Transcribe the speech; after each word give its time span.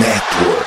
Network. 0.00 0.66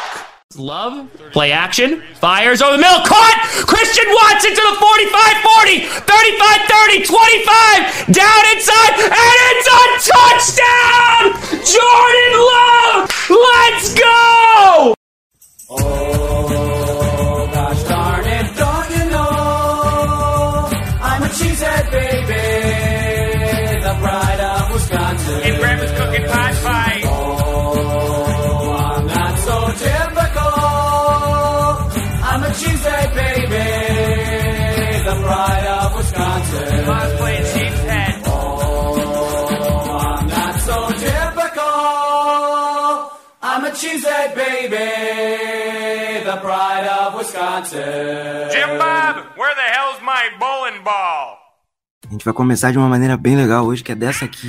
Love, 0.58 1.12
play 1.33 1.52
action, 1.52 2.02
fires 2.16 2.61
over 2.61 2.77
the 2.77 2.81
middle, 2.81 3.03
caught! 3.06 3.40
Christian 3.68 4.05
Watson 4.08 4.52
to 4.52 4.62
the 4.62 4.76
45 4.79 5.44
40, 5.44 5.79
35 6.00 6.62
30, 6.70 7.04
25, 7.04 8.16
down 8.16 8.44
inside, 8.56 8.94
and 9.04 9.38
it's 9.52 9.68
a 9.68 9.82
touchdown! 10.16 11.36
Jordan 11.60 12.34
Love! 12.40 13.12
Let's 13.30 13.94
go! 13.99 14.94
Oh, 15.69 16.04
the 46.25 46.38
pride 46.41 46.88
of 46.88 47.17
Wisconsin. 47.17 48.49
Jim 48.52 48.77
Bob, 48.77 49.25
where 49.38 49.55
the 49.55 49.67
hell's 49.73 50.02
my 50.02 50.29
bowling 50.39 50.83
ball? 50.83 51.38
A 52.07 52.11
gente 52.11 52.23
vai 52.23 52.33
começar 52.33 52.71
de 52.71 52.77
uma 52.77 52.88
maneira 52.88 53.17
bem 53.17 53.35
legal 53.35 53.66
hoje, 53.66 53.83
que 53.83 53.91
é 53.91 53.95
dessa 53.95 54.25
aqui. 54.25 54.47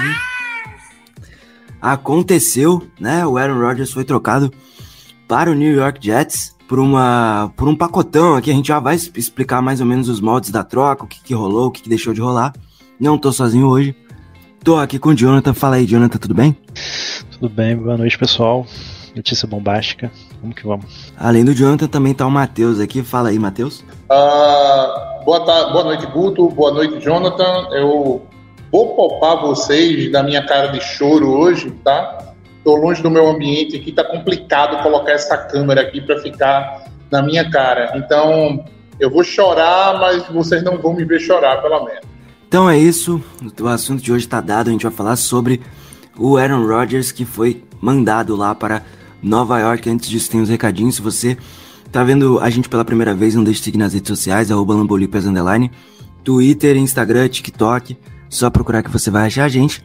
Aconteceu, 1.81 2.87
né? 3.01 3.27
O 3.27 3.39
Aaron 3.39 3.59
Rodgers 3.59 3.93
foi 3.93 4.05
trocado 4.05 4.53
para 5.29 5.51
o 5.51 5.55
New 5.55 5.75
York 5.75 6.05
Jets 6.05 6.55
por, 6.69 6.79
uma, 6.79 7.53
por 7.57 7.69
um 7.69 7.77
pacotão 7.77 8.35
aqui. 8.35 8.51
A 8.51 8.55
gente 8.55 8.69
já 8.69 8.79
vai 8.79 8.97
explicar 8.97 9.63
mais 9.63 9.81
ou 9.81 9.87
menos 9.87 10.09
os 10.09 10.21
moldes 10.21 10.51
da 10.51 10.65
troca, 10.65 11.05
o 11.05 11.07
que, 11.07 11.21
que 11.23 11.35
rolou, 11.35 11.67
o 11.67 11.71
que, 11.71 11.83
que 11.83 11.89
deixou 11.89 12.13
de 12.13 12.21
rolar. 12.21 12.53
Não 12.99 13.19
tô 13.19 13.33
sozinho 13.33 13.67
hoje. 13.67 13.95
Tô 14.65 14.77
aqui 14.77 14.99
com 14.99 15.11
o 15.11 15.15
Jonathan. 15.15 15.55
Fala 15.55 15.77
aí, 15.77 15.87
Jonathan, 15.87 16.19
tudo 16.19 16.35
bem? 16.35 16.57
Tudo 17.33 17.49
bem, 17.49 17.77
boa 17.77 17.97
noite 17.97 18.19
pessoal. 18.19 18.67
Notícia 19.17 19.49
bombástica, 19.49 20.13
vamos 20.43 20.55
que 20.57 20.67
vamos. 20.67 21.11
Além 21.17 21.43
do 21.43 21.55
Jonathan, 21.55 21.87
também 21.87 22.13
tá 22.13 22.27
o 22.27 22.31
Matheus 22.31 22.79
aqui. 22.79 23.03
Fala 23.03 23.31
aí, 23.31 23.39
Matheus. 23.39 23.83
Ah, 24.11 25.21
boa, 25.25 25.41
tarde, 25.41 25.73
boa 25.73 25.85
noite, 25.85 26.07
Guto. 26.09 26.51
Boa 26.51 26.71
noite, 26.71 27.03
Jonathan. 27.03 27.69
Eu 27.73 28.27
vou 28.71 28.95
poupar 28.95 29.41
vocês 29.41 30.13
da 30.13 30.23
minha 30.23 30.45
cara 30.45 30.67
de 30.67 30.83
choro 30.83 31.31
hoje, 31.31 31.71
tá? 31.83 32.35
Tô 32.63 32.77
longe 32.77 33.03
do 33.03 33.11
meu 33.11 33.27
ambiente 33.27 33.75
aqui, 33.75 33.91
tá 33.91 34.05
complicado 34.05 34.83
colocar 34.83 35.13
essa 35.13 35.39
câmera 35.39 35.81
aqui 35.81 36.03
para 36.03 36.21
ficar 36.21 36.85
na 37.11 37.23
minha 37.23 37.51
cara. 37.51 37.93
Então, 37.97 38.67
eu 39.01 39.11
vou 39.11 39.25
chorar, 39.25 39.99
mas 39.99 40.29
vocês 40.29 40.63
não 40.63 40.77
vão 40.77 40.93
me 40.93 41.07
ver 41.07 41.21
chorar, 41.21 41.63
pelo 41.63 41.85
menos. 41.87 42.03
Então 42.47 42.69
é 42.69 42.77
isso, 42.77 43.25
o 43.59 43.67
assunto 43.67 44.03
de 44.03 44.13
hoje 44.13 44.29
tá 44.29 44.43
dado, 44.43 44.69
a 44.69 44.73
gente 44.73 44.83
vai 44.83 44.93
falar 44.93 45.17
sobre 45.17 45.63
o 46.19 46.37
Aaron 46.37 46.67
Rodgers 46.67 47.11
que 47.11 47.25
foi 47.25 47.65
mandado 47.81 48.37
lá 48.37 48.55
para 48.55 48.83
Nova 49.23 49.59
York. 49.59 49.89
Antes 49.89 50.09
disso 50.09 50.31
tem 50.31 50.41
os 50.41 50.49
recadinhos, 50.49 50.97
se 50.97 51.03
você 51.03 51.37
tá 51.91 52.05
vendo 52.05 52.39
a 52.41 52.51
gente 52.51 52.69
pela 52.69 52.85
primeira 52.85 53.15
vez, 53.15 53.35
não 53.35 53.45
deixe 53.45 53.61
de 53.61 53.65
seguir 53.65 53.79
nas 53.79 53.95
redes 53.95 54.09
sociais, 54.09 54.51
arroba 54.51 54.75
Lambolipas 54.75 55.27
Underline, 55.27 55.71
Twitter, 56.23 56.77
Instagram, 56.77 57.29
TikTok, 57.29 57.97
só 58.29 58.51
procurar 58.51 58.83
que 58.83 58.91
você 58.91 59.11
vai 59.11 59.27
achar 59.27 59.45
a 59.45 59.49
gente. 59.49 59.83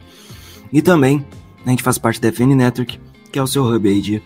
E 0.72 0.82
também, 0.82 1.24
a 1.64 1.70
gente 1.70 1.82
faz 1.82 1.98
parte 1.98 2.20
da 2.20 2.32
FN 2.32 2.54
Network, 2.54 2.98
que 3.30 3.38
é 3.38 3.42
o 3.42 3.46
seu 3.46 3.64
hub 3.64 3.88
aí 3.88 4.00
de 4.00 4.22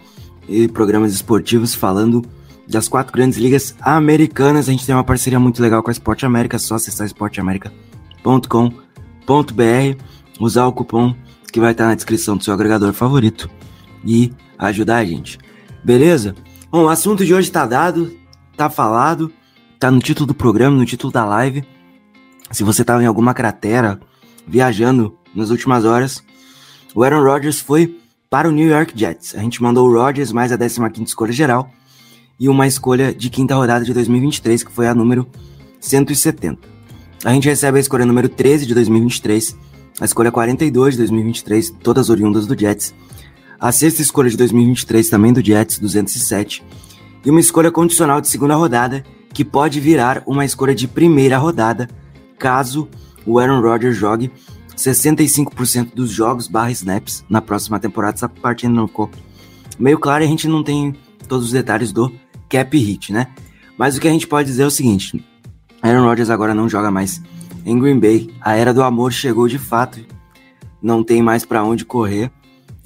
eh, 0.48 0.68
programas 0.68 1.12
esportivos 1.12 1.74
falando 1.74 2.24
das 2.68 2.88
quatro 2.88 3.12
grandes 3.12 3.38
ligas 3.38 3.74
americanas. 3.80 4.68
A 4.68 4.72
gente 4.72 4.86
tem 4.86 4.94
uma 4.94 5.04
parceria 5.04 5.38
muito 5.38 5.62
legal 5.62 5.82
com 5.82 5.90
a 5.90 5.92
Esporte 5.92 6.26
América, 6.26 6.58
só 6.58 6.76
acessar 6.76 7.06
esporteamerica.com.br, 7.06 10.02
usar 10.40 10.66
o 10.66 10.72
cupom 10.72 11.14
que 11.52 11.60
vai 11.60 11.72
estar 11.72 11.86
na 11.86 11.94
descrição 11.94 12.36
do 12.36 12.44
seu 12.44 12.52
agregador 12.52 12.92
favorito 12.92 13.48
e 14.06 14.32
ajudar 14.58 14.98
a 14.98 15.04
gente. 15.04 15.38
Beleza? 15.84 16.34
Bom, 16.70 16.84
o 16.84 16.88
assunto 16.88 17.24
de 17.24 17.34
hoje 17.34 17.50
tá 17.50 17.66
dado, 17.66 18.16
tá 18.56 18.70
falado, 18.70 19.32
tá 19.78 19.90
no 19.90 19.98
título 19.98 20.26
do 20.26 20.34
programa, 20.34 20.76
no 20.76 20.86
título 20.86 21.12
da 21.12 21.24
live. 21.24 21.64
Se 22.50 22.62
você 22.62 22.84
tava 22.84 23.02
em 23.02 23.06
alguma 23.06 23.34
cratera 23.34 24.00
viajando 24.46 25.16
nas 25.34 25.50
últimas 25.50 25.84
horas, 25.84 26.22
o 26.94 27.02
Aaron 27.02 27.22
Rodgers 27.22 27.60
foi 27.60 27.98
para 28.30 28.48
o 28.48 28.52
New 28.52 28.68
York 28.68 28.92
Jets. 28.96 29.34
A 29.34 29.40
gente 29.40 29.62
mandou 29.62 29.88
o 29.88 29.92
Rodgers 29.92 30.32
mais 30.32 30.52
a 30.52 30.58
15ª 30.58 31.04
escolha 31.04 31.32
geral 31.32 31.70
e 32.38 32.48
uma 32.48 32.66
escolha 32.66 33.14
de 33.14 33.30
quinta 33.30 33.54
rodada 33.54 33.84
de 33.84 33.92
2023, 33.92 34.62
que 34.62 34.72
foi 34.72 34.86
a 34.86 34.94
número 34.94 35.26
170. 35.80 36.58
A 37.24 37.32
gente 37.32 37.48
recebe 37.48 37.78
a 37.78 37.80
escolha 37.80 38.04
número 38.04 38.28
13 38.28 38.66
de 38.66 38.74
2023, 38.74 39.56
a 40.00 40.04
escolha 40.04 40.30
42 40.30 40.94
de 40.94 40.98
2023, 40.98 41.70
todas 41.82 42.10
oriundas 42.10 42.46
do 42.46 42.58
Jets, 42.58 42.94
a 43.58 43.72
sexta 43.72 44.02
escolha 44.02 44.30
de 44.30 44.36
2023 44.36 45.08
também 45.08 45.32
do 45.32 45.44
Jets, 45.44 45.78
207, 45.78 46.64
e 47.24 47.30
uma 47.30 47.40
escolha 47.40 47.70
condicional 47.70 48.20
de 48.20 48.28
segunda 48.28 48.54
rodada, 48.54 49.04
que 49.32 49.44
pode 49.44 49.80
virar 49.80 50.22
uma 50.26 50.44
escolha 50.44 50.74
de 50.74 50.86
primeira 50.86 51.38
rodada, 51.38 51.88
caso 52.38 52.88
o 53.26 53.38
Aaron 53.38 53.60
Rodgers 53.60 53.96
jogue 53.96 54.30
65% 54.76 55.94
dos 55.94 56.10
jogos 56.10 56.46
barra 56.46 56.70
snaps 56.70 57.24
na 57.28 57.40
próxima 57.40 57.80
temporada. 57.80 58.14
Essa 58.14 58.28
parte 58.28 58.66
ainda 58.66 58.78
não 58.78 58.86
ficou 58.86 59.10
meio 59.78 59.98
clara 59.98 60.22
e 60.22 60.26
a 60.26 60.30
gente 60.30 60.46
não 60.46 60.62
tem 60.62 60.94
todos 61.26 61.46
os 61.46 61.52
detalhes 61.52 61.92
do 61.92 62.12
cap 62.48 62.76
hit, 62.78 63.12
né? 63.12 63.28
Mas 63.76 63.96
o 63.96 64.00
que 64.00 64.08
a 64.08 64.10
gente 64.10 64.26
pode 64.26 64.48
dizer 64.48 64.62
é 64.62 64.66
o 64.66 64.70
seguinte: 64.70 65.24
Aaron 65.82 66.04
Rodgers 66.04 66.30
agora 66.30 66.54
não 66.54 66.68
joga 66.68 66.90
mais 66.90 67.20
em 67.64 67.78
Green 67.78 67.98
Bay. 67.98 68.30
A 68.40 68.54
era 68.54 68.72
do 68.72 68.82
amor 68.82 69.12
chegou 69.12 69.48
de 69.48 69.58
fato. 69.58 69.98
Não 70.80 71.02
tem 71.02 71.22
mais 71.22 71.44
para 71.44 71.64
onde 71.64 71.84
correr. 71.84 72.30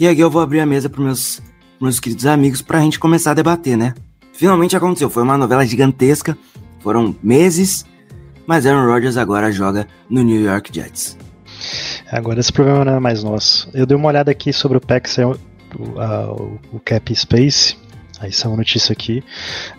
E 0.01 0.09
aqui 0.09 0.21
eu 0.21 0.31
vou 0.31 0.41
abrir 0.43 0.61
a 0.61 0.67
mesa 0.67 0.89
para 0.89 1.03
meus 1.03 1.41
meus 1.81 1.99
queridos 2.01 2.27
amigos 2.27 2.61
para 2.61 2.79
a 2.79 2.81
gente 2.83 2.99
começar 2.99 3.31
a 3.31 3.35
debater, 3.35 3.77
né? 3.77 3.95
Finalmente 4.33 4.77
aconteceu. 4.77 5.09
Foi 5.11 5.23
uma 5.23 5.37
novela 5.39 5.65
gigantesca. 5.65 6.37
Foram 6.81 7.15
meses. 7.23 7.85
Mas 8.47 8.67
Aaron 8.67 8.87
Rodgers 8.87 9.17
agora 9.17 9.53
joga 9.53 9.87
no 10.09 10.23
New 10.23 10.41
York 10.43 10.71
Jets. 10.75 11.17
Agora 12.11 12.41
esse 12.41 12.53
problema 12.53 12.85
não 12.85 12.95
é 12.95 13.01
mais 13.01 13.23
nosso. 13.23 13.69
Eu 13.73 13.87
dei 13.87 13.97
uma 13.97 14.09
olhada 14.09 14.31
aqui 14.31 14.53
sobre 14.53 14.79
o 14.79 14.81
PEC, 14.81 15.09
o, 15.23 16.59
o- 16.77 16.81
Cap 16.81 17.15
Space. 17.15 17.77
Aí 18.19 18.33
saiu 18.33 18.51
uma 18.53 18.59
notícia 18.59 18.93
aqui. 18.93 19.23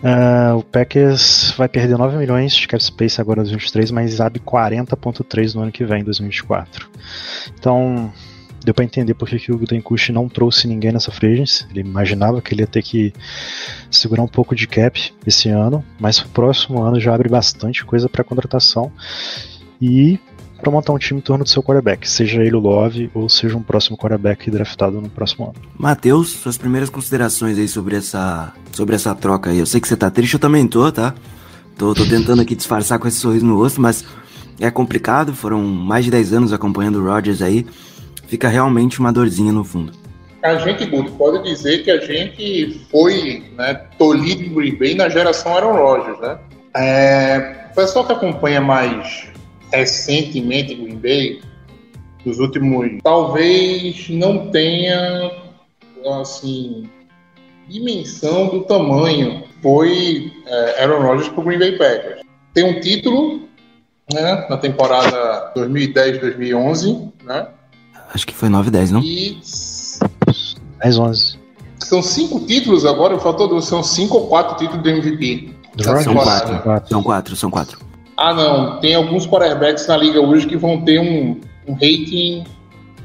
Ah, 0.02 0.54
o 0.56 0.62
Packers 0.64 1.54
vai 1.56 1.68
perder 1.68 1.96
9 1.96 2.16
milhões 2.16 2.52
de 2.56 2.66
cap 2.66 2.82
space 2.82 3.20
agora 3.20 3.40
em 3.40 3.44
2023, 3.44 3.90
mas 3.92 4.20
abre 4.20 4.40
40,3 4.40 5.54
no 5.54 5.62
ano 5.62 5.70
que 5.70 5.84
vem, 5.84 6.02
2024. 6.02 6.88
Então, 7.56 8.12
deu 8.64 8.74
para 8.74 8.84
entender 8.84 9.14
por 9.14 9.28
que, 9.28 9.52
o 9.52 9.58
Gutenkust 9.58 10.12
não 10.12 10.28
trouxe 10.28 10.66
ninguém 10.66 10.92
nessa 10.92 11.10
free 11.10 11.32
agency. 11.32 11.66
Ele 11.70 11.80
imaginava 11.80 12.40
que 12.40 12.54
ele 12.54 12.62
ia 12.62 12.66
ter 12.66 12.82
que 12.82 13.12
segurar 13.90 14.22
um 14.22 14.28
pouco 14.28 14.54
de 14.54 14.66
cap 14.66 15.12
esse 15.26 15.48
ano, 15.48 15.84
mas 15.98 16.18
o 16.18 16.28
próximo 16.28 16.82
ano 16.82 17.00
já 17.00 17.14
abre 17.14 17.28
bastante 17.28 17.84
coisa 17.84 18.08
para 18.08 18.24
contratação. 18.24 18.92
E 19.80 20.18
para 20.62 20.70
montar 20.70 20.92
um 20.92 20.98
time 20.98 21.18
em 21.18 21.22
torno 21.22 21.42
do 21.42 21.50
seu 21.50 21.60
quarterback, 21.60 22.08
seja 22.08 22.40
ele 22.40 22.54
o 22.54 22.60
Love 22.60 23.10
ou 23.12 23.28
seja 23.28 23.56
um 23.56 23.62
próximo 23.62 23.96
quarterback 23.96 24.48
draftado 24.48 25.00
no 25.00 25.10
próximo 25.10 25.46
ano. 25.46 25.54
Matheus, 25.76 26.30
suas 26.30 26.56
primeiras 26.56 26.88
considerações 26.88 27.58
aí 27.58 27.66
sobre 27.66 27.96
essa, 27.96 28.52
sobre 28.72 28.94
essa 28.94 29.12
troca 29.12 29.50
aí. 29.50 29.58
Eu 29.58 29.66
sei 29.66 29.80
que 29.80 29.88
você 29.88 29.96
tá 29.96 30.08
triste, 30.08 30.34
eu 30.34 30.40
também 30.40 30.66
tô, 30.68 30.90
tá? 30.92 31.14
Tô, 31.76 31.92
tô 31.94 32.06
tentando 32.06 32.40
aqui 32.40 32.54
disfarçar 32.54 33.00
com 33.00 33.08
esse 33.08 33.16
sorriso 33.16 33.44
no 33.44 33.56
rosto, 33.56 33.80
mas 33.80 34.04
é 34.60 34.70
complicado. 34.70 35.34
Foram 35.34 35.64
mais 35.64 36.04
de 36.04 36.12
10 36.12 36.32
anos 36.32 36.52
acompanhando 36.52 37.00
o 37.00 37.04
Rodgers 37.04 37.42
aí. 37.42 37.66
Fica 38.32 38.48
realmente 38.48 38.98
uma 38.98 39.12
dorzinha 39.12 39.52
no 39.52 39.62
fundo. 39.62 39.92
A 40.42 40.56
gente, 40.56 40.86
Guto, 40.86 41.12
pode 41.12 41.42
dizer 41.44 41.84
que 41.84 41.90
a 41.90 42.00
gente 42.00 42.80
foi 42.90 43.44
né, 43.58 43.74
tolhido 43.98 44.42
em 44.42 44.54
Green 44.54 44.74
Bay 44.74 44.94
na 44.94 45.10
geração 45.10 45.54
Aaron 45.54 45.76
Rodgers, 45.76 46.18
né? 46.18 46.38
É, 46.74 47.66
o 47.70 47.74
pessoal 47.74 48.06
que 48.06 48.12
acompanha 48.14 48.58
mais 48.58 49.28
recentemente 49.70 50.74
Green 50.74 50.96
Bay, 50.96 51.42
nos 52.24 52.38
últimos, 52.38 53.02
talvez 53.02 54.08
não 54.08 54.50
tenha, 54.50 55.30
assim, 56.22 56.88
dimensão 57.68 58.48
do 58.48 58.62
tamanho 58.62 59.44
foi 59.60 60.32
é, 60.46 60.82
Aaron 60.82 61.02
Rodgers 61.02 61.28
para 61.28 61.40
o 61.42 61.44
Green 61.44 61.58
Bay 61.58 61.72
Packers. 61.72 62.22
Tem 62.54 62.64
um 62.64 62.80
título 62.80 63.42
né, 64.10 64.46
na 64.48 64.56
temporada 64.56 65.52
2010-2011, 65.54 67.12
né? 67.24 67.46
Acho 68.14 68.26
que 68.26 68.34
foi 68.34 68.48
9 68.48 68.70
10, 68.70 68.90
não? 68.90 69.00
E 69.00 69.38
10, 70.82 70.98
11. 70.98 71.38
são 71.78 72.02
cinco 72.02 72.40
títulos 72.40 72.84
agora, 72.84 73.18
faltou 73.18 73.60
são 73.60 73.82
cinco 73.82 74.18
ou 74.18 74.26
quatro 74.28 74.56
títulos 74.56 74.82
do 74.82 74.88
MVP. 74.88 75.50
São 75.80 75.98
temporada. 75.98 76.58
quatro. 76.58 76.88
São 76.88 77.02
quatro, 77.02 77.36
são 77.36 77.50
quatro. 77.50 77.78
Ah, 78.16 78.34
não. 78.34 78.80
Tem 78.80 78.94
alguns 78.94 79.26
quarterbacks 79.26 79.86
na 79.86 79.96
liga 79.96 80.20
hoje 80.20 80.46
que 80.46 80.56
vão 80.56 80.82
ter 80.82 81.00
um, 81.00 81.40
um 81.66 81.72
rating, 81.72 82.44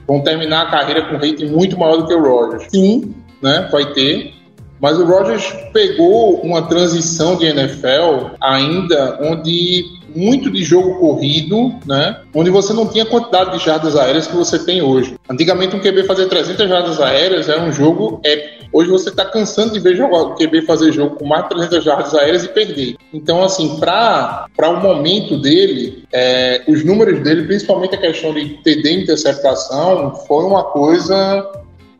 vão 0.05 0.21
terminar 0.21 0.67
a 0.67 0.71
carreira 0.71 1.05
com 1.05 1.15
um 1.15 1.19
rating 1.19 1.47
muito 1.47 1.77
maior 1.77 1.97
do 1.97 2.07
que 2.07 2.13
o 2.13 2.21
Rodgers. 2.21 2.67
Sim, 2.69 3.15
né? 3.41 3.69
Vai 3.71 3.93
ter. 3.93 4.33
Mas 4.79 4.97
o 4.97 5.05
Rodgers 5.05 5.53
pegou 5.73 6.41
uma 6.41 6.63
transição 6.63 7.35
de 7.35 7.45
NFL 7.45 8.35
ainda 8.39 9.19
onde 9.21 9.97
muito 10.15 10.49
de 10.49 10.63
jogo 10.63 10.99
corrido, 10.99 11.75
né? 11.85 12.21
Onde 12.33 12.49
você 12.49 12.73
não 12.73 12.87
tinha 12.87 13.03
a 13.03 13.07
quantidade 13.07 13.57
de 13.57 13.63
jardas 13.63 13.95
aéreas 13.95 14.25
que 14.25 14.35
você 14.35 14.57
tem 14.57 14.81
hoje. 14.81 15.15
Antigamente 15.29 15.75
um 15.75 15.79
QB 15.79 16.03
fazer 16.03 16.27
300 16.27 16.67
jardas 16.67 16.99
aéreas 16.99 17.47
era 17.47 17.61
um 17.61 17.71
jogo 17.71 18.19
épico. 18.23 18.57
Hoje 18.73 18.89
você 18.89 19.09
está 19.09 19.23
cansando 19.25 19.73
de 19.73 19.79
ver 19.79 19.95
jogar, 19.95 20.23
o 20.23 20.35
QB 20.35 20.63
fazer 20.63 20.91
jogo 20.91 21.15
com 21.15 21.25
mais 21.25 21.43
de 21.43 21.49
300 21.49 21.83
jardas 21.83 22.15
aéreas 22.15 22.43
e 22.43 22.49
perder. 22.49 22.95
Então, 23.13 23.43
assim, 23.43 23.79
para 23.79 24.47
o 24.69 24.81
momento 24.81 25.37
dele, 25.37 26.03
é, 26.11 26.63
os 26.67 26.83
números 26.83 27.21
dele, 27.21 27.43
principalmente 27.43 27.95
a 27.95 27.99
questão 27.99 28.33
de 28.33 28.49
TD 28.63 29.03
interceptação, 29.03 30.15
foi 30.27 30.43
uma 30.43 30.63
coisa 30.63 31.47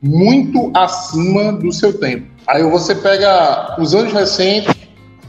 muito 0.01 0.71
acima 0.73 1.51
do 1.53 1.71
seu 1.71 1.97
tempo. 1.97 2.27
Aí 2.47 2.63
você 2.63 2.95
pega 2.95 3.75
os 3.79 3.93
anos 3.93 4.13
recentes, 4.13 4.73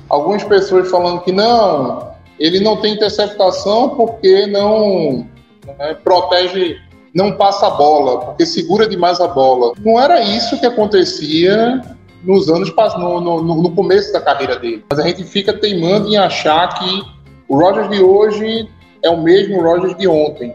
algumas 0.08 0.44
pessoas 0.44 0.90
falando 0.90 1.20
que 1.22 1.32
não, 1.32 2.12
ele 2.38 2.60
não 2.60 2.76
tem 2.76 2.94
interceptação 2.94 3.90
porque 3.90 4.46
não 4.46 5.26
né, 5.66 5.94
protege, 6.04 6.76
não 7.14 7.32
passa 7.32 7.66
a 7.66 7.70
bola, 7.70 8.20
porque 8.20 8.46
segura 8.46 8.88
demais 8.88 9.20
a 9.20 9.26
bola. 9.26 9.72
Não 9.84 10.00
era 10.00 10.22
isso 10.22 10.58
que 10.58 10.66
acontecia 10.66 11.82
nos 12.22 12.48
anos 12.48 12.72
no, 12.98 13.20
no, 13.20 13.62
no 13.62 13.70
começo 13.74 14.12
da 14.12 14.20
carreira 14.20 14.56
dele. 14.56 14.84
Mas 14.88 14.98
a 14.98 15.02
gente 15.02 15.24
fica 15.24 15.52
teimando 15.52 16.08
em 16.08 16.16
achar 16.16 16.68
que 16.78 17.02
o 17.48 17.58
Rogers 17.58 17.88
de 17.90 18.02
hoje 18.02 18.68
é 19.02 19.08
o 19.08 19.20
mesmo 19.20 19.62
Rogers 19.62 19.96
de 19.96 20.06
ontem. 20.06 20.54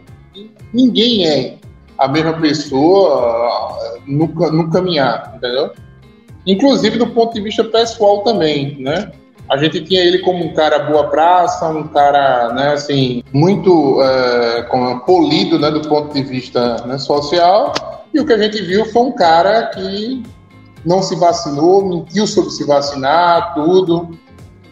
ninguém 0.74 1.27
é 1.27 1.57
a 1.98 2.07
mesma 2.07 2.33
pessoa 2.33 3.93
no, 4.08 4.28
no 4.28 4.70
caminhar, 4.70 5.34
entendeu? 5.36 5.72
Inclusive 6.46 6.98
do 6.98 7.08
ponto 7.08 7.34
de 7.34 7.42
vista 7.42 7.64
pessoal 7.64 8.22
também, 8.22 8.78
né? 8.80 9.12
A 9.50 9.58
gente 9.58 9.82
tinha 9.82 10.02
ele 10.02 10.20
como 10.20 10.46
um 10.46 10.54
cara 10.54 10.80
boa 10.80 11.10
praça, 11.10 11.68
um 11.68 11.88
cara, 11.88 12.54
né, 12.54 12.74
assim, 12.74 13.22
muito 13.34 14.02
é, 14.02 14.64
polido, 15.06 15.60
né, 15.60 15.70
do 15.70 15.82
ponto 15.88 16.14
de 16.14 16.24
vista 16.24 16.78
né, 16.88 16.98
social. 16.98 17.74
E 18.14 18.20
o 18.20 18.26
que 18.26 18.34
a 18.34 18.38
gente 18.38 18.62
viu 18.62 18.86
foi 18.86 19.02
um 19.04 19.12
cara 19.12 19.68
que 19.68 20.24
não 20.86 21.02
se 21.02 21.16
vacinou, 21.16 21.86
mentiu 21.86 22.26
sobre 22.26 22.52
se 22.52 22.64
vacinar, 22.66 23.54
tudo, 23.54 24.18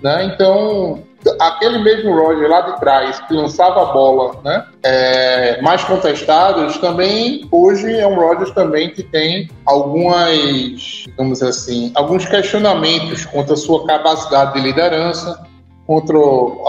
né? 0.01 0.25
Então, 0.25 0.99
aquele 1.39 1.79
mesmo 1.79 2.13
Roger 2.13 2.49
lá 2.49 2.61
de 2.61 2.79
trás, 2.79 3.19
que 3.21 3.33
lançava 3.33 3.81
a 3.81 3.93
bola, 3.93 4.35
né, 4.43 4.65
é, 4.83 5.61
mais 5.61 5.83
contestados, 5.83 6.77
também 6.77 7.47
hoje 7.51 7.95
é 7.97 8.07
um 8.07 8.15
Roger 8.15 8.53
também 8.53 8.89
que 8.89 9.03
tem 9.03 9.49
algumas, 9.65 11.05
digamos 11.05 11.41
assim, 11.41 11.91
alguns 11.95 12.25
questionamentos 12.25 13.25
quanto 13.25 13.53
à 13.53 13.57
sua 13.57 13.85
capacidade 13.85 14.53
de 14.53 14.61
liderança, 14.61 15.45
contra 15.91 16.17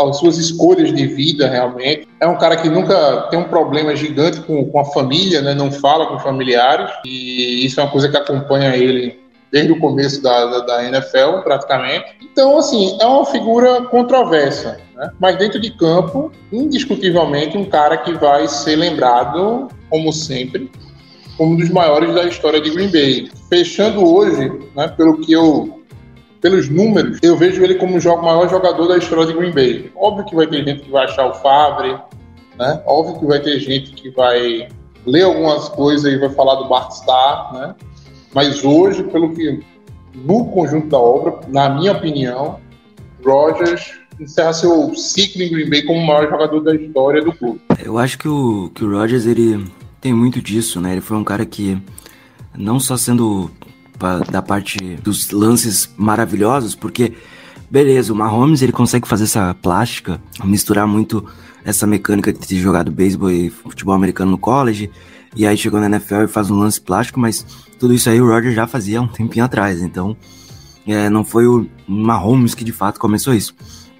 as 0.08 0.18
suas 0.18 0.36
escolhas 0.36 0.92
de 0.92 1.06
vida 1.06 1.48
realmente. 1.48 2.08
É 2.18 2.26
um 2.26 2.36
cara 2.36 2.56
que 2.56 2.68
nunca 2.68 3.28
tem 3.30 3.38
um 3.38 3.44
problema 3.44 3.94
gigante 3.94 4.40
com, 4.40 4.64
com 4.64 4.80
a 4.80 4.84
família, 4.86 5.40
né? 5.40 5.54
não 5.54 5.70
fala 5.70 6.06
com 6.06 6.18
familiares, 6.18 6.90
e 7.04 7.64
isso 7.64 7.78
é 7.78 7.84
uma 7.84 7.92
coisa 7.92 8.08
que 8.08 8.16
acompanha 8.16 8.76
ele 8.76 9.21
desde 9.52 9.70
o 9.70 9.78
começo 9.78 10.22
da, 10.22 10.46
da, 10.46 10.60
da, 10.60 10.84
NFL, 10.84 11.42
praticamente. 11.44 12.16
Então, 12.22 12.56
assim, 12.56 12.96
é 13.00 13.06
uma 13.06 13.26
figura 13.26 13.82
controversa, 13.82 14.80
né? 14.96 15.10
mas 15.20 15.36
dentro 15.36 15.60
de 15.60 15.70
campo, 15.70 16.32
indiscutivelmente, 16.50 17.58
um 17.58 17.66
cara 17.66 17.98
que 17.98 18.14
vai 18.14 18.48
ser 18.48 18.76
lembrado, 18.76 19.68
como 19.90 20.10
sempre, 20.10 20.70
como 21.36 21.52
um 21.52 21.56
dos 21.56 21.68
maiores 21.68 22.14
da 22.14 22.24
história 22.24 22.60
de 22.60 22.70
Green 22.70 22.90
Bay. 22.90 23.30
Fechando 23.50 24.02
hoje, 24.02 24.50
né, 24.74 24.88
pelo 24.88 25.18
que 25.18 25.32
eu 25.32 25.78
pelos 26.40 26.68
números, 26.68 27.20
eu 27.22 27.36
vejo 27.36 27.62
ele 27.62 27.76
como 27.76 27.96
o 27.96 28.22
maior 28.22 28.48
jogador 28.50 28.88
da 28.88 28.96
história 28.96 29.26
de 29.26 29.32
Green 29.32 29.52
Bay. 29.52 29.92
Óbvio 29.94 30.24
que 30.24 30.34
vai 30.34 30.44
ter 30.48 30.64
gente 30.64 30.82
que 30.82 30.90
vai 30.90 31.04
achar 31.04 31.28
o 31.28 31.34
Favre, 31.34 31.96
né? 32.58 32.82
Óbvio 32.84 33.20
que 33.20 33.26
vai 33.26 33.38
ter 33.38 33.60
gente 33.60 33.92
que 33.92 34.10
vai 34.10 34.66
ler 35.06 35.22
algumas 35.22 35.68
coisas 35.68 36.12
e 36.12 36.18
vai 36.18 36.30
falar 36.30 36.56
do 36.56 36.68
Bart 36.68 36.90
Starr, 36.90 37.54
né? 37.54 37.74
Mas 38.34 38.64
hoje, 38.64 39.02
pelo 39.04 39.34
que 39.34 39.60
no 40.14 40.46
conjunto 40.46 40.88
da 40.88 40.98
obra, 40.98 41.40
na 41.48 41.70
minha 41.70 41.92
opinião, 41.92 42.58
Rogers 43.24 43.92
encerra 44.20 44.52
seu 44.52 44.94
ciclo 44.94 45.42
em 45.42 45.50
Green 45.50 45.70
Bay 45.70 45.82
como 45.82 46.00
o 46.00 46.06
maior 46.06 46.28
jogador 46.28 46.60
da 46.60 46.74
história 46.74 47.22
do 47.22 47.32
clube. 47.32 47.60
Eu 47.82 47.98
acho 47.98 48.18
que 48.18 48.28
o, 48.28 48.70
que 48.74 48.84
o 48.84 48.90
Rogers 48.90 49.26
ele 49.26 49.64
tem 50.00 50.12
muito 50.12 50.40
disso, 50.40 50.80
né? 50.80 50.92
Ele 50.92 51.00
foi 51.00 51.16
um 51.16 51.24
cara 51.24 51.44
que 51.46 51.78
não 52.56 52.78
só 52.78 52.96
sendo 52.96 53.50
da 54.30 54.42
parte 54.42 54.96
dos 54.96 55.30
lances 55.30 55.88
maravilhosos, 55.96 56.74
porque 56.74 57.12
beleza, 57.70 58.12
o 58.12 58.16
Mahomes 58.16 58.60
ele 58.60 58.72
consegue 58.72 59.06
fazer 59.08 59.24
essa 59.24 59.54
plástica, 59.54 60.20
misturar 60.44 60.86
muito 60.86 61.24
essa 61.64 61.86
mecânica 61.86 62.32
de 62.32 62.38
ter 62.40 62.56
jogado 62.56 62.90
beisebol 62.90 63.30
e 63.30 63.48
futebol 63.48 63.94
americano 63.94 64.32
no 64.32 64.38
college, 64.38 64.90
e 65.34 65.46
aí 65.46 65.56
chegou 65.56 65.80
na 65.80 65.86
NFL 65.86 66.24
e 66.24 66.28
faz 66.28 66.50
um 66.50 66.58
lance 66.58 66.80
plástico, 66.80 67.20
mas 67.20 67.46
tudo 67.82 67.94
isso 67.94 68.08
aí 68.08 68.20
o 68.20 68.28
Roger 68.28 68.52
já 68.52 68.64
fazia 68.64 69.02
um 69.02 69.08
tempinho 69.08 69.44
atrás, 69.44 69.82
então 69.82 70.16
é, 70.86 71.10
não 71.10 71.24
foi 71.24 71.48
o 71.48 71.66
Mahomes 71.84 72.54
que 72.54 72.62
de 72.62 72.70
fato 72.70 73.00
começou 73.00 73.34
isso. 73.34 73.56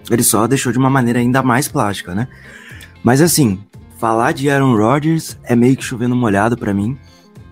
Ele 0.08 0.23
só 0.23 0.46
deixou 0.46 0.70
de 0.70 0.79
uma 0.79 0.88
maneira 0.88 1.19
ainda 1.19 1.43
mais 1.43 1.67
plástica, 1.67 2.14
né? 2.14 2.29
Mas 3.02 3.20
assim, 3.20 3.58
falar 3.99 4.31
de 4.31 4.49
Aaron 4.49 4.76
Rodgers 4.76 5.37
é 5.43 5.56
meio 5.56 5.76
que 5.76 5.82
chovendo 5.82 6.14
molhado 6.14 6.56
para 6.56 6.73
mim. 6.73 6.96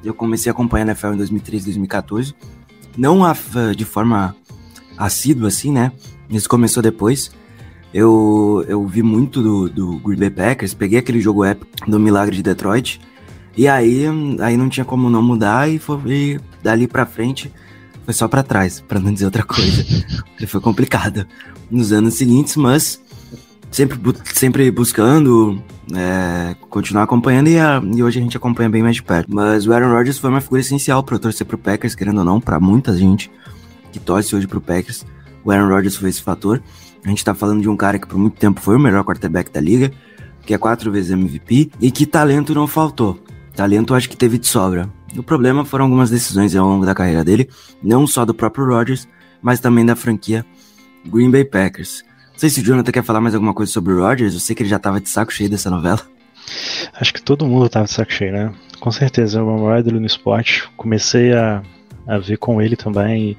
Eu 0.04 0.14
comecei 0.14 0.48
a 0.48 0.52
acompanhar 0.52 0.84
a 0.84 0.90
NFL 0.92 1.14
em 1.14 1.16
2013, 1.16 1.64
2014. 1.64 2.32
Não 2.96 3.24
a, 3.24 3.34
de 3.76 3.84
forma 3.84 4.36
assídua 4.96 5.48
assim, 5.48 5.72
né? 5.72 5.90
Isso 6.30 6.48
começou 6.48 6.80
depois. 6.80 7.32
Eu, 7.92 8.64
eu 8.68 8.86
vi 8.86 9.02
muito 9.02 9.42
do, 9.42 9.68
do 9.68 9.98
Green 9.98 10.16
Bay 10.16 10.30
Packers, 10.30 10.74
peguei 10.74 11.00
aquele 11.00 11.20
jogo 11.20 11.44
épico 11.44 11.90
do 11.90 11.98
Milagre 11.98 12.36
de 12.36 12.42
Detroit 12.44 13.00
e 13.56 13.68
aí, 13.68 14.04
aí 14.40 14.56
não 14.56 14.68
tinha 14.68 14.84
como 14.84 15.10
não 15.10 15.22
mudar 15.22 15.68
e 15.68 15.78
foi 15.78 16.00
e 16.06 16.40
dali 16.62 16.86
para 16.86 17.06
frente 17.06 17.52
foi 18.04 18.14
só 18.14 18.26
para 18.26 18.42
trás, 18.42 18.80
para 18.80 18.98
não 18.98 19.12
dizer 19.12 19.26
outra 19.26 19.42
coisa. 19.42 19.84
foi 20.46 20.60
complicado 20.60 21.26
nos 21.70 21.92
anos 21.92 22.14
seguintes, 22.14 22.56
mas 22.56 23.00
sempre, 23.70 23.98
sempre 24.34 24.70
buscando 24.70 25.62
é, 25.94 26.54
continuar 26.68 27.04
acompanhando 27.04 27.48
e, 27.48 27.58
a, 27.58 27.82
e, 27.84 28.02
hoje 28.02 28.18
a 28.18 28.22
gente 28.22 28.36
acompanha 28.36 28.68
bem 28.68 28.82
mais 28.82 28.96
de 28.96 29.02
perto. 29.02 29.32
Mas 29.32 29.66
o 29.66 29.72
Aaron 29.72 29.92
Rodgers 29.92 30.18
foi 30.18 30.30
uma 30.30 30.40
figura 30.40 30.60
essencial 30.60 31.02
para 31.02 31.16
eu 31.16 31.18
torcer 31.18 31.46
pro 31.46 31.58
Packers, 31.58 31.94
querendo 31.94 32.18
ou 32.18 32.24
não, 32.24 32.40
para 32.40 32.58
muita 32.58 32.96
gente 32.96 33.30
que 33.92 33.98
torce 33.98 34.34
hoje 34.34 34.46
pro 34.46 34.60
Packers. 34.60 35.04
O 35.44 35.50
Aaron 35.50 35.68
Rodgers 35.68 35.96
foi 35.96 36.10
esse 36.10 36.22
fator. 36.22 36.62
A 37.04 37.08
gente 37.08 37.24
tá 37.24 37.34
falando 37.34 37.62
de 37.62 37.68
um 37.68 37.76
cara 37.76 37.98
que 37.98 38.06
por 38.06 38.18
muito 38.18 38.36
tempo 38.36 38.60
foi 38.60 38.76
o 38.76 38.78
melhor 38.78 39.04
quarterback 39.04 39.50
da 39.50 39.60
liga, 39.60 39.90
que 40.44 40.52
é 40.52 40.58
quatro 40.58 40.92
vezes 40.92 41.10
MVP 41.10 41.70
e 41.80 41.90
que 41.90 42.06
talento 42.06 42.54
não 42.54 42.66
faltou. 42.66 43.18
Talento 43.54 43.94
acho 43.94 44.08
que 44.08 44.16
teve 44.16 44.38
de 44.38 44.46
sobra. 44.46 44.88
O 45.16 45.22
problema 45.22 45.64
foram 45.64 45.86
algumas 45.86 46.10
decisões 46.10 46.54
ao 46.54 46.66
longo 46.66 46.86
da 46.86 46.94
carreira 46.94 47.24
dele, 47.24 47.48
não 47.82 48.06
só 48.06 48.24
do 48.24 48.34
próprio 48.34 48.66
Rodgers, 48.66 49.08
mas 49.42 49.60
também 49.60 49.84
da 49.84 49.96
franquia 49.96 50.44
Green 51.06 51.30
Bay 51.30 51.44
Packers. 51.44 52.04
Não 52.32 52.38
sei 52.38 52.50
se 52.50 52.60
o 52.60 52.64
Jonathan 52.64 52.92
quer 52.92 53.02
falar 53.02 53.20
mais 53.20 53.34
alguma 53.34 53.52
coisa 53.52 53.70
sobre 53.70 53.92
o 53.92 54.00
Rodgers, 54.00 54.34
eu 54.34 54.40
sei 54.40 54.54
que 54.54 54.62
ele 54.62 54.70
já 54.70 54.78
tava 54.78 55.00
de 55.00 55.08
saco 55.08 55.32
cheio 55.32 55.50
dessa 55.50 55.68
novela. 55.68 56.00
Acho 56.94 57.12
que 57.12 57.22
todo 57.22 57.46
mundo 57.46 57.68
tava 57.68 57.86
de 57.86 57.92
saco 57.92 58.12
cheio, 58.12 58.32
né? 58.32 58.52
Com 58.78 58.90
certeza, 58.90 59.40
é 59.40 59.42
o 59.42 59.46
maior 59.46 59.80
ídolo 59.80 60.00
no 60.00 60.06
esporte. 60.06 60.68
Comecei 60.76 61.32
a, 61.32 61.62
a 62.06 62.18
ver 62.18 62.38
com 62.38 62.62
ele 62.62 62.76
também. 62.76 63.36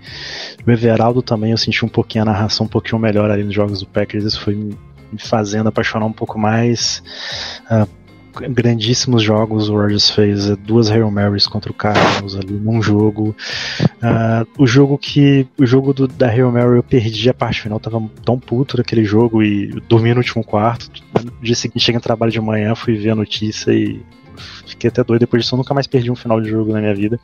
O 0.66 0.70
Everaldo 0.70 1.22
também, 1.22 1.52
eu 1.52 1.58
senti 1.58 1.84
um 1.84 1.90
pouquinho 1.90 2.24
a 2.24 2.26
narração 2.26 2.66
um 2.66 2.70
pouquinho 2.70 3.00
melhor 3.00 3.32
ali 3.32 3.44
nos 3.44 3.56
jogos 3.56 3.80
do 3.80 3.88
Packers. 3.88 4.24
Isso 4.24 4.42
foi 4.42 4.56
me 4.56 4.78
fazendo 5.18 5.68
apaixonar 5.68 6.06
um 6.06 6.14
pouco 6.14 6.38
mais. 6.38 7.02
Uh, 7.70 7.88
grandíssimos 8.50 9.22
jogos 9.24 9.70
o 9.70 9.76
Rodgers 9.76 10.10
fez 10.10 10.50
é, 10.50 10.56
duas 10.56 10.90
Hail 10.90 11.10
Marys 11.12 11.48
contra 11.48 11.72
o 11.72 11.76
Cardinals 11.76 12.36
ali 12.36 12.54
num 12.54 12.82
jogo. 12.82 13.36
Uh, 13.82 14.48
o 14.58 14.66
jogo 14.66 14.98
que 14.98 15.48
o 15.58 15.66
jogo 15.66 15.94
do, 15.94 16.08
da 16.08 16.28
Hail 16.28 16.52
Mary 16.52 16.78
eu 16.78 16.84
perdi 16.84 17.30
a 17.30 17.34
parte 17.34 17.62
final 17.62 17.80
tava 17.80 18.02
tão 18.24 18.40
puto 18.40 18.78
daquele 18.78 19.04
jogo 19.04 19.44
e 19.44 19.68
dormi 19.88 20.12
no 20.12 20.18
último 20.18 20.44
quarto. 20.44 20.90
No 21.24 21.32
dia 21.42 21.56
seguinte 21.56 21.84
cheguei 21.84 21.98
no 21.98 22.04
trabalho 22.04 22.32
de 22.32 22.40
manhã 22.40 22.76
fui 22.76 22.96
ver 22.96 23.12
a 23.12 23.16
notícia 23.16 23.72
e 23.72 24.02
fiquei 24.66 24.90
até 24.90 25.04
doido. 25.04 25.22
Depois 25.22 25.44
disso 25.44 25.56
eu 25.56 25.58
nunca 25.58 25.74
mais 25.74 25.88
perdi 25.88 26.10
um 26.10 26.16
final 26.16 26.40
de 26.42 26.50
jogo 26.50 26.72
na 26.74 26.80
minha 26.80 26.96
vida. 26.96 27.20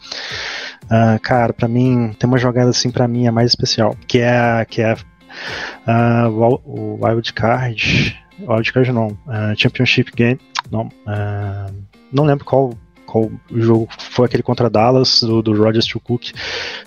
Uh, 0.86 1.20
cara 1.22 1.54
para 1.54 1.68
mim 1.68 2.16
tem 2.18 2.28
uma 2.28 2.38
jogada 2.38 2.70
assim 2.70 2.92
para 2.92 3.08
mim 3.08 3.28
é 3.28 3.32
mais 3.32 3.50
especial 3.50 3.96
que 4.08 4.20
é 4.20 4.66
que 4.70 4.82
é 4.82 4.94
uh, 4.94 6.60
o 6.66 7.00
Wild 7.04 7.34
Card 7.34 8.27
Wildcard 8.40 8.92
não, 8.92 9.08
uh, 9.08 9.56
Championship 9.56 10.12
Game, 10.16 10.40
não, 10.72 10.88
uh, 10.88 11.74
não 12.12 12.24
lembro 12.24 12.46
qual 12.46 12.74
qual 13.08 13.32
jogo 13.50 13.88
foi 13.98 14.26
aquele 14.26 14.44
contra 14.44 14.70
Dallas, 14.70 15.22
do, 15.22 15.42
do 15.42 15.56
Rogers 15.56 15.86
to 15.88 16.00
Cook, 16.00 16.34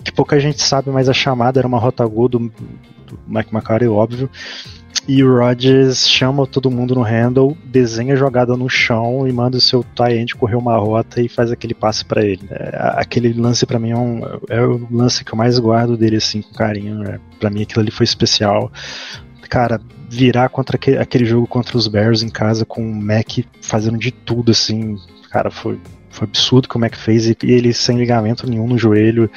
que 0.03 0.11
pouca 0.11 0.39
gente 0.39 0.61
sabe, 0.61 0.91
mas 0.91 1.09
a 1.09 1.13
chamada 1.13 1.59
era 1.59 1.67
uma 1.67 1.79
rota 1.79 2.05
gol 2.05 2.29
do, 2.29 2.39
do 2.39 3.19
Mike 3.27 3.53
McCarthy, 3.53 3.87
óbvio. 3.87 4.29
E 5.07 5.23
o 5.23 5.39
Rodgers 5.39 6.07
chama 6.07 6.45
todo 6.45 6.69
mundo 6.69 6.93
no 6.93 7.01
handle, 7.01 7.57
desenha 7.65 8.13
a 8.13 8.15
jogada 8.15 8.55
no 8.55 8.69
chão 8.69 9.27
e 9.27 9.31
manda 9.31 9.57
o 9.57 9.61
seu 9.61 9.83
tight 9.95 10.15
end 10.15 10.35
correr 10.35 10.55
uma 10.55 10.77
rota 10.77 11.19
e 11.19 11.27
faz 11.27 11.51
aquele 11.51 11.73
passe 11.73 12.05
para 12.05 12.23
ele. 12.23 12.47
É, 12.51 12.93
aquele 12.97 13.33
lance 13.33 13.65
para 13.65 13.79
mim 13.79 13.89
é, 13.89 13.97
um, 13.97 14.21
é, 14.47 14.61
o 14.61 14.87
lance 14.91 15.25
que 15.25 15.33
eu 15.33 15.37
mais 15.37 15.57
guardo 15.57 15.97
dele 15.97 16.17
assim 16.17 16.43
com 16.43 16.53
carinho. 16.53 16.99
Né? 16.99 17.19
Para 17.39 17.49
mim 17.49 17.63
aquilo 17.63 17.81
ali 17.81 17.89
foi 17.89 18.03
especial. 18.03 18.71
Cara, 19.49 19.81
virar 20.11 20.49
contra 20.49 20.75
aquele, 20.75 20.97
aquele 20.97 21.25
jogo 21.25 21.47
contra 21.47 21.77
os 21.77 21.87
Bears 21.87 22.21
em 22.21 22.29
casa 22.29 22.65
com 22.65 22.83
o 22.83 22.93
Mac 22.93 23.39
fazendo 23.61 23.97
de 23.97 24.11
tudo 24.11 24.51
assim, 24.51 24.97
cara, 25.29 25.49
foi 25.49 25.79
foi 26.09 26.27
absurdo 26.27 26.67
que 26.67 26.75
o 26.75 26.79
Mac 26.79 26.93
fez 26.93 27.25
e 27.25 27.37
ele 27.43 27.73
sem 27.73 27.97
ligamento 27.97 28.45
nenhum 28.45 28.67
no 28.67 28.77
joelho 28.77 29.31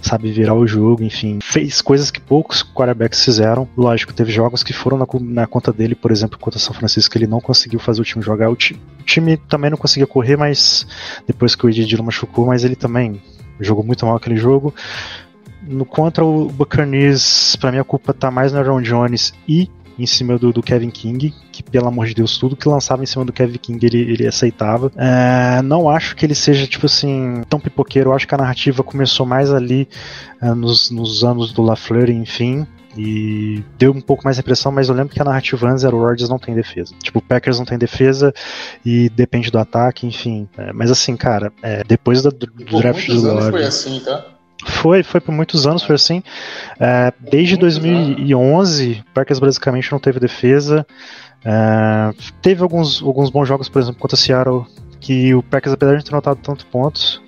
sabe 0.00 0.30
virar 0.30 0.54
o 0.54 0.66
jogo, 0.66 1.02
enfim, 1.02 1.40
fez 1.42 1.82
coisas 1.82 2.12
que 2.12 2.20
poucos 2.20 2.62
quarterbacks 2.62 3.24
fizeram. 3.24 3.68
Lógico, 3.76 4.12
teve 4.12 4.30
jogos 4.30 4.62
que 4.62 4.72
foram 4.72 4.96
na, 4.96 5.06
na 5.20 5.46
conta 5.48 5.72
dele, 5.72 5.96
por 5.96 6.12
exemplo, 6.12 6.38
contra 6.38 6.60
São 6.60 6.72
Francisco, 6.72 7.10
que 7.10 7.18
ele 7.18 7.26
não 7.26 7.40
conseguiu 7.40 7.80
fazer 7.80 8.00
o 8.00 8.04
time 8.04 8.22
jogar. 8.22 8.48
O, 8.48 8.54
ti, 8.54 8.80
o 9.00 9.02
time 9.02 9.36
também 9.36 9.68
não 9.68 9.76
conseguia 9.76 10.06
correr, 10.06 10.36
mas 10.36 10.86
depois 11.26 11.56
que 11.56 11.66
o 11.66 11.68
Edidiro 11.68 12.04
machucou, 12.04 12.46
mas 12.46 12.62
ele 12.62 12.76
também 12.76 13.20
jogou 13.58 13.82
muito 13.82 14.06
mal 14.06 14.14
aquele 14.14 14.36
jogo. 14.36 14.72
No 15.62 15.84
contra 15.84 16.24
o 16.24 16.48
Buccaneers, 16.48 17.56
para 17.56 17.72
mim 17.72 17.78
a 17.78 17.84
culpa 17.84 18.14
tá 18.14 18.30
mais 18.30 18.52
no 18.52 18.58
Aaron 18.60 18.82
Jones 18.82 19.34
e 19.48 19.68
em 19.98 20.06
cima 20.06 20.38
do, 20.38 20.52
do, 20.52 20.62
Kevin 20.62 20.90
King, 20.90 21.34
que 21.50 21.62
pelo 21.62 21.88
amor 21.88 22.06
de 22.06 22.14
Deus, 22.14 22.38
tudo 22.38 22.56
que 22.56 22.68
lançava 22.68 23.02
em 23.02 23.06
cima 23.06 23.24
do 23.24 23.32
Kevin 23.32 23.58
King 23.58 23.86
ele, 23.86 24.00
ele 24.00 24.26
aceitava. 24.26 24.90
É, 24.96 25.62
não 25.62 25.88
acho 25.88 26.14
que 26.14 26.26
ele 26.26 26.34
seja, 26.34 26.66
tipo 26.66 26.86
assim, 26.86 27.42
tão 27.48 27.58
pipoqueiro. 27.58 28.10
Eu 28.10 28.14
acho 28.14 28.26
que 28.26 28.34
a 28.34 28.38
narrativa 28.38 28.82
começou 28.82 29.24
mais 29.24 29.52
ali 29.52 29.88
é, 30.40 30.52
nos, 30.54 30.90
nos 30.90 31.24
anos 31.24 31.52
do 31.52 31.62
LaFleur, 31.62 32.10
enfim. 32.10 32.66
E 32.98 33.62
deu 33.76 33.92
um 33.92 34.00
pouco 34.00 34.24
mais 34.24 34.36
de 34.36 34.40
impressão, 34.40 34.72
mas 34.72 34.88
eu 34.88 34.94
lembro 34.94 35.12
que 35.14 35.20
a 35.20 35.24
narrativa 35.24 35.68
antes 35.68 35.84
era 35.84 35.94
o 35.94 36.00
Rodgers 36.00 36.30
não 36.30 36.38
tem 36.38 36.54
defesa. 36.54 36.94
Tipo, 37.02 37.18
o 37.18 37.22
Packers 37.22 37.58
não 37.58 37.66
tem 37.66 37.76
defesa 37.76 38.32
e 38.84 39.10
depende 39.10 39.50
do 39.50 39.58
ataque, 39.58 40.06
enfim. 40.06 40.48
É, 40.56 40.72
mas 40.72 40.90
assim, 40.90 41.14
cara, 41.14 41.52
é, 41.62 41.84
depois 41.84 42.22
do, 42.22 42.30
do 42.30 42.48
draft 42.80 43.06
do 43.06 43.20
Rodgers. 43.20 43.50
foi 43.50 43.64
assim, 43.64 44.00
tá? 44.00 44.35
Foi, 44.66 45.02
foi 45.02 45.20
por 45.20 45.32
muitos 45.32 45.66
anos, 45.66 45.82
foi 45.82 45.94
assim. 45.94 46.22
É, 46.78 47.12
desde 47.20 47.56
2011, 47.56 49.04
o 49.08 49.14
Packers 49.14 49.38
basicamente 49.38 49.90
não 49.92 49.98
teve 49.98 50.18
defesa. 50.18 50.86
É, 51.44 52.12
teve 52.42 52.62
alguns, 52.62 53.00
alguns 53.00 53.30
bons 53.30 53.46
jogos, 53.46 53.68
por 53.68 53.80
exemplo, 53.80 54.00
contra 54.00 54.16
o 54.16 54.18
Seattle, 54.18 54.66
que 55.00 55.34
o 55.34 55.42
Packers, 55.42 55.72
apesar 55.74 55.96
de 55.96 56.04
ter 56.04 56.12
notado 56.12 56.38
tantos 56.42 56.64
pontos, 56.64 57.22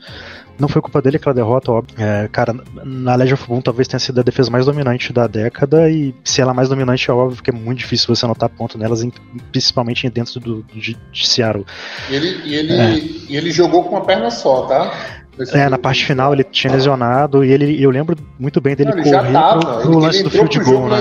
não 0.59 0.69
foi 0.69 0.83
culpa 0.83 1.01
dele 1.01 1.17
aquela 1.17 1.35
derrota, 1.35 1.71
óbvio. 1.71 1.95
É, 1.97 2.29
cara, 2.29 2.55
na 2.85 3.15
Legion 3.15 3.35
of 3.35 3.47
Boom 3.47 3.61
talvez 3.61 3.87
tenha 3.87 4.01
sido 4.01 4.19
a 4.19 4.23
defesa 4.23 4.51
mais 4.51 4.67
dominante 4.67 5.13
da 5.13 5.29
década, 5.29 5.89
e 5.89 6.13
se 6.25 6.41
ela 6.41 6.51
é 6.51 6.55
mais 6.55 6.69
dominante, 6.69 7.09
é 7.09 7.15
óbvio 7.15 7.43
que 7.43 7.51
é 7.51 7.53
muito 7.53 7.79
difícil 7.79 8.15
você 8.15 8.25
anotar 8.25 8.49
ponto 8.49 8.77
nelas, 8.77 9.07
principalmente 9.53 10.11
dentro 10.11 10.41
do, 10.41 10.63
do 10.63 10.81
de, 10.81 10.97
de 11.13 11.29
Seattle. 11.29 11.65
E 12.11 12.15
ele, 12.15 12.41
e 12.45 12.55
ele, 12.55 12.73
é. 12.73 12.99
e 13.29 13.37
ele 13.37 13.53
jogou 13.53 13.85
com 13.85 13.91
uma 13.91 14.05
perna 14.05 14.31
só, 14.31 14.67
tá? 14.67 15.18
É, 15.53 15.69
na 15.69 15.79
parte 15.79 16.05
final 16.05 16.33
ele 16.33 16.45
tinha 16.45 16.73
lesionado 16.73 17.45
e 17.45 17.53
ele, 17.53 17.83
eu 17.83 17.91
lembro 17.91 18.17
muito 18.39 18.61
bem 18.61 18.75
dele 18.75 18.91
não, 18.91 19.03
correr 19.03 19.33
tava, 19.33 19.81
pro, 19.81 19.99
lance 19.99 20.23
do 20.23 20.31
field 20.31 20.59
goal, 20.61 20.89
né? 20.89 21.01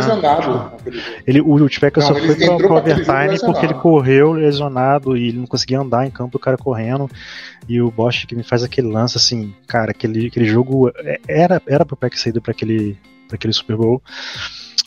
Ele, 1.25 1.41
o 1.41 1.53
Ultipacker 1.53 2.03
só 2.03 2.13
foi 2.13 2.36
pro, 2.36 2.58
pro 2.58 2.75
overtime 2.75 3.39
porque 3.46 3.65
ele 3.65 3.74
correu 3.74 4.34
lesionado 4.34 5.17
e 5.17 5.29
ele 5.29 5.39
não 5.39 5.48
conseguia 5.48 5.79
andar 5.79 6.06
em 6.06 6.12
campo, 6.12 6.38
o 6.38 6.39
cara 6.39 6.58
correndo. 6.58 7.10
E 7.67 7.82
o 7.82 7.91
Bosch 7.91 8.25
que 8.25 8.36
me 8.36 8.44
faz 8.44 8.63
aquele 8.63 8.88
lance 8.88 9.17
assim, 9.17 9.53
cara, 9.67 9.91
aquele, 9.91 10.27
aquele 10.27 10.46
jogo 10.46 10.91
é, 10.96 11.20
era, 11.27 11.62
era 11.67 11.86
pro 11.86 11.98
Packers 11.98 12.22
sair 12.22 12.39
pra 12.39 12.51
aquele, 12.51 12.98
pra 13.27 13.36
aquele 13.36 13.53
Super 13.53 13.75
Bowl. 13.75 14.01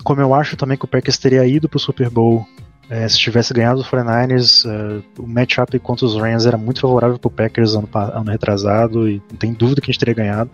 Como 0.03 0.21
eu 0.21 0.35
acho 0.35 0.57
também 0.57 0.79
que 0.79 0.85
o 0.85 0.89
Packers 0.89 1.19
teria 1.19 1.47
ido 1.47 1.69
pro 1.69 1.79
Super 1.79 2.09
Bowl 2.09 2.47
é, 2.91 3.09
se 3.09 3.17
tivesse 3.17 3.55
ganhado 3.55 3.81
os 3.81 3.87
49ers, 3.87 4.69
uh, 4.69 5.03
o 5.17 5.27
matchup 5.27 5.79
contra 5.79 6.05
os 6.05 6.17
Rams 6.17 6.45
era 6.45 6.59
muito 6.59 6.81
favorável 6.81 7.21
para 7.21 7.29
o 7.29 7.31
Packers 7.31 7.77
ano, 7.77 7.89
ano, 7.95 8.31
retrasado 8.33 9.09
e 9.09 9.23
não 9.31 9.39
tem 9.39 9.53
dúvida 9.53 9.81
que 9.81 9.89
a 9.89 9.93
gente 9.93 10.01
teria 10.01 10.15
ganhado. 10.15 10.51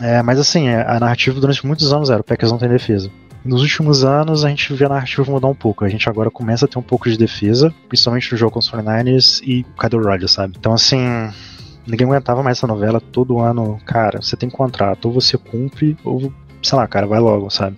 É, 0.00 0.20
mas 0.20 0.40
assim, 0.40 0.66
é, 0.66 0.82
a 0.82 0.98
narrativa 0.98 1.40
durante 1.40 1.64
muitos 1.64 1.92
anos 1.92 2.10
era 2.10 2.20
o 2.20 2.24
Packers 2.24 2.50
não 2.50 2.58
tem 2.58 2.68
defesa. 2.68 3.08
Nos 3.44 3.62
últimos 3.62 4.02
anos 4.02 4.44
a 4.44 4.48
gente 4.48 4.74
vê 4.74 4.84
a 4.84 4.88
narrativa 4.88 5.30
mudar 5.30 5.46
um 5.46 5.54
pouco. 5.54 5.84
A 5.84 5.88
gente 5.88 6.08
agora 6.08 6.28
começa 6.28 6.64
a 6.64 6.68
ter 6.68 6.78
um 6.80 6.82
pouco 6.82 7.08
de 7.08 7.16
defesa, 7.16 7.72
principalmente 7.88 8.32
no 8.32 8.36
jogo 8.36 8.52
contra 8.52 8.78
os 8.78 8.84
49ers 8.84 9.40
e 9.44 9.64
o 9.64 10.02
Rodgers, 10.02 10.32
sabe? 10.32 10.56
Então 10.58 10.72
assim, 10.72 10.98
ninguém 11.86 12.04
aguentava 12.04 12.42
mais 12.42 12.58
essa 12.58 12.66
novela 12.66 13.00
todo 13.00 13.38
ano. 13.38 13.78
Cara, 13.86 14.20
você 14.20 14.36
tem 14.36 14.50
contrato, 14.50 15.06
ou 15.06 15.12
você 15.12 15.38
cumpre, 15.38 15.96
ou 16.02 16.32
sei 16.60 16.76
lá, 16.76 16.86
cara, 16.88 17.06
vai 17.06 17.20
logo, 17.20 17.48
sabe? 17.48 17.76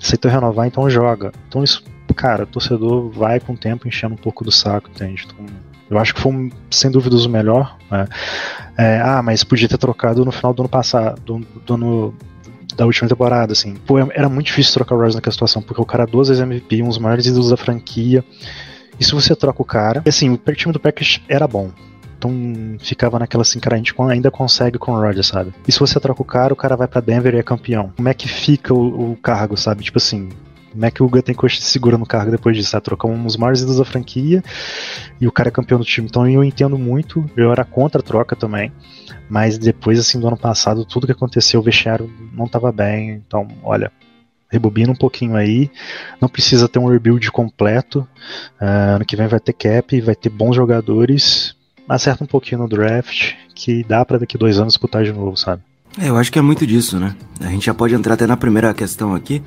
Aceitou 0.00 0.30
renovar, 0.30 0.68
então 0.68 0.88
joga. 0.88 1.32
Então 1.48 1.64
isso 1.64 1.82
cara, 2.14 2.44
o 2.44 2.46
torcedor 2.46 3.10
vai 3.10 3.40
com 3.40 3.52
o 3.52 3.56
tempo 3.56 3.86
enchendo 3.86 4.14
um 4.14 4.18
pouco 4.18 4.44
do 4.44 4.52
saco, 4.52 4.90
entende? 4.90 5.26
Então, 5.26 5.46
eu 5.88 5.98
acho 5.98 6.14
que 6.14 6.20
foi, 6.20 6.52
sem 6.70 6.90
dúvidas, 6.90 7.24
o 7.24 7.30
melhor. 7.30 7.76
Né? 7.90 8.06
É, 8.78 9.00
ah, 9.00 9.22
mas 9.22 9.42
podia 9.42 9.68
ter 9.68 9.78
trocado 9.78 10.24
no 10.24 10.32
final 10.32 10.54
do 10.54 10.62
ano 10.62 10.68
passado, 10.68 11.20
do, 11.20 11.38
do 11.66 11.74
ano 11.74 12.14
da 12.76 12.86
última 12.86 13.08
temporada, 13.08 13.52
assim. 13.52 13.74
Pô, 13.74 13.98
era 13.98 14.28
muito 14.28 14.46
difícil 14.46 14.72
trocar 14.74 14.94
o 14.94 14.98
Rose 14.98 15.16
naquela 15.16 15.32
situação, 15.32 15.60
porque 15.60 15.82
o 15.82 15.86
cara 15.86 16.06
duas 16.06 16.28
vezes 16.28 16.42
MVP, 16.42 16.82
um 16.82 16.88
dos 16.88 16.98
maiores 16.98 17.26
ídolos 17.26 17.50
da 17.50 17.56
franquia. 17.56 18.24
E 18.98 19.04
se 19.04 19.12
você 19.12 19.34
troca 19.34 19.60
o 19.60 19.64
cara, 19.64 20.02
assim, 20.06 20.30
o 20.30 20.38
time 20.54 20.72
do 20.72 20.80
Packers 20.80 21.20
era 21.28 21.46
bom. 21.48 21.70
Então 22.16 22.30
ficava 22.78 23.18
naquela 23.18 23.40
assim, 23.40 23.58
cara, 23.58 23.76
a 23.76 23.78
gente 23.78 23.94
ainda 23.98 24.30
consegue 24.30 24.78
com 24.78 24.92
o 24.92 25.00
Rodgers, 25.00 25.26
sabe? 25.26 25.54
E 25.66 25.72
se 25.72 25.80
você 25.80 25.98
troca 25.98 26.20
o 26.20 26.24
cara, 26.24 26.52
o 26.52 26.56
cara 26.56 26.76
vai 26.76 26.86
para 26.86 27.00
Denver 27.00 27.34
e 27.34 27.38
é 27.38 27.42
campeão. 27.42 27.92
Como 27.96 28.08
é 28.08 28.14
que 28.14 28.28
fica 28.28 28.74
o, 28.74 29.12
o 29.12 29.16
cargo, 29.16 29.56
sabe? 29.56 29.82
Tipo 29.82 29.96
assim, 29.96 30.28
como 30.72 30.84
é 30.84 30.90
que 30.90 31.02
o 31.02 31.08
Gattencourt 31.08 31.56
se 31.56 31.62
segura 31.62 31.98
no 31.98 32.06
cargo 32.06 32.30
depois 32.30 32.56
disso? 32.56 32.72
Tá? 32.72 32.80
Trocar 32.80 33.08
um 33.08 33.22
dos 33.22 33.36
maiores 33.36 33.60
ídolos 33.60 33.78
da 33.78 33.84
franquia 33.84 34.42
e 35.20 35.26
o 35.26 35.32
cara 35.32 35.48
é 35.48 35.52
campeão 35.52 35.78
do 35.78 35.84
time. 35.84 36.06
Então 36.08 36.28
eu 36.28 36.44
entendo 36.44 36.78
muito, 36.78 37.28
eu 37.36 37.50
era 37.50 37.64
contra 37.64 38.00
a 38.00 38.04
troca 38.04 38.36
também. 38.36 38.72
Mas 39.28 39.58
depois, 39.58 39.98
assim, 39.98 40.18
do 40.18 40.26
ano 40.26 40.36
passado, 40.36 40.84
tudo 40.84 41.06
que 41.06 41.12
aconteceu, 41.12 41.60
o 41.60 41.62
vestiário 41.62 42.10
não 42.32 42.46
estava 42.46 42.72
bem. 42.72 43.22
Então, 43.26 43.46
olha, 43.62 43.92
rebobina 44.50 44.92
um 44.92 44.96
pouquinho 44.96 45.36
aí. 45.36 45.70
Não 46.20 46.28
precisa 46.28 46.68
ter 46.68 46.78
um 46.78 46.86
rebuild 46.86 47.30
completo. 47.30 48.00
Uh, 48.60 48.96
ano 48.96 49.04
que 49.04 49.16
vem 49.16 49.28
vai 49.28 49.38
ter 49.38 49.52
cap, 49.52 50.00
vai 50.00 50.14
ter 50.14 50.30
bons 50.30 50.56
jogadores. 50.56 51.54
Acerta 51.88 52.24
um 52.24 52.26
pouquinho 52.26 52.60
no 52.60 52.68
draft, 52.68 53.34
que 53.54 53.84
dá 53.84 54.04
para 54.04 54.18
daqui 54.18 54.38
dois 54.38 54.58
anos 54.58 54.74
disputar 54.74 55.02
de 55.02 55.12
novo, 55.12 55.36
sabe? 55.36 55.62
É, 56.00 56.08
eu 56.08 56.16
acho 56.16 56.30
que 56.30 56.38
é 56.38 56.42
muito 56.42 56.64
disso, 56.64 57.00
né? 57.00 57.16
A 57.40 57.48
gente 57.48 57.66
já 57.66 57.74
pode 57.74 57.94
entrar 57.94 58.14
até 58.14 58.26
na 58.26 58.36
primeira 58.36 58.72
questão 58.72 59.12
aqui 59.12 59.42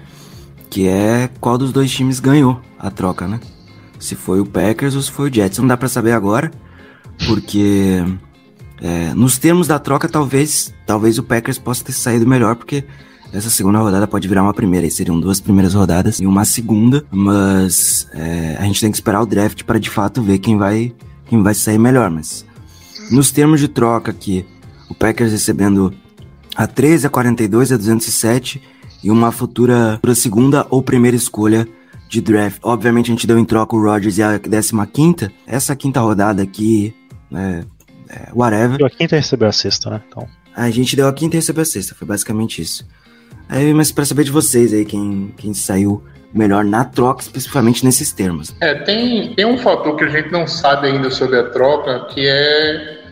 que 0.73 0.87
é 0.87 1.29
qual 1.39 1.55
dos 1.55 1.71
dois 1.71 1.91
times 1.91 2.19
ganhou 2.19 2.59
a 2.79 2.89
troca, 2.89 3.27
né? 3.27 3.39
Se 3.99 4.15
foi 4.15 4.39
o 4.39 4.45
Packers 4.45 4.95
ou 4.95 5.03
se 5.03 5.11
foi 5.11 5.29
o 5.29 5.33
Jets. 5.33 5.59
Não 5.59 5.67
dá 5.67 5.77
para 5.77 5.87
saber 5.87 6.13
agora, 6.13 6.51
porque 7.27 8.03
é, 8.81 9.13
nos 9.13 9.37
termos 9.37 9.67
da 9.67 9.77
troca, 9.77 10.09
talvez, 10.09 10.73
talvez 10.83 11.19
o 11.19 11.23
Packers 11.23 11.59
possa 11.59 11.83
ter 11.83 11.91
saído 11.91 12.25
melhor, 12.25 12.55
porque 12.55 12.83
essa 13.31 13.51
segunda 13.51 13.77
rodada 13.77 14.07
pode 14.07 14.27
virar 14.27 14.41
uma 14.41 14.53
primeira, 14.53 14.87
e 14.87 14.89
seriam 14.89 15.19
duas 15.19 15.39
primeiras 15.39 15.75
rodadas 15.75 16.19
e 16.19 16.25
uma 16.25 16.43
segunda, 16.43 17.05
mas 17.11 18.07
é, 18.11 18.57
a 18.59 18.63
gente 18.63 18.81
tem 18.81 18.89
que 18.89 18.97
esperar 18.97 19.21
o 19.21 19.27
draft 19.27 19.61
para 19.65 19.79
de 19.79 19.91
fato 19.91 20.23
ver 20.23 20.39
quem 20.39 20.57
vai, 20.57 20.91
quem 21.27 21.43
vai 21.43 21.53
sair 21.53 21.77
melhor. 21.77 22.09
Mas 22.09 22.43
nos 23.11 23.29
termos 23.29 23.59
de 23.59 23.67
troca 23.67 24.09
aqui, 24.09 24.43
o 24.89 24.95
Packers 24.95 25.33
recebendo 25.33 25.93
a 26.55 26.65
13, 26.65 27.05
a 27.05 27.09
42, 27.11 27.71
a 27.71 27.77
207 27.77 28.72
e 29.03 29.11
uma 29.11 29.31
futura, 29.31 29.95
futura 29.95 30.15
segunda 30.15 30.65
ou 30.69 30.81
primeira 30.81 31.17
escolha 31.17 31.67
de 32.07 32.21
draft. 32.21 32.59
Obviamente 32.63 33.07
a 33.07 33.13
gente 33.13 33.27
deu 33.27 33.37
em 33.37 33.45
troca 33.45 33.75
o 33.75 33.81
Rodgers 33.81 34.17
e 34.17 34.23
a 34.23 34.39
15 34.39 35.31
Essa 35.45 35.75
quinta 35.75 35.99
rodada 35.99 36.41
aqui, 36.41 36.95
é, 37.33 37.63
é, 38.09 38.29
whatever. 38.33 38.85
A 38.85 38.89
quinta 38.89 39.15
recebeu 39.15 39.47
a 39.47 39.51
sexta, 39.51 39.89
né? 39.89 40.01
Então. 40.07 40.27
A 40.55 40.69
gente 40.69 40.95
deu 40.95 41.07
a 41.07 41.13
quinta 41.13 41.35
e 41.35 41.39
recebeu 41.39 41.63
a 41.63 41.65
sexta, 41.65 41.95
foi 41.95 42.07
basicamente 42.07 42.61
isso. 42.61 42.87
Aí, 43.49 43.73
mas 43.73 43.91
para 43.91 44.05
saber 44.05 44.23
de 44.23 44.31
vocês 44.31 44.73
aí, 44.73 44.85
quem, 44.85 45.33
quem 45.37 45.53
saiu 45.53 46.03
melhor 46.33 46.63
na 46.63 46.83
troca, 46.83 47.21
especificamente 47.21 47.85
nesses 47.85 48.11
termos. 48.11 48.55
É, 48.59 48.73
tem, 48.73 49.33
tem 49.35 49.45
um 49.45 49.57
fator 49.57 49.95
que 49.95 50.03
a 50.03 50.09
gente 50.09 50.31
não 50.31 50.47
sabe 50.47 50.87
ainda 50.87 51.11
sobre 51.11 51.37
a 51.37 51.49
troca, 51.49 52.07
que 52.13 52.25
é 52.27 53.02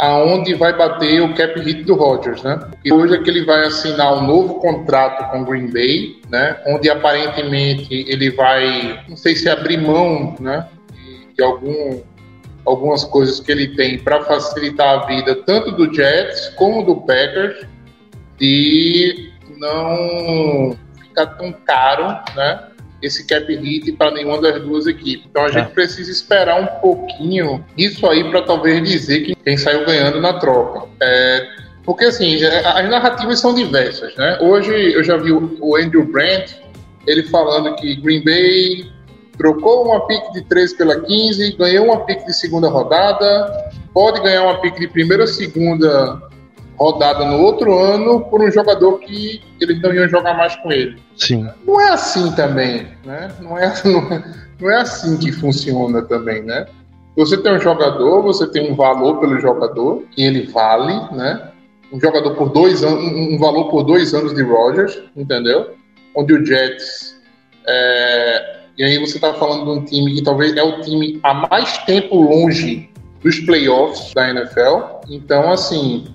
aonde 0.00 0.54
vai 0.54 0.74
bater 0.74 1.20
o 1.20 1.34
cap 1.34 1.60
hit 1.60 1.84
do 1.84 1.94
Rodgers, 1.94 2.42
né? 2.42 2.58
E 2.82 2.90
hoje 2.90 3.14
é 3.14 3.22
que 3.22 3.28
ele 3.28 3.44
vai 3.44 3.66
assinar 3.66 4.14
um 4.14 4.26
novo 4.26 4.54
contrato 4.54 5.30
com 5.30 5.44
Green 5.44 5.70
Bay, 5.70 6.18
né? 6.30 6.56
Onde 6.66 6.88
aparentemente 6.88 8.06
ele 8.08 8.30
vai, 8.30 9.04
não 9.06 9.16
sei 9.16 9.36
se 9.36 9.48
abrir 9.48 9.76
mão, 9.76 10.34
né? 10.40 10.66
De, 10.90 11.34
de 11.34 11.42
algum, 11.42 12.00
algumas 12.64 13.04
coisas 13.04 13.40
que 13.40 13.52
ele 13.52 13.76
tem 13.76 13.98
para 13.98 14.22
facilitar 14.24 15.00
a 15.00 15.06
vida 15.06 15.34
tanto 15.44 15.72
do 15.72 15.92
Jets 15.92 16.48
como 16.56 16.82
do 16.82 16.96
Packers 17.02 17.66
e 18.40 19.30
não 19.58 20.74
ficar 21.02 21.26
tão 21.26 21.52
caro, 21.52 22.06
né? 22.34 22.69
Esse 23.02 23.26
cap 23.26 23.46
hit 23.54 23.92
para 23.92 24.10
nenhuma 24.10 24.40
das 24.40 24.60
duas 24.62 24.86
equipes. 24.86 25.26
Então 25.28 25.44
a 25.44 25.48
é. 25.48 25.52
gente 25.52 25.70
precisa 25.70 26.10
esperar 26.10 26.60
um 26.60 26.66
pouquinho 26.80 27.64
isso 27.76 28.06
aí 28.06 28.24
para 28.30 28.42
talvez 28.42 28.82
dizer 28.88 29.20
que 29.20 29.34
quem 29.34 29.56
saiu 29.56 29.84
ganhando 29.84 30.20
na 30.20 30.34
troca. 30.34 30.88
É, 31.00 31.46
porque 31.84 32.04
assim, 32.04 32.42
as 32.44 32.88
narrativas 32.88 33.40
são 33.40 33.54
diversas, 33.54 34.14
né? 34.16 34.38
Hoje 34.40 34.92
eu 34.92 35.02
já 35.02 35.16
vi 35.16 35.32
o 35.32 35.76
Andrew 35.76 36.04
Brandt 36.04 36.60
ele 37.06 37.22
falando 37.24 37.74
que 37.76 37.96
Green 37.96 38.22
Bay 38.22 38.90
trocou 39.36 39.86
uma 39.86 40.06
pick 40.06 40.32
de 40.32 40.42
13 40.42 40.76
pela 40.76 41.00
15, 41.00 41.56
ganhou 41.56 41.86
uma 41.86 42.04
pick 42.04 42.24
de 42.26 42.34
segunda 42.34 42.68
rodada, 42.68 43.72
pode 43.94 44.20
ganhar 44.20 44.42
uma 44.42 44.60
pick 44.60 44.78
de 44.78 44.86
primeira 44.86 45.22
ou 45.22 45.26
segunda 45.26 46.29
rodada 46.80 47.26
no 47.26 47.38
outro 47.42 47.78
ano 47.78 48.20
por 48.22 48.40
um 48.40 48.50
jogador 48.50 48.98
que 49.00 49.42
eles 49.60 49.82
não 49.82 49.92
iam 49.92 50.08
jogar 50.08 50.34
mais 50.34 50.56
com 50.56 50.72
ele. 50.72 50.96
Sim. 51.14 51.46
Não 51.66 51.78
é 51.78 51.90
assim 51.90 52.32
também, 52.32 52.88
né? 53.04 53.30
Não 53.38 53.58
é, 53.58 53.74
não 53.84 54.00
é, 54.10 54.24
não 54.58 54.70
é 54.70 54.76
assim 54.76 55.18
que 55.18 55.30
funciona 55.30 56.00
também, 56.02 56.42
né? 56.42 56.66
Você 57.16 57.36
tem 57.36 57.52
um 57.52 57.60
jogador, 57.60 58.22
você 58.22 58.46
tem 58.46 58.72
um 58.72 58.74
valor 58.74 59.20
pelo 59.20 59.38
jogador, 59.38 60.04
que 60.12 60.22
ele 60.22 60.46
vale, 60.46 60.94
né? 61.14 61.50
Um 61.92 62.00
jogador 62.00 62.34
por 62.34 62.48
dois 62.48 62.82
anos, 62.82 63.04
um 63.04 63.38
valor 63.38 63.68
por 63.68 63.82
dois 63.82 64.14
anos 64.14 64.32
de 64.34 64.42
Rogers, 64.42 65.02
entendeu? 65.14 65.74
Onde 66.16 66.32
o 66.32 66.46
Jets. 66.46 67.20
É, 67.66 68.60
e 68.78 68.84
aí 68.84 68.98
você 68.98 69.16
está 69.16 69.34
falando 69.34 69.64
de 69.64 69.70
um 69.80 69.84
time 69.84 70.14
que 70.14 70.22
talvez 70.22 70.56
é 70.56 70.62
o 70.62 70.80
time 70.80 71.20
há 71.22 71.34
mais 71.34 71.76
tempo 71.78 72.16
longe 72.16 72.88
dos 73.22 73.38
playoffs 73.40 74.14
da 74.14 74.30
NFL. 74.30 75.02
Então, 75.10 75.50
assim, 75.52 76.06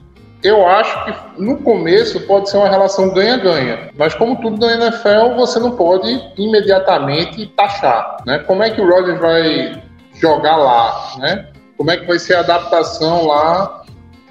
eu 0.45 0.67
acho 0.67 1.05
que 1.05 1.41
no 1.41 1.57
começo 1.57 2.21
pode 2.21 2.51
ser 2.51 2.57
uma 2.57 2.69
relação 2.69 3.11
ganha-ganha, 3.11 3.89
mas 3.97 4.13
como 4.13 4.39
tudo 4.39 4.63
na 4.63 4.75
NFL, 4.75 5.35
você 5.35 5.59
não 5.59 5.71
pode 5.71 6.07
imediatamente 6.37 7.47
taxar, 7.57 8.17
né? 8.27 8.37
Como 8.39 8.61
é 8.61 8.69
que 8.69 8.79
o 8.79 8.87
Rodgers 8.87 9.19
vai 9.19 9.81
jogar 10.13 10.55
lá, 10.55 11.15
né? 11.17 11.47
Como 11.75 11.89
é 11.89 11.97
que 11.97 12.05
vai 12.05 12.19
ser 12.19 12.35
a 12.35 12.41
adaptação 12.41 13.25
lá 13.25 13.81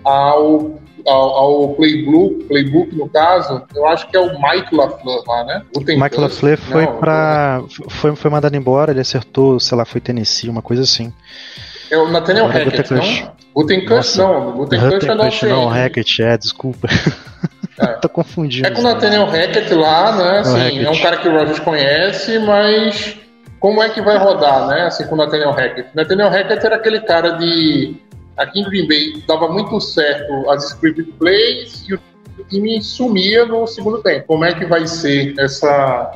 ao, 0.04 0.78
ao, 1.04 1.30
ao 1.30 1.68
playbook, 1.74 2.44
playbook, 2.44 2.94
no 2.94 3.08
caso? 3.08 3.62
Eu 3.74 3.84
acho 3.88 4.08
que 4.08 4.16
é 4.16 4.20
o 4.20 4.40
Mike 4.40 4.72
LaFleur 4.72 5.24
lá, 5.26 5.44
né? 5.44 5.62
O 5.76 5.80
Mike 5.80 6.20
LaFleur 6.20 6.58
foi 6.58 6.86
para 6.86 7.60
foi, 7.88 8.14
foi 8.14 8.30
mandado 8.30 8.54
embora, 8.54 8.92
ele 8.92 9.00
acertou, 9.00 9.58
sei 9.58 9.76
lá, 9.76 9.84
foi 9.84 10.00
Tennessee, 10.00 10.48
uma 10.48 10.62
coisa 10.62 10.82
assim. 10.84 11.12
É 11.90 11.98
o 11.98 12.10
Nathaniel 12.10 12.46
Hackett, 12.46 12.92
não? 12.92 13.34
Gutenkust 13.54 14.18
não, 14.18 14.52
Gutenkust 14.52 15.08
é 15.08 15.14
nosso 15.14 15.46
Não, 15.46 15.68
Hackett, 15.68 16.22
é, 16.22 16.36
desculpa. 16.36 16.88
É. 17.76 17.86
Tô 17.94 18.08
confundindo. 18.08 18.68
É 18.68 18.70
com 18.70 18.80
o 18.80 18.84
Nathaniel 18.84 19.26
Hackett 19.26 19.74
lá, 19.74 20.16
né? 20.16 20.38
Assim, 20.38 20.84
é 20.84 20.88
um 20.88 21.02
cara 21.02 21.16
que 21.16 21.28
o 21.28 21.32
Rogers 21.32 21.58
conhece, 21.58 22.38
mas 22.38 23.16
como 23.58 23.82
é 23.82 23.88
que 23.88 24.00
vai 24.00 24.16
rodar, 24.16 24.68
né? 24.68 24.82
Assim, 24.82 25.04
com 25.06 25.14
o 25.14 25.18
Nathaniel 25.18 25.50
Hackett. 25.50 25.88
Nathaniel 25.92 26.28
Hackett 26.28 26.64
era 26.64 26.76
aquele 26.76 27.00
cara 27.00 27.30
de. 27.30 27.96
Aqui 28.36 28.60
em 28.60 28.64
Green 28.64 28.86
Bay 28.86 29.24
dava 29.26 29.48
muito 29.48 29.80
certo 29.80 30.48
as 30.50 30.70
script 30.70 31.02
plays 31.18 31.84
e 31.88 31.94
o 31.94 32.00
time 32.48 32.80
sumia 32.80 33.44
no 33.44 33.66
segundo 33.66 34.02
tempo. 34.02 34.26
Como 34.28 34.44
é 34.44 34.54
que 34.54 34.66
vai 34.66 34.86
ser 34.86 35.34
essa 35.38 36.12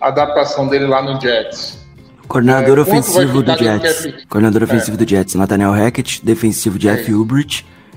adaptação 0.00 0.68
dele 0.68 0.86
lá 0.86 1.00
no 1.00 1.18
Jets? 1.18 1.79
Coordenador 2.30 2.78
é, 2.78 2.82
ofensivo 2.82 3.42
do 3.42 3.58
Jets. 3.58 4.24
Coordenador 4.28 4.62
ofensivo 4.62 4.94
é. 4.94 5.04
do 5.04 5.08
Jets, 5.08 5.34
Nathaniel 5.34 5.72
Hackett. 5.72 6.24
Defensivo, 6.24 6.78
Jeff 6.78 7.10
é. 7.10 7.14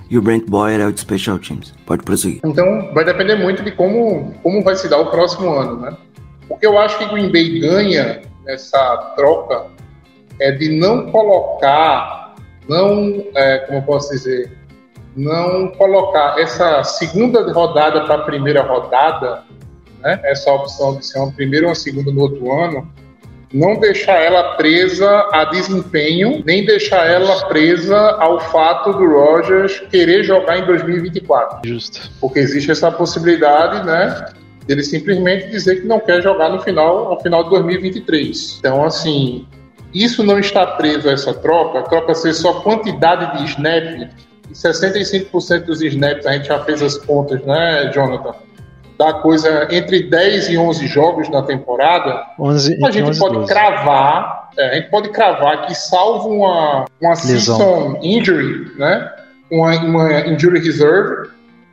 E 0.09 0.17
o 0.17 0.21
Brent 0.23 0.45
Boyer 0.47 0.81
é 0.81 0.87
o 0.87 0.91
de 0.91 0.99
Special 0.99 1.37
Teams. 1.37 1.71
Pode 1.85 2.01
prosseguir. 2.01 2.41
Então, 2.43 2.91
vai 2.95 3.05
depender 3.05 3.35
muito 3.35 3.63
de 3.63 3.71
como, 3.71 4.33
como 4.41 4.63
vai 4.63 4.75
se 4.75 4.89
dar 4.89 4.97
o 4.97 5.11
próximo 5.11 5.51
ano, 5.51 5.79
né? 5.79 5.95
O 6.49 6.57
que 6.57 6.65
eu 6.65 6.79
acho 6.79 6.97
que 6.97 7.05
Green 7.05 7.31
Bay 7.31 7.59
ganha 7.59 8.21
nessa 8.43 9.13
troca 9.15 9.67
é 10.41 10.51
de 10.51 10.79
não 10.79 11.11
colocar, 11.11 12.33
não, 12.67 13.23
é, 13.35 13.59
como 13.59 13.77
eu 13.77 13.83
posso 13.83 14.09
dizer, 14.09 14.51
não 15.15 15.67
colocar 15.77 16.39
essa 16.39 16.83
segunda 16.83 17.53
rodada 17.53 18.01
para 18.05 18.15
a 18.15 18.21
primeira 18.23 18.63
rodada, 18.63 19.43
né? 20.01 20.19
Essa 20.23 20.51
opção 20.51 20.97
de 20.97 21.05
ser 21.05 21.19
uma 21.19 21.31
primeira 21.31 21.67
ou 21.67 21.69
uma 21.69 21.75
segunda 21.75 22.11
no 22.11 22.21
outro 22.21 22.51
ano, 22.51 22.91
não 23.53 23.79
deixar 23.79 24.19
ela 24.19 24.55
presa 24.55 25.07
a 25.31 25.45
desempenho, 25.45 26.41
nem 26.43 26.65
deixar 26.65 27.05
ela 27.05 27.45
presa 27.47 27.97
ao 28.19 28.39
fato 28.39 28.91
do 28.93 29.07
Rogers 29.07 29.79
querer 29.91 30.23
jogar 30.23 30.57
em 30.57 30.65
2024. 30.65 31.59
Justo. 31.63 32.09
Porque 32.19 32.39
existe 32.39 32.71
essa 32.71 32.91
possibilidade, 32.91 33.85
né? 33.85 34.25
Ele 34.67 34.83
simplesmente 34.83 35.49
dizer 35.49 35.81
que 35.81 35.87
não 35.87 35.99
quer 35.99 36.21
jogar 36.23 36.49
no 36.49 36.61
final, 36.61 37.11
ao 37.11 37.21
final 37.21 37.43
de 37.43 37.51
2023. 37.51 38.57
Então, 38.59 38.83
assim, 38.83 39.45
isso 39.93 40.23
não 40.23 40.39
está 40.39 40.65
preso 40.65 41.07
a 41.07 41.11
essa 41.11 41.33
troca, 41.33 41.79
a 41.79 41.83
troca 41.83 42.15
ser 42.15 42.33
só 42.33 42.61
quantidade 42.61 43.37
de 43.37 43.51
snap, 43.51 44.09
e 44.49 44.53
65% 44.53 45.65
dos 45.65 45.81
snaps, 45.81 46.25
a 46.25 46.33
gente 46.33 46.47
já 46.47 46.63
fez 46.63 46.81
as 46.81 46.97
contas, 46.97 47.43
né, 47.45 47.91
Jonathan? 47.93 48.33
Da 48.97 49.13
coisa 49.13 49.67
entre 49.71 50.03
10 50.03 50.49
e 50.49 50.57
11 50.57 50.87
jogos 50.87 51.29
na 51.29 51.41
temporada, 51.41 52.25
11, 52.39 52.79
a 52.85 52.91
gente 52.91 53.09
11, 53.09 53.19
pode 53.19 53.35
12. 53.35 53.53
cravar, 53.53 54.49
é, 54.57 54.69
a 54.69 54.75
gente 54.75 54.89
pode 54.89 55.09
cravar 55.09 55.65
que 55.65 55.75
salvo 55.75 56.29
uma, 56.29 56.85
uma 57.01 57.15
season 57.15 57.99
injury, 58.01 58.71
né? 58.77 59.11
Uma, 59.51 59.75
uma 59.79 60.19
injury 60.27 60.59
reserve, 60.59 61.29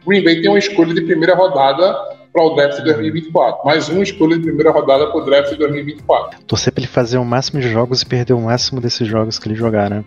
Green 0.06 0.24
Bay 0.24 0.40
tem 0.40 0.50
uma 0.50 0.58
escolha 0.58 0.94
de 0.94 1.02
primeira 1.02 1.34
rodada 1.34 1.94
para 2.32 2.44
o 2.44 2.54
draft 2.54 2.78
de 2.78 2.84
2024. 2.84 3.64
Mais 3.64 3.88
uma 3.88 4.02
escolha 4.02 4.36
de 4.36 4.44
primeira 4.44 4.70
rodada 4.70 5.06
para 5.08 5.20
o 5.20 5.24
draft 5.24 5.50
de 5.50 5.56
2024. 5.56 6.40
Torcer 6.46 6.72
para 6.72 6.82
ele 6.82 6.90
fazer 6.90 7.18
o 7.18 7.24
máximo 7.24 7.60
de 7.60 7.68
jogos 7.68 8.02
e 8.02 8.06
perder 8.06 8.34
o 8.34 8.40
máximo 8.40 8.80
desses 8.80 9.06
jogos 9.06 9.38
que 9.38 9.48
ele 9.48 9.54
jogar, 9.54 9.90
né? 9.90 10.04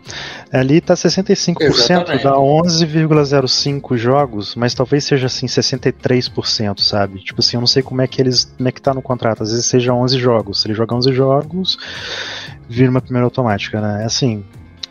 Ali 0.52 0.80
tá 0.80 0.94
65%, 0.94 1.62
Exatamente. 1.62 2.24
dá 2.24 2.36
11,05 2.36 3.98
jogos, 3.98 4.56
mas 4.56 4.74
talvez 4.74 5.04
seja 5.04 5.28
assim 5.28 5.46
63%, 5.46 6.80
sabe? 6.80 7.20
Tipo 7.20 7.42
assim, 7.42 7.58
eu 7.58 7.62
não 7.62 7.68
sei 7.68 7.84
como 7.84 8.02
é 8.02 8.08
que 8.08 8.22
eles, 8.22 8.46
como 8.46 8.70
é 8.70 8.72
que 8.72 8.82
tá 8.82 8.94
no 8.94 9.02
contrato, 9.02 9.44
às 9.44 9.52
vezes 9.52 9.66
seja 9.66 9.94
11 9.94 10.18
jogos. 10.18 10.62
Se 10.62 10.68
ele 10.68 10.76
jogar 10.76 10.96
11 10.96 11.12
jogos, 11.12 11.78
vira 12.70 12.90
uma 12.90 13.02
primeira 13.02 13.26
automática, 13.26 13.82
né? 13.82 14.06
Assim, 14.06 14.44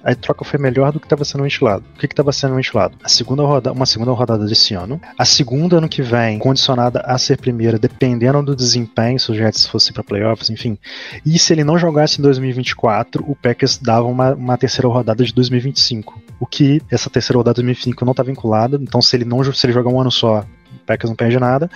a 0.04 0.14
troca 0.14 0.44
foi 0.44 0.58
melhor 0.58 0.92
do 0.92 1.00
que 1.00 1.06
estava 1.06 1.24
sendo 1.24 1.44
ventilado. 1.44 1.84
O 1.94 1.98
que 1.98 2.06
estava 2.06 2.32
sendo 2.32 2.54
ventilado? 2.54 2.96
A 3.02 3.08
segunda 3.08 3.42
roda, 3.42 3.72
uma 3.72 3.86
segunda 3.86 4.10
rodada 4.12 4.44
desse 4.44 4.74
ano, 4.74 5.00
a 5.16 5.24
segunda 5.24 5.78
ano 5.78 5.88
que 5.88 6.02
vem, 6.02 6.38
condicionada 6.38 7.00
a 7.00 7.16
ser 7.18 7.38
primeira, 7.38 7.78
dependendo 7.78 8.42
do 8.42 8.56
desempenho, 8.56 9.18
se 9.18 9.30
o 9.30 9.34
Jets 9.34 9.66
fosse 9.66 9.92
para 9.92 10.02
playoffs, 10.02 10.50
enfim. 10.50 10.76
E 11.24 11.38
se 11.38 11.52
ele 11.52 11.64
não 11.64 11.78
jogasse 11.78 12.18
em 12.18 12.22
2024, 12.22 13.24
o 13.26 13.36
Packers 13.36 13.78
dava 13.78 14.06
uma, 14.06 14.34
uma 14.34 14.58
terceira 14.58 14.88
rodada 14.88 15.24
de 15.24 15.32
2025. 15.32 16.20
O 16.40 16.46
que 16.46 16.82
essa 16.90 17.08
terceira 17.08 17.38
rodada 17.38 17.54
de 17.54 17.62
2025 17.62 18.04
não 18.04 18.12
está 18.12 18.22
vinculada, 18.22 18.78
então 18.80 19.00
se 19.00 19.16
ele 19.16 19.24
não 19.24 19.42
se 19.52 19.66
ele 19.66 19.72
jogar 19.72 19.90
um 19.90 20.00
ano 20.00 20.10
só, 20.10 20.40
o 20.40 20.86
Packers 20.86 21.10
não 21.10 21.16
perde 21.16 21.38
nada 21.38 21.70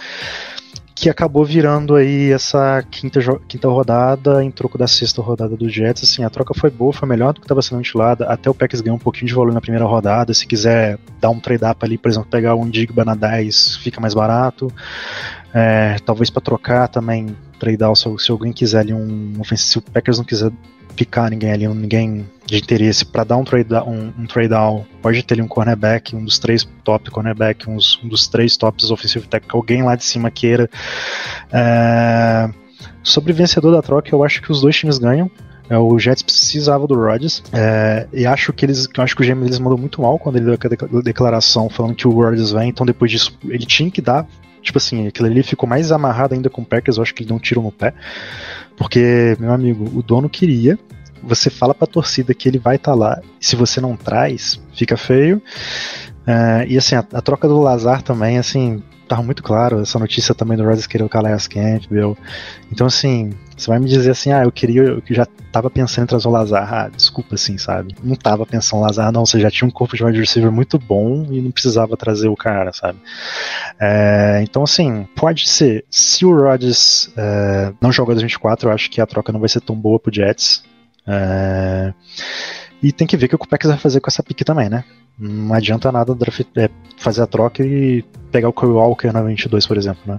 que 0.96 1.10
acabou 1.10 1.44
virando 1.44 1.94
aí 1.94 2.32
essa 2.32 2.82
quinta, 2.90 3.20
quinta 3.46 3.68
rodada 3.68 4.42
em 4.42 4.50
troco 4.50 4.78
da 4.78 4.88
sexta 4.88 5.20
rodada 5.20 5.54
do 5.54 5.68
Jets. 5.68 6.02
Assim, 6.02 6.24
a 6.24 6.30
troca 6.30 6.54
foi 6.54 6.70
boa, 6.70 6.90
foi 6.90 7.06
melhor 7.06 7.34
do 7.34 7.40
que 7.40 7.44
estava 7.44 7.60
sendo 7.60 7.76
ventilada. 7.76 8.24
Até 8.24 8.48
o 8.48 8.54
Packers 8.54 8.80
ganhou 8.80 8.96
um 8.96 9.00
pouquinho 9.00 9.26
de 9.26 9.34
valor 9.34 9.52
na 9.52 9.60
primeira 9.60 9.84
rodada. 9.84 10.32
Se 10.32 10.46
quiser 10.46 10.98
dar 11.20 11.28
um 11.28 11.38
trade-up 11.38 11.84
ali, 11.84 11.98
por 11.98 12.10
exemplo, 12.10 12.30
pegar 12.30 12.54
um 12.54 12.66
Digba 12.70 13.04
na 13.04 13.14
10, 13.14 13.76
fica 13.76 14.00
mais 14.00 14.14
barato. 14.14 14.72
É, 15.52 15.96
talvez 16.06 16.30
para 16.30 16.40
trocar 16.40 16.88
também, 16.88 17.36
tradear 17.60 17.94
se, 17.94 18.08
se 18.18 18.30
alguém 18.30 18.50
quiser 18.50 18.80
ali 18.80 18.94
um 18.94 19.34
se 19.54 19.76
o 19.76 19.82
Packers 19.82 20.16
não 20.16 20.24
quiser 20.24 20.50
picar 20.96 21.30
ninguém 21.30 21.52
ali, 21.52 21.68
ninguém 21.68 22.26
de 22.46 22.56
interesse 22.56 23.04
para 23.04 23.24
dar 23.24 23.36
um 23.36 23.44
trade, 23.44 23.72
um, 23.74 24.12
um 24.18 24.26
trade 24.26 24.48
down, 24.48 24.86
pode 25.02 25.22
ter 25.22 25.34
ali 25.34 25.42
um 25.42 25.48
cornerback, 25.48 26.16
um 26.16 26.24
dos 26.24 26.38
três 26.38 26.66
top 26.82 27.10
cornerback, 27.10 27.68
uns, 27.68 28.00
um 28.02 28.08
dos 28.08 28.26
três 28.26 28.56
tops 28.56 28.90
ofensivo 28.90 29.26
técnico, 29.28 29.56
alguém 29.56 29.82
lá 29.82 29.94
de 29.94 30.04
cima 30.04 30.30
queira. 30.30 30.70
É, 31.52 32.48
sobre 33.02 33.32
vencedor 33.32 33.72
da 33.72 33.82
troca, 33.82 34.08
eu 34.12 34.24
acho 34.24 34.40
que 34.40 34.50
os 34.50 34.60
dois 34.60 34.76
times 34.76 34.98
ganham. 34.98 35.30
É, 35.68 35.76
o 35.76 35.98
Jets 35.98 36.22
precisava 36.22 36.86
do 36.86 36.94
Rodgers 36.94 37.42
é, 37.52 38.06
e 38.12 38.24
acho 38.24 38.52
que 38.52 38.64
eles, 38.64 38.88
eu 38.96 39.02
acho 39.02 39.16
que 39.16 39.22
o 39.22 39.26
GM 39.26 39.44
eles 39.44 39.58
mandou 39.58 39.76
muito 39.76 40.00
mal 40.00 40.16
quando 40.16 40.36
ele 40.36 40.44
deu 40.44 40.54
aquela 40.54 41.02
declaração 41.02 41.68
falando 41.68 41.96
que 41.96 42.06
o 42.06 42.12
Rodgers 42.12 42.52
vem. 42.52 42.68
Então 42.68 42.86
depois 42.86 43.10
disso 43.10 43.36
ele 43.44 43.66
tinha 43.66 43.90
que 43.90 44.00
dar 44.00 44.26
tipo 44.66 44.78
assim, 44.78 45.06
aquilo 45.06 45.28
ali 45.28 45.42
ficou 45.42 45.68
mais 45.68 45.90
amarrado 45.90 46.34
ainda 46.34 46.50
com 46.50 46.62
o 46.62 46.64
Packers, 46.64 46.96
eu 46.96 47.02
acho 47.02 47.14
que 47.14 47.22
ele 47.22 47.28
deu 47.28 47.36
um 47.36 47.40
tiro 47.40 47.62
no 47.62 47.72
pé. 47.72 47.94
Porque, 48.76 49.36
meu 49.40 49.52
amigo, 49.52 49.84
o 49.96 50.02
dono 50.02 50.28
queria, 50.28 50.78
você 51.22 51.48
fala 51.48 51.74
pra 51.74 51.86
torcida 51.86 52.34
que 52.34 52.48
ele 52.48 52.58
vai 52.58 52.76
estar 52.76 52.92
tá 52.92 52.96
lá, 52.96 53.20
se 53.40 53.56
você 53.56 53.80
não 53.80 53.96
traz, 53.96 54.60
fica 54.74 54.96
feio. 54.96 55.38
Uh, 56.26 56.66
e 56.66 56.76
assim, 56.76 56.96
a, 56.96 57.04
a, 57.12 57.22
troca 57.22 57.46
do 57.46 57.60
Lazar 57.60 58.02
também, 58.02 58.36
assim, 58.36 58.82
tava 59.08 59.22
muito 59.22 59.42
claro, 59.42 59.80
essa 59.80 59.98
notícia 59.98 60.34
também 60.34 60.56
do 60.56 60.64
Rodgers 60.64 60.86
querer 60.86 61.04
o 61.04 61.08
Calais 61.08 61.46
Campbell. 61.46 62.16
Então, 62.70 62.86
assim, 62.86 63.30
você 63.56 63.70
vai 63.70 63.78
me 63.78 63.86
dizer 63.86 64.10
assim, 64.10 64.30
ah, 64.32 64.44
eu 64.44 64.52
queria, 64.52 64.82
eu 64.82 65.02
já 65.08 65.26
tava 65.50 65.70
pensando 65.70 66.04
em 66.04 66.08
trazer 66.08 66.28
o 66.28 66.30
Lazar. 66.30 66.74
Ah, 66.74 66.88
desculpa, 66.88 67.34
assim, 67.36 67.56
sabe? 67.56 67.94
Não 68.02 68.14
tava 68.14 68.44
pensando 68.44 68.80
em 68.80 68.84
Lazar, 68.84 69.10
não. 69.10 69.24
Você 69.24 69.40
já 69.40 69.50
tinha 69.50 69.66
um 69.66 69.70
corpo 69.70 69.96
de 69.96 70.04
wide 70.04 70.20
receiver 70.20 70.52
muito 70.52 70.78
bom 70.78 71.26
e 71.30 71.40
não 71.40 71.50
precisava 71.50 71.96
trazer 71.96 72.28
o 72.28 72.36
cara, 72.36 72.72
sabe? 72.74 72.98
É, 73.80 74.40
então, 74.42 74.62
assim, 74.62 75.08
pode 75.16 75.48
ser. 75.48 75.86
Se 75.90 76.26
o 76.26 76.38
Rodgers 76.38 77.10
é, 77.16 77.72
não 77.80 77.90
jogar 77.90 78.12
2024, 78.14 78.68
eu 78.68 78.74
acho 78.74 78.90
que 78.90 79.00
a 79.00 79.06
troca 79.06 79.32
não 79.32 79.40
vai 79.40 79.48
ser 79.48 79.62
tão 79.62 79.74
boa 79.74 79.98
pro 79.98 80.14
Jets. 80.14 80.62
É, 81.06 81.94
E 82.82 82.92
tem 82.92 83.06
que 83.06 83.16
ver 83.16 83.26
o 83.26 83.28
que 83.30 83.34
o 83.34 83.38
Packers 83.38 83.70
vai 83.70 83.78
fazer 83.78 84.00
com 84.00 84.08
essa 84.08 84.22
pique 84.22 84.44
também, 84.44 84.68
né? 84.68 84.84
Não 85.18 85.54
adianta 85.54 85.90
nada 85.90 86.14
draft, 86.14 86.44
é, 86.56 86.68
fazer 86.98 87.22
a 87.22 87.26
troca 87.26 87.64
e 87.64 88.04
pegar 88.30 88.48
o 88.48 88.52
Corey 88.52 88.74
Walker 88.74 89.12
na 89.12 89.22
22, 89.22 89.66
por 89.66 89.78
exemplo, 89.78 90.02
né? 90.06 90.18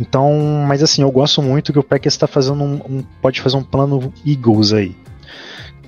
Então, 0.00 0.64
mas 0.66 0.82
assim, 0.82 1.02
eu 1.02 1.10
gosto 1.10 1.42
muito 1.42 1.72
que 1.72 1.78
o 1.78 1.82
Packers 1.82 2.14
está 2.14 2.26
fazendo 2.26 2.62
um, 2.62 2.74
um, 2.88 3.02
pode 3.20 3.40
fazer 3.42 3.56
um 3.56 3.62
plano 3.62 4.12
Eagles 4.26 4.72
aí, 4.72 4.96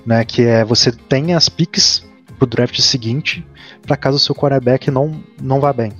né? 0.04 0.24
Que 0.24 0.42
é 0.42 0.64
você 0.64 0.92
tem 0.92 1.34
as 1.34 1.48
picks 1.48 2.04
pro 2.38 2.46
draft 2.46 2.78
seguinte 2.80 3.46
para 3.86 3.96
caso 3.96 4.16
o 4.16 4.20
seu 4.20 4.34
quarterback 4.34 4.90
não 4.90 5.20
não 5.40 5.60
vá 5.60 5.72
bem. 5.72 5.92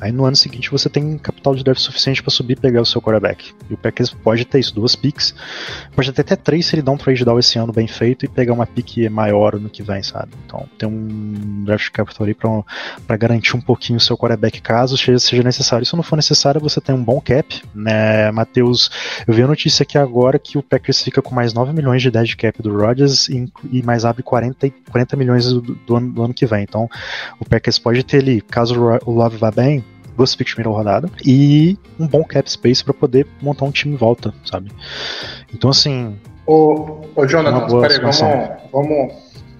Aí 0.00 0.10
no 0.10 0.24
ano 0.24 0.34
seguinte 0.34 0.70
você 0.70 0.88
tem 0.88 1.18
capital 1.18 1.54
de 1.54 1.62
draft 1.62 1.80
suficiente 1.80 2.22
para 2.22 2.30
subir 2.30 2.54
e 2.54 2.56
pegar 2.56 2.80
o 2.80 2.86
seu 2.86 3.02
quarterback. 3.02 3.52
E 3.68 3.74
o 3.74 3.76
Packers 3.76 4.10
pode 4.10 4.44
ter 4.46 4.58
isso, 4.58 4.74
duas 4.74 4.96
picks. 4.96 5.34
Pode 5.94 6.10
ter 6.12 6.22
até 6.22 6.36
três 6.36 6.66
se 6.66 6.74
ele 6.74 6.82
dá 6.82 6.90
um 6.90 6.96
trade 6.96 7.24
down 7.24 7.38
esse 7.38 7.58
ano 7.58 7.72
bem 7.72 7.86
feito 7.86 8.24
e 8.24 8.28
pegar 8.28 8.54
uma 8.54 8.66
pick 8.66 9.10
maior 9.10 9.60
no 9.60 9.68
que 9.68 9.82
vem, 9.82 10.02
sabe? 10.02 10.32
Então 10.46 10.66
tem 10.78 10.88
um 10.88 11.64
draft 11.64 11.90
capital 11.90 12.26
aí 12.26 12.34
para 12.34 13.16
garantir 13.16 13.56
um 13.56 13.60
pouquinho 13.60 13.98
o 13.98 14.00
seu 14.00 14.16
quarterback 14.16 14.60
caso 14.62 14.96
seja 14.96 15.42
necessário. 15.42 15.84
Se 15.84 15.94
não 15.94 16.02
for 16.02 16.16
necessário, 16.16 16.60
você 16.60 16.80
tem 16.80 16.94
um 16.94 17.02
bom 17.02 17.20
cap, 17.20 17.62
né, 17.74 18.30
Matheus? 18.30 18.90
Eu 19.26 19.34
vi 19.34 19.42
a 19.42 19.46
notícia 19.46 19.82
aqui 19.82 19.98
agora 19.98 20.38
que 20.38 20.56
o 20.56 20.62
Packers 20.62 21.02
fica 21.02 21.20
com 21.20 21.34
mais 21.34 21.52
9 21.52 21.72
milhões 21.72 22.00
de 22.00 22.10
dead 22.10 22.34
cap 22.36 22.62
do 22.62 22.74
Rodgers 22.74 23.28
e, 23.28 23.52
e 23.70 23.82
mais 23.82 24.04
abre 24.04 24.22
40, 24.22 24.70
40 24.90 25.16
milhões 25.16 25.46
do, 25.46 25.60
do, 25.60 25.96
ano, 25.96 26.12
do 26.12 26.22
ano 26.22 26.34
que 26.34 26.46
vem. 26.46 26.62
Então 26.62 26.88
o 27.38 27.44
Packers 27.44 27.78
pode 27.78 28.02
ter 28.02 28.18
ali, 28.18 28.40
caso 28.40 28.80
o 29.04 29.10
Love 29.10 29.36
vá 29.36 29.50
bem, 29.50 29.84
duas 30.20 30.34
picks 30.34 30.50
de 30.50 30.56
primeira 30.56 30.76
rodada 30.76 31.08
e 31.24 31.78
um 31.98 32.06
bom 32.06 32.22
cap 32.22 32.50
space 32.50 32.84
para 32.84 32.92
poder 32.92 33.26
montar 33.40 33.64
um 33.64 33.70
time 33.70 33.94
em 33.94 33.96
volta, 33.96 34.34
sabe? 34.44 34.70
Então, 35.52 35.70
assim. 35.70 36.18
Ô, 36.46 37.00
ô 37.16 37.26
Jonathan, 37.26 37.80
peraí, 37.80 37.98
vamos, 38.00 38.20
vamos. 38.70 39.14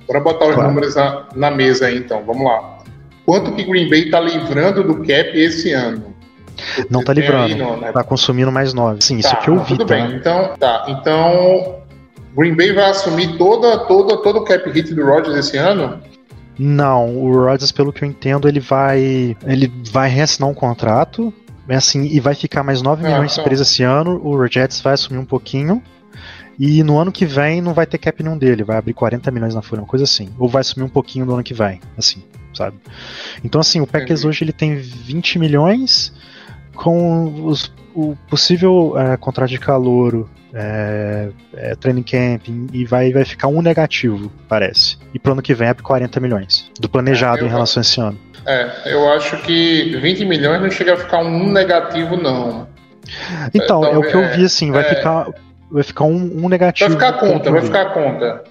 Bora 0.06 0.20
botar 0.20 0.46
os 0.48 0.54
claro. 0.54 0.68
números 0.68 0.94
na, 0.94 1.28
na, 1.34 1.50
mesa 1.50 1.86
aí, 1.86 1.96
então. 1.98 2.22
Vamos 2.26 2.44
lá. 2.44 2.78
Quanto 3.24 3.52
que 3.52 3.64
Green 3.64 3.88
Bay 3.88 4.10
tá 4.10 4.20
livrando 4.20 4.82
do 4.82 4.96
cap 4.96 5.30
esse 5.34 5.72
ano? 5.72 6.14
Não 6.90 7.02
tá 7.02 7.14
livrando, 7.14 7.56
no, 7.56 7.76
né? 7.78 7.92
tá 7.92 8.04
consumindo 8.04 8.52
mais 8.52 8.74
nove. 8.74 9.00
Sim, 9.02 9.20
tá, 9.20 9.28
isso 9.28 9.40
que 9.40 9.48
eu 9.48 9.58
vi. 9.60 9.78
Tudo 9.78 9.86
tá? 9.86 9.94
bem, 9.94 10.16
então, 10.16 10.54
tá. 10.58 10.84
Então, 10.88 11.76
Green 12.36 12.54
Bay 12.54 12.72
vai 12.72 12.90
assumir 12.90 13.38
toda, 13.38 13.78
toda, 13.86 14.18
todo 14.18 14.40
o 14.40 14.44
cap 14.44 14.68
hit 14.70 14.92
do 14.92 15.06
Rodgers 15.06 15.36
esse 15.36 15.56
ano? 15.56 16.02
Não, 16.62 17.16
o 17.16 17.32
Rodgers, 17.32 17.72
pelo 17.72 17.90
que 17.90 18.04
eu 18.04 18.08
entendo, 18.08 18.46
ele 18.46 18.60
vai. 18.60 19.34
Ele 19.46 19.72
vai 19.90 20.10
reassinar 20.10 20.46
um 20.46 20.52
contrato. 20.52 21.32
Assim, 21.66 22.04
e 22.04 22.20
vai 22.20 22.34
ficar 22.34 22.62
mais 22.62 22.82
9 22.82 23.02
ah, 23.06 23.08
milhões 23.08 23.32
então. 23.32 23.44
preso 23.44 23.62
esse 23.62 23.82
ano. 23.82 24.20
O 24.22 24.46
Jets 24.46 24.82
vai 24.82 24.92
assumir 24.92 25.18
um 25.18 25.24
pouquinho. 25.24 25.82
E 26.58 26.82
no 26.82 26.98
ano 26.98 27.10
que 27.10 27.24
vem 27.24 27.62
não 27.62 27.72
vai 27.72 27.86
ter 27.86 27.96
cap 27.96 28.22
nenhum 28.22 28.36
dele, 28.36 28.62
vai 28.62 28.76
abrir 28.76 28.92
40 28.92 29.30
milhões 29.30 29.54
na 29.54 29.62
folha, 29.62 29.80
uma 29.80 29.88
coisa 29.88 30.04
assim. 30.04 30.28
Ou 30.38 30.46
vai 30.46 30.60
assumir 30.60 30.84
um 30.84 30.90
pouquinho 30.90 31.24
no 31.24 31.32
ano 31.32 31.42
que 31.42 31.54
vem, 31.54 31.80
assim, 31.96 32.22
sabe? 32.52 32.76
Então, 33.42 33.62
assim, 33.62 33.80
o 33.80 33.86
Packers 33.86 34.26
hoje 34.26 34.44
ele 34.44 34.52
tem 34.52 34.76
20 34.76 35.38
milhões 35.38 36.12
com 36.74 37.46
os, 37.46 37.72
o 37.94 38.14
possível 38.28 38.92
é, 38.98 39.16
contrato 39.16 39.48
de 39.48 39.58
calouro 39.58 40.28
é, 40.54 41.30
é, 41.54 41.74
training 41.76 42.02
camp 42.02 42.48
e 42.72 42.84
vai, 42.84 43.12
vai 43.12 43.24
ficar 43.24 43.48
um 43.48 43.62
negativo, 43.62 44.30
parece. 44.48 44.98
E 45.14 45.18
pro 45.18 45.32
ano 45.32 45.42
que 45.42 45.54
vem 45.54 45.68
é 45.68 45.74
40 45.74 46.20
milhões 46.20 46.70
do 46.78 46.88
planejado 46.88 47.44
é, 47.44 47.46
em 47.46 47.50
relação 47.50 47.80
a 47.80 47.82
esse 47.82 48.00
ano. 48.00 48.18
É, 48.46 48.92
eu 48.92 49.12
acho 49.12 49.36
que 49.42 49.96
20 49.96 50.24
milhões 50.24 50.60
não 50.60 50.70
chega 50.70 50.94
a 50.94 50.96
ficar 50.96 51.18
um 51.18 51.52
negativo, 51.52 52.16
não. 52.16 52.68
Então, 53.54 53.84
é, 53.84 53.96
o 53.96 54.02
que 54.02 54.14
eu 54.14 54.28
vi 54.28 54.44
assim, 54.44 54.70
vai 54.70 54.82
é. 54.82 54.94
ficar. 54.94 55.28
Vai 55.70 55.82
ficar 55.84 56.04
um, 56.04 56.44
um 56.44 56.48
negativo. 56.48 56.96
Vai 56.96 56.98
ficar 56.98 57.20
conta, 57.20 57.50
vai 57.50 57.62
ficar 57.62 57.84
conta. 57.94 58.42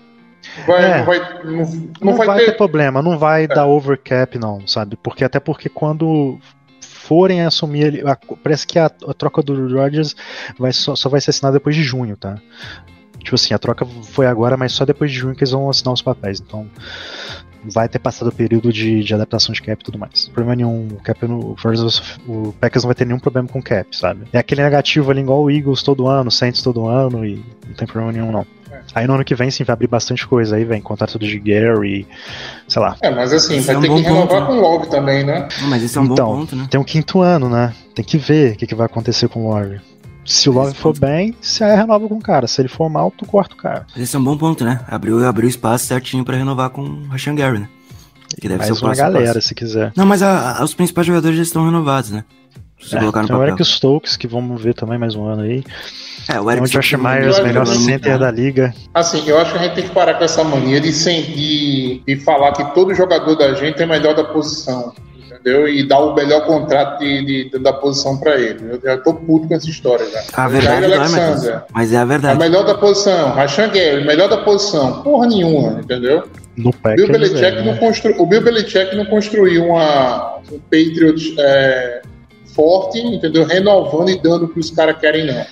Vai, 0.65 0.83
é, 0.85 0.97
não 0.97 1.05
vai, 1.05 1.19
não, 1.19 1.51
não, 1.51 1.93
não 2.01 2.13
vai, 2.15 2.27
vai 2.27 2.39
ter... 2.39 2.45
ter... 2.45 2.57
problema, 2.57 3.01
não 3.01 3.17
vai 3.17 3.43
é. 3.43 3.47
dar 3.47 3.65
overcap, 3.65 4.37
não, 4.39 4.65
sabe? 4.65 4.97
Porque 5.01 5.23
até 5.23 5.37
porque 5.39 5.67
quando 5.67 6.39
forem 7.09 7.41
assumir 7.41 7.85
ele. 7.85 8.03
Parece 8.43 8.67
que 8.67 8.77
a, 8.77 8.85
a 8.85 9.13
troca 9.15 9.41
do 9.41 9.75
Rodgers 9.75 10.15
vai 10.59 10.71
só, 10.71 10.95
só 10.95 11.09
vai 11.09 11.19
ser 11.19 11.31
assinada 11.31 11.57
depois 11.57 11.75
de 11.75 11.81
junho, 11.81 12.15
tá? 12.15 12.37
Tipo 13.17 13.33
assim, 13.33 13.51
a 13.51 13.57
troca 13.57 13.83
foi 13.83 14.27
agora, 14.27 14.55
mas 14.55 14.73
só 14.73 14.85
depois 14.85 15.11
de 15.11 15.17
junho 15.17 15.33
que 15.33 15.43
eles 15.43 15.51
vão 15.51 15.67
assinar 15.67 15.91
os 15.91 16.03
papéis. 16.03 16.39
Então, 16.39 16.69
vai 17.65 17.89
ter 17.89 17.97
passado 17.97 18.27
o 18.27 18.31
período 18.31 18.71
de, 18.71 19.03
de 19.03 19.13
adaptação 19.13 19.51
de 19.53 19.61
cap 19.61 19.81
e 19.81 19.83
tudo 19.83 19.97
mais. 19.97 20.27
Problema 20.27 20.55
nenhum. 20.55 20.87
O, 20.87 21.01
cap 21.01 21.27
no, 21.27 21.55
o 22.27 22.53
Packers 22.53 22.83
não 22.83 22.89
vai 22.89 22.95
ter 22.95 23.05
nenhum 23.05 23.19
problema 23.19 23.47
com 23.47 23.59
cap, 23.59 23.97
sabe? 23.97 24.27
É 24.31 24.37
aquele 24.37 24.61
negativo 24.61 25.09
ali 25.09 25.21
igual 25.21 25.41
o 25.41 25.49
Eagles 25.49 25.81
todo 25.81 26.07
ano, 26.07 26.29
Saints 26.29 26.61
todo 26.61 26.87
ano 26.87 27.25
e 27.25 27.43
não 27.67 27.73
tem 27.73 27.87
problema 27.87 28.11
nenhum, 28.11 28.31
não. 28.31 28.45
Aí 28.93 29.07
no 29.07 29.13
ano 29.13 29.23
que 29.23 29.35
vem, 29.35 29.51
sim, 29.51 29.63
vai 29.63 29.73
abrir 29.73 29.87
bastante 29.87 30.25
coisa. 30.27 30.55
Aí 30.55 30.65
vem 30.65 30.81
contrato 30.81 31.19
de 31.19 31.39
Gary, 31.39 32.07
sei 32.67 32.81
lá. 32.81 32.95
É, 33.01 33.09
mas 33.09 33.31
assim, 33.33 33.59
vai 33.61 33.75
é 33.75 33.77
um 33.77 33.81
ter 33.81 33.87
que 33.87 34.01
renovar 34.01 34.27
ponto. 34.27 34.45
com 34.47 34.53
o 34.53 34.61
Love 34.61 34.89
também, 34.89 35.23
né? 35.25 35.47
Não, 35.61 35.69
mas 35.69 35.83
esse 35.83 35.97
é 35.97 36.01
um 36.01 36.05
então, 36.05 36.25
bom 36.27 36.39
ponto, 36.39 36.55
né? 36.55 36.67
Tem 36.69 36.79
um 36.79 36.83
quinto 36.83 37.21
ano, 37.21 37.49
né? 37.49 37.73
Tem 37.95 38.03
que 38.03 38.17
ver 38.17 38.53
o 38.53 38.55
que, 38.57 38.67
que 38.67 38.75
vai 38.75 38.85
acontecer 38.85 39.27
com 39.27 39.45
o 39.45 39.53
Love. 39.53 39.79
Se 40.25 40.49
o 40.49 40.53
Love 40.53 40.75
for 40.75 40.97
bem, 40.97 41.35
você 41.41 41.65
renova 41.65 42.07
com 42.07 42.15
o 42.15 42.21
cara. 42.21 42.45
Se 42.45 42.61
ele 42.61 42.69
for 42.69 42.89
mal, 42.89 43.11
tu 43.11 43.25
corta 43.25 43.55
o 43.55 43.57
cara. 43.57 43.87
Esse 43.97 44.15
é 44.15 44.19
um 44.19 44.23
bom 44.23 44.37
ponto, 44.37 44.63
né? 44.63 44.79
Abriu, 44.87 45.25
abriu 45.25 45.49
espaço 45.49 45.85
certinho 45.85 46.23
pra 46.23 46.37
renovar 46.37 46.69
com 46.69 46.81
o 46.81 47.07
Rashan 47.07 47.35
Gary, 47.35 47.59
né? 47.59 47.69
Que 48.39 48.47
deve 48.47 48.59
Mais 48.59 48.77
ser 48.77 48.83
o 48.83 48.87
uma 48.87 48.95
galera, 48.95 49.33
passo. 49.33 49.47
se 49.47 49.55
quiser. 49.55 49.91
Não, 49.95 50.05
mas 50.05 50.21
a, 50.21 50.59
a, 50.59 50.63
os 50.63 50.73
principais 50.73 51.07
jogadores 51.07 51.35
já 51.35 51.43
estão 51.43 51.65
renovados, 51.65 52.11
né? 52.11 52.23
Se 52.79 52.95
é, 52.95 52.99
colocar 52.99 53.21
no 53.21 53.27
tem 53.27 53.35
papel. 53.35 53.53
o 53.53 53.57
Eric 53.57 53.65
Stokes, 53.65 54.15
que 54.15 54.27
vamos 54.27 54.61
ver 54.61 54.73
também 54.73 54.97
mais 54.97 55.15
um 55.15 55.25
ano 55.25 55.41
aí. 55.43 55.63
É, 56.27 56.39
o 56.39 56.49
Eric 56.49 56.65
o 56.65 56.69
Josh 56.69 56.93
Myers, 56.93 57.39
melhor 57.39 57.65
center 57.65 58.17
da 58.17 58.31
liga. 58.31 58.73
Assim, 58.93 59.27
eu 59.27 59.37
acho 59.39 59.51
que 59.51 59.57
a 59.57 59.61
gente 59.63 59.75
tem 59.75 59.83
que 59.83 59.91
parar 59.91 60.13
com 60.15 60.23
essa 60.23 60.43
mania 60.43 60.79
de, 60.79 60.93
sentir 60.93 62.01
e 62.07 62.15
falar 62.17 62.53
que 62.53 62.63
todo 62.73 62.93
jogador 62.93 63.35
da 63.35 63.53
gente 63.53 63.81
é 63.81 63.85
melhor 63.85 64.15
da 64.15 64.23
posição. 64.23 64.93
Entendeu? 65.25 65.67
E 65.67 65.87
dar 65.87 65.99
o 65.99 66.13
melhor 66.13 66.45
contrato 66.45 66.99
de, 66.99 67.49
de 67.49 67.59
da 67.59 67.71
posição 67.71 68.17
para 68.17 68.37
ele. 68.39 68.59
Eu 68.73 68.81
já 68.81 68.97
tô 68.97 69.13
puto 69.13 69.47
com 69.47 69.55
essa 69.55 69.69
história 69.69 70.05
já. 70.09 70.23
A 70.33 70.47
verdade 70.47 70.83
é, 70.83 70.95
Alexander, 70.95 71.63
mas 71.73 71.93
é 71.93 71.97
a 71.97 72.05
verdade. 72.05 72.35
É 72.35 72.49
melhor 72.49 72.65
da 72.65 72.75
posição. 72.75 73.33
Rashan 73.33 73.69
Gary, 73.69 74.05
melhor 74.05 74.29
da 74.29 74.37
posição. 74.37 75.01
Porra 75.01 75.27
nenhuma, 75.27 75.79
entendeu? 75.79 76.23
No 76.57 76.73
Bill 76.95 77.07
Belichick 77.07 77.45
é, 77.45 77.63
não 77.63 77.77
constru... 77.77 78.13
O 78.21 78.25
Bill 78.25 78.41
Belichick 78.41 78.93
não 78.93 79.05
construiu 79.05 79.65
uma, 79.65 80.39
um 80.51 80.59
Patriots 80.59 81.33
é, 81.39 82.01
forte, 82.59 82.99
entendeu? 82.99 83.45
Renovando 83.45 84.09
e 84.09 84.19
dando 84.19 84.45
o 84.45 84.49
que 84.49 84.59
os 84.59 84.69
caras 84.69 84.97
querem, 84.99 85.25
não. 85.25 85.33
Né? 85.33 85.47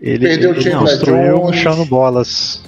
Ele, 0.00 0.26
Perdeu 0.26 0.54
ele 0.54 0.70
o 0.70 0.78
construiu 0.78 1.36
Jones. 1.36 1.56
chão 1.60 1.84
bolas. 1.84 2.62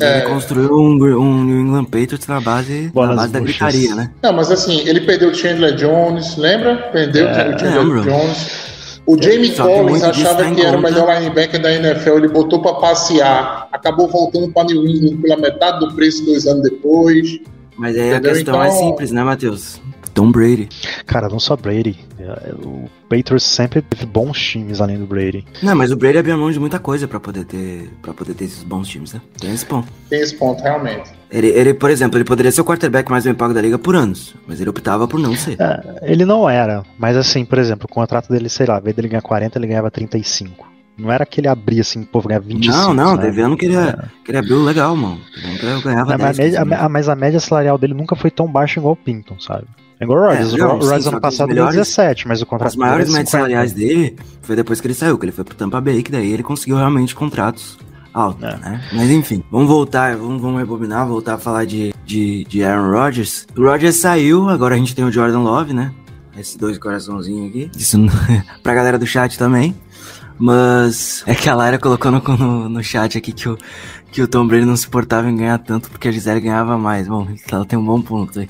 É. 0.00 0.18
Ele 0.18 0.26
construiu 0.28 0.72
um, 0.72 0.92
um 0.92 1.44
New 1.44 1.60
England 1.60 1.86
Patriots 1.86 2.28
na 2.28 2.40
base, 2.40 2.92
na 2.94 3.14
base 3.14 3.32
da 3.32 3.40
gritaria, 3.40 3.94
né? 3.96 4.12
Não, 4.22 4.32
mas 4.32 4.52
assim, 4.52 4.86
ele 4.86 5.00
perdeu 5.00 5.30
o 5.30 5.34
Chandler 5.34 5.74
Jones, 5.74 6.36
lembra? 6.36 6.76
Perdeu 6.92 7.26
é, 7.26 7.54
o 7.54 7.58
Chandler 7.58 7.82
lembro. 7.82 8.02
Jones. 8.02 8.68
O 9.04 9.20
Jamie 9.20 9.50
Collins 9.52 10.04
achava 10.04 10.54
que 10.54 10.60
era 10.60 10.76
o 10.76 10.82
melhor 10.82 11.08
linebacker 11.18 11.60
da 11.60 11.72
NFL, 11.72 12.18
ele 12.18 12.28
botou 12.28 12.60
para 12.60 12.74
passear, 12.74 13.66
acabou 13.72 14.06
voltando 14.06 14.52
para 14.52 14.64
New 14.64 14.86
England 14.86 15.16
pela 15.22 15.36
metade 15.38 15.80
do 15.80 15.94
preço 15.94 16.24
dois 16.26 16.46
anos 16.46 16.62
depois. 16.62 17.40
Mas 17.76 17.96
aí 17.96 18.10
entendeu? 18.10 18.30
a 18.30 18.34
questão 18.34 18.54
então, 18.54 18.62
é 18.62 18.70
simples, 18.70 19.10
né, 19.10 19.24
Matheus? 19.24 19.80
Tom 20.18 20.32
Brady. 20.32 20.68
Cara, 21.06 21.28
não 21.28 21.38
só 21.38 21.56
Brady. 21.56 21.96
O 22.64 22.90
Patriots 23.08 23.44
sempre 23.44 23.80
teve 23.80 24.04
bons 24.04 24.36
times 24.36 24.80
além 24.80 24.98
do 24.98 25.06
Brady. 25.06 25.46
Não, 25.62 25.76
mas 25.76 25.92
o 25.92 25.96
Brady 25.96 26.18
abriu 26.18 26.36
mão 26.36 26.50
de 26.50 26.58
muita 26.58 26.80
coisa 26.80 27.06
para 27.06 27.20
poder 27.20 27.44
ter 27.44 27.88
para 28.02 28.12
poder 28.12 28.34
ter 28.34 28.46
esses 28.46 28.64
bons 28.64 28.88
times, 28.88 29.12
né? 29.12 29.20
Tem 29.38 29.54
esse 29.54 29.64
ponto. 29.64 29.86
Tem 30.10 30.20
esse 30.20 30.34
ponto, 30.34 30.60
realmente. 30.60 31.12
Ele, 31.30 31.46
ele, 31.46 31.72
por 31.72 31.88
exemplo, 31.88 32.18
ele 32.18 32.24
poderia 32.24 32.50
ser 32.50 32.62
o 32.62 32.64
quarterback 32.64 33.08
mais 33.08 33.22
bem 33.22 33.32
pago 33.32 33.54
da 33.54 33.62
liga 33.62 33.78
por 33.78 33.94
anos, 33.94 34.34
mas 34.44 34.60
ele 34.60 34.68
optava 34.68 35.06
por 35.06 35.20
não 35.20 35.36
ser. 35.36 35.56
É, 35.60 36.10
ele 36.10 36.24
não 36.24 36.50
era, 36.50 36.82
mas 36.98 37.16
assim, 37.16 37.44
por 37.44 37.58
exemplo, 37.58 37.86
o 37.88 37.94
contrato 37.94 38.28
dele, 38.28 38.48
sei 38.48 38.66
lá, 38.66 38.74
ao 38.74 38.80
invés 38.80 38.96
dele 38.96 39.06
ganhar 39.06 39.22
40, 39.22 39.56
ele 39.56 39.68
ganhava 39.68 39.88
35. 39.88 40.66
Não 40.98 41.12
era 41.12 41.24
que 41.24 41.40
ele 41.40 41.46
abria 41.46 41.82
assim, 41.82 42.02
pô, 42.02 42.20
ganhava 42.22 42.44
25. 42.44 42.76
Não, 42.76 42.92
não, 42.92 43.14
né? 43.14 43.22
teve 43.22 43.40
ano 43.40 43.56
que 43.56 43.66
ele, 43.66 43.76
é. 43.76 43.94
que 44.24 44.32
ele 44.32 44.38
abriu 44.38 44.64
legal, 44.64 44.96
mano. 44.96 45.20
Ele 45.36 45.80
ganhava 45.80 46.18
mas, 46.18 46.36
10, 46.38 46.56
a 46.56 46.64
média, 46.64 46.84
a, 46.84 46.88
mas 46.88 47.08
a 47.08 47.14
média 47.14 47.38
salarial 47.38 47.78
dele 47.78 47.94
nunca 47.94 48.16
foi 48.16 48.32
tão 48.32 48.50
baixa 48.50 48.80
igual 48.80 48.94
o 48.94 48.96
Pinton, 48.96 49.38
sabe? 49.38 49.68
É 50.00 50.04
igual 50.04 50.20
o 50.20 50.26
Rodgers. 50.26 50.54
É, 50.54 50.64
o 50.64 50.68
Rodgers 50.68 51.06
ano 51.06 51.20
passado 51.20 51.48
melhores, 51.48 51.74
17, 51.74 52.28
mas 52.28 52.40
o 52.40 52.46
contrato 52.46 52.68
As 52.68 52.76
maiores 52.76 53.08
médias 53.10 53.30
salariais 53.30 53.72
dele 53.72 54.16
foi 54.42 54.54
depois 54.54 54.80
que 54.80 54.86
ele 54.86 54.94
saiu, 54.94 55.18
que 55.18 55.24
ele 55.24 55.32
foi 55.32 55.44
pro 55.44 55.54
Tampa 55.54 55.80
Bay, 55.80 56.02
que 56.02 56.12
daí 56.12 56.32
ele 56.32 56.42
conseguiu 56.42 56.76
realmente 56.76 57.14
contratos 57.14 57.78
altos, 58.12 58.42
é. 58.42 58.56
né? 58.56 58.84
Mas 58.92 59.10
enfim, 59.10 59.42
vamos 59.50 59.68
voltar, 59.68 60.16
vamos, 60.16 60.40
vamos 60.40 60.58
rebobinar, 60.58 61.06
voltar 61.06 61.34
a 61.34 61.38
falar 61.38 61.64
de, 61.64 61.92
de, 62.04 62.44
de 62.44 62.64
Aaron 62.64 62.90
Rodgers. 62.90 63.46
O 63.56 63.62
Rodgers 63.62 63.96
saiu, 63.96 64.48
agora 64.48 64.74
a 64.74 64.78
gente 64.78 64.94
tem 64.94 65.04
o 65.04 65.12
Jordan 65.12 65.40
Love, 65.40 65.72
né? 65.72 65.92
Esses 66.36 66.56
dois 66.56 66.78
coraçãozinhos 66.78 67.48
aqui. 67.48 67.70
Isso 67.76 67.98
pra 68.62 68.74
galera 68.74 68.98
do 68.98 69.06
chat 69.06 69.36
também. 69.36 69.74
Mas 70.38 71.24
é 71.26 71.34
que 71.34 71.48
a 71.48 71.54
Lara 71.54 71.78
colocou 71.78 72.12
no, 72.12 72.20
no, 72.20 72.68
no, 72.68 72.82
chat 72.82 73.18
aqui 73.18 73.32
que 73.32 73.48
o, 73.48 73.58
que 74.10 74.22
o 74.22 74.28
Tom 74.28 74.46
Brady 74.46 74.64
não 74.64 74.76
se 74.76 74.88
portava 74.88 75.28
em 75.30 75.36
ganhar 75.36 75.58
tanto 75.58 75.90
porque 75.90 76.08
a 76.08 76.10
Gisele 76.10 76.40
ganhava 76.40 76.76
mais. 76.78 77.06
Bom, 77.06 77.26
ela 77.50 77.64
tem 77.64 77.78
um 77.78 77.84
bom 77.84 78.00
ponto 78.00 78.40
aí. 78.40 78.48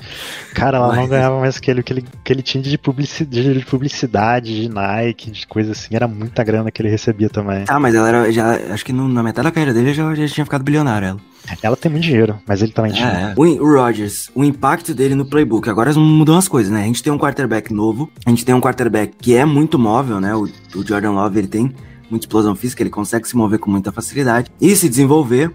Cara, 0.53 0.77
ela 0.77 0.87
não 0.89 0.95
Mas- 1.01 1.09
ganhava 1.09 1.39
mais 1.39 1.59
que 1.59 1.69
ele, 1.69 1.83
que 1.83 1.93
ele, 1.93 2.05
que 2.23 2.33
ele 2.33 2.41
tinha 2.41 2.63
de 2.63 2.77
publicidade, 2.77 3.53
de 3.59 3.65
publicidade, 3.65 4.61
de 4.61 4.69
Nike, 4.69 5.31
de 5.31 5.45
coisa 5.47 5.71
assim. 5.73 5.95
Era 5.95 6.07
muita 6.07 6.43
grana 6.43 6.71
que 6.71 6.81
ele 6.81 6.89
recebia 6.89 7.29
também. 7.29 7.65
Ah, 7.67 7.79
mas 7.79 7.93
ela 7.95 8.07
era. 8.07 8.31
Já, 8.31 8.51
acho 8.73 8.85
que 8.85 8.93
no- 8.93 9.07
na 9.09 9.21
metade 9.21 9.45
da 9.47 9.51
carreira 9.51 9.73
dele 9.73 9.93
já, 9.93 10.13
já 10.15 10.27
tinha 10.27 10.45
ficado 10.45 10.63
bilionário 10.63 11.07
ela. 11.09 11.19
Ela 11.63 11.75
tem 11.75 11.91
muito 11.91 12.03
dinheiro, 12.03 12.37
mas 12.47 12.61
ele 12.61 12.71
também 12.71 12.91
tinha. 12.91 13.07
É, 13.07 13.33
o, 13.35 13.41
o 13.41 13.75
Rodgers, 13.81 14.29
o 14.35 14.43
impacto 14.43 14.93
dele 14.93 15.15
no 15.15 15.25
playbook. 15.25 15.67
Agora 15.69 15.91
mudam 15.95 16.37
as 16.37 16.47
coisas, 16.47 16.71
né? 16.71 16.81
A 16.83 16.85
gente 16.85 17.01
tem 17.01 17.11
um 17.11 17.17
quarterback 17.17 17.73
novo, 17.73 18.09
a 18.25 18.29
gente 18.29 18.45
tem 18.45 18.53
um 18.53 18.61
quarterback 18.61 19.13
que 19.19 19.35
é 19.35 19.45
muito 19.45 19.79
móvel, 19.79 20.19
né? 20.21 20.35
O, 20.35 20.43
o 20.75 20.85
Jordan 20.85 21.11
Love, 21.11 21.39
ele 21.39 21.47
tem 21.47 21.73
muita 22.09 22.25
explosão 22.25 22.55
física, 22.55 22.81
ele 22.83 22.89
consegue 22.89 23.27
se 23.27 23.35
mover 23.35 23.59
com 23.59 23.69
muita 23.69 23.91
facilidade 23.91 24.49
e 24.59 24.75
se 24.75 24.87
desenvolver 24.89 25.51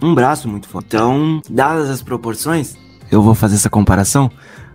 um 0.00 0.14
braço 0.14 0.48
muito 0.48 0.68
forte. 0.68 0.86
Então, 0.94 1.40
dadas 1.50 1.90
as 1.90 2.02
proporções, 2.02 2.76
eu 3.10 3.20
vou 3.22 3.34
fazer 3.34 3.56
essa 3.56 3.68
comparação, 3.70 4.30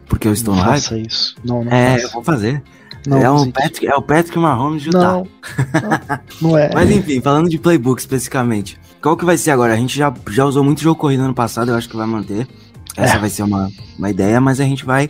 porque 0.08 0.28
eu 0.28 0.34
estou 0.34 0.56
não 0.56 0.62
hype. 0.64 0.74
faça 0.82 0.98
isso. 0.98 1.36
Não, 1.44 1.64
não 1.64 1.72
É, 1.72 1.96
eu 1.98 2.02
faça. 2.02 2.14
vou 2.14 2.24
fazer. 2.24 2.64
Não, 3.06 3.18
é, 3.18 3.30
o 3.30 3.38
Zeke. 3.40 3.52
Patrick, 3.52 3.88
é 3.88 3.96
o 3.96 4.02
Patrick 4.02 4.40
Mahomes 4.40 4.82
de 4.82 4.88
Utah. 4.90 5.00
Não, 5.14 5.28
não, 6.42 6.50
não 6.52 6.58
é. 6.58 6.70
Mas 6.74 6.90
enfim, 6.90 7.20
falando 7.22 7.50
de 7.50 7.58
playbook 7.58 8.00
especificamente, 8.00 8.80
qual 9.02 9.18
que 9.18 9.26
vai 9.26 9.38
ser 9.38 9.52
agora? 9.52 9.74
A 9.74 9.78
gente 9.78 9.98
já, 9.98 10.14
já 10.30 10.46
usou 10.46 10.64
muito 10.64 10.82
jogo 10.82 11.00
corrido 11.00 11.22
ano 11.24 11.34
passado, 11.34 11.70
eu 11.72 11.76
acho 11.76 11.90
que 11.90 11.98
vai 11.98 12.08
manter. 12.08 12.48
Essa 12.96 13.16
É. 13.16 13.20
vai 13.20 13.30
ser 13.30 13.44
uma, 13.44 13.70
uma 13.98 14.10
ideia, 14.10 14.40
mas 14.40 14.60
a 14.62 14.64
gente 14.64 14.86
vai, 14.86 15.10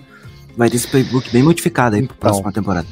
vai 0.57 0.69
ter 0.69 0.77
esse 0.77 0.87
playbook 0.87 1.29
bem 1.31 1.43
modificado 1.43 1.95
aí 1.95 2.01
pra 2.01 2.15
Então. 2.15 2.29
próxima 2.29 2.51
temporada. 2.51 2.87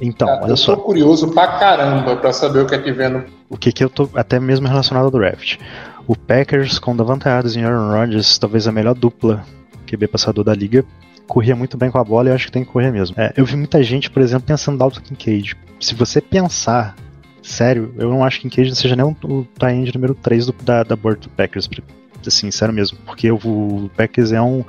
Então, 0.00 0.26
Cara, 0.28 0.42
olha 0.44 0.52
eu 0.52 0.56
só. 0.56 0.74
tô 0.74 0.82
curioso 0.82 1.28
pra 1.32 1.46
caramba 1.58 2.16
pra 2.16 2.32
saber 2.32 2.60
o 2.60 2.66
que 2.66 2.74
é 2.74 2.78
que 2.78 2.90
vem 2.92 3.08
no. 3.10 3.24
o 3.48 3.56
que, 3.56 3.70
que 3.72 3.84
eu 3.84 3.90
tô 3.90 4.08
até 4.14 4.40
mesmo 4.40 4.66
relacionado 4.66 5.04
ao 5.04 5.10
draft. 5.10 5.58
O 6.06 6.16
Packers 6.16 6.78
com 6.78 6.96
Davante 6.96 7.28
Adams 7.28 7.54
e 7.56 7.60
Aaron 7.60 7.90
Rodgers, 7.92 8.38
talvez 8.38 8.66
a 8.66 8.72
melhor 8.72 8.94
dupla 8.94 9.44
QB 9.86 10.08
passador 10.08 10.42
da 10.44 10.54
liga, 10.54 10.84
corria 11.26 11.54
muito 11.54 11.76
bem 11.76 11.90
com 11.90 11.98
a 11.98 12.04
bola 12.04 12.28
e 12.28 12.30
eu 12.30 12.34
acho 12.34 12.46
que 12.46 12.52
tem 12.52 12.64
que 12.64 12.70
correr 12.72 12.90
mesmo. 12.90 13.14
É, 13.18 13.32
eu 13.36 13.44
vi 13.44 13.56
muita 13.56 13.82
gente, 13.82 14.10
por 14.10 14.22
exemplo, 14.22 14.46
pensando 14.46 14.78
Dalton 14.78 15.00
Kincaid. 15.02 15.56
Se 15.78 15.94
você 15.94 16.20
pensar, 16.20 16.96
sério, 17.42 17.94
eu 17.98 18.08
não 18.10 18.24
acho 18.24 18.40
que 18.40 18.48
Kincaid 18.48 18.74
seja 18.74 18.96
nem 18.96 19.04
o, 19.04 19.46
end 19.70 19.92
número 19.94 20.14
3 20.14 20.46
do, 20.46 20.52
da, 20.64 20.82
da 20.82 20.96
board 20.96 21.20
do 21.20 21.28
Packers. 21.30 21.66
pra- 21.68 21.82
Assim, 22.26 22.50
sério 22.50 22.74
mesmo, 22.74 22.98
porque 23.06 23.30
o, 23.32 23.90
Packers 23.96 24.30
é 24.32 24.42
um 24.42 24.62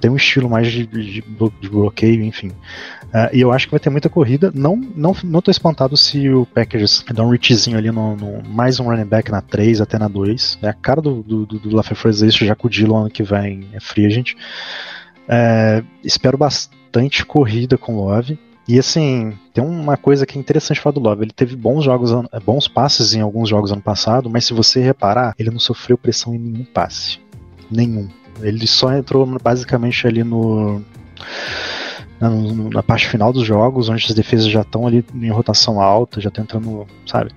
tem 0.00 0.08
um 0.08 0.14
estilo 0.14 0.48
mais 0.48 0.70
de, 0.70 0.86
de, 0.86 1.20
de 1.60 1.68
bloqueio, 1.68 2.22
enfim. 2.22 2.52
Ah, 3.12 3.30
e 3.32 3.40
eu 3.40 3.50
acho 3.52 3.66
que 3.66 3.70
vai 3.70 3.80
ter 3.80 3.88
muita 3.88 4.08
corrida. 4.08 4.50
Não, 4.54 4.76
não, 4.76 5.14
não 5.24 5.40
tô 5.40 5.50
espantado 5.50 5.96
se 5.96 6.28
o 6.28 6.44
Packers 6.46 7.04
dá 7.14 7.22
um 7.24 7.30
reachzinho 7.30 7.78
ali 7.78 7.90
no, 7.90 8.16
no- 8.16 8.42
mais 8.48 8.78
um 8.78 8.84
running 8.84 9.06
back 9.06 9.30
na 9.30 9.40
3 9.40 9.80
até 9.80 9.98
na 9.98 10.08
2. 10.08 10.58
É 10.62 10.68
a 10.68 10.72
cara 10.74 11.00
do, 11.00 11.22
do, 11.22 11.46
do, 11.46 11.58
do 11.58 11.74
LaFleur 11.76 11.96
fazer 11.96 12.26
isso 12.26 12.44
já 12.44 12.54
com 12.54 12.66
o 12.66 12.70
Dillon 12.70 12.98
ano 13.02 13.10
que 13.10 13.22
vem 13.22 13.68
é 13.72 13.80
free 13.80 14.06
agent. 14.06 14.32
É, 15.28 15.82
espero 16.04 16.36
bastante 16.36 17.24
corrida 17.24 17.78
com 17.78 17.94
o 17.96 18.04
Love. 18.08 18.38
E 18.68 18.78
assim, 18.80 19.32
tem 19.54 19.62
uma 19.64 19.96
coisa 19.96 20.26
que 20.26 20.36
é 20.36 20.40
interessante 20.40 20.80
falar 20.80 20.94
do 20.94 21.00
Love. 21.00 21.22
Ele 21.22 21.32
teve 21.32 21.54
bons 21.54 21.84
jogos, 21.84 22.10
bons 22.44 22.66
passes 22.66 23.14
em 23.14 23.20
alguns 23.20 23.48
jogos 23.48 23.70
ano 23.70 23.80
passado, 23.80 24.28
mas 24.28 24.44
se 24.44 24.52
você 24.52 24.80
reparar, 24.80 25.34
ele 25.38 25.50
não 25.50 25.60
sofreu 25.60 25.96
pressão 25.96 26.34
em 26.34 26.38
nenhum 26.38 26.64
passe. 26.64 27.18
Nenhum. 27.70 28.08
Ele 28.42 28.66
só 28.66 28.92
entrou 28.92 29.24
basicamente 29.40 30.06
ali 30.06 30.22
no. 30.24 30.82
Na, 32.20 32.30
na 32.30 32.82
parte 32.82 33.06
final 33.08 33.32
dos 33.32 33.46
jogos, 33.46 33.88
onde 33.88 34.04
as 34.06 34.14
defesas 34.14 34.48
já 34.48 34.62
estão 34.62 34.86
ali 34.86 35.04
em 35.14 35.30
rotação 35.30 35.80
alta, 35.80 36.20
já 36.20 36.30
tentando, 36.30 36.86
sabe? 37.06 37.30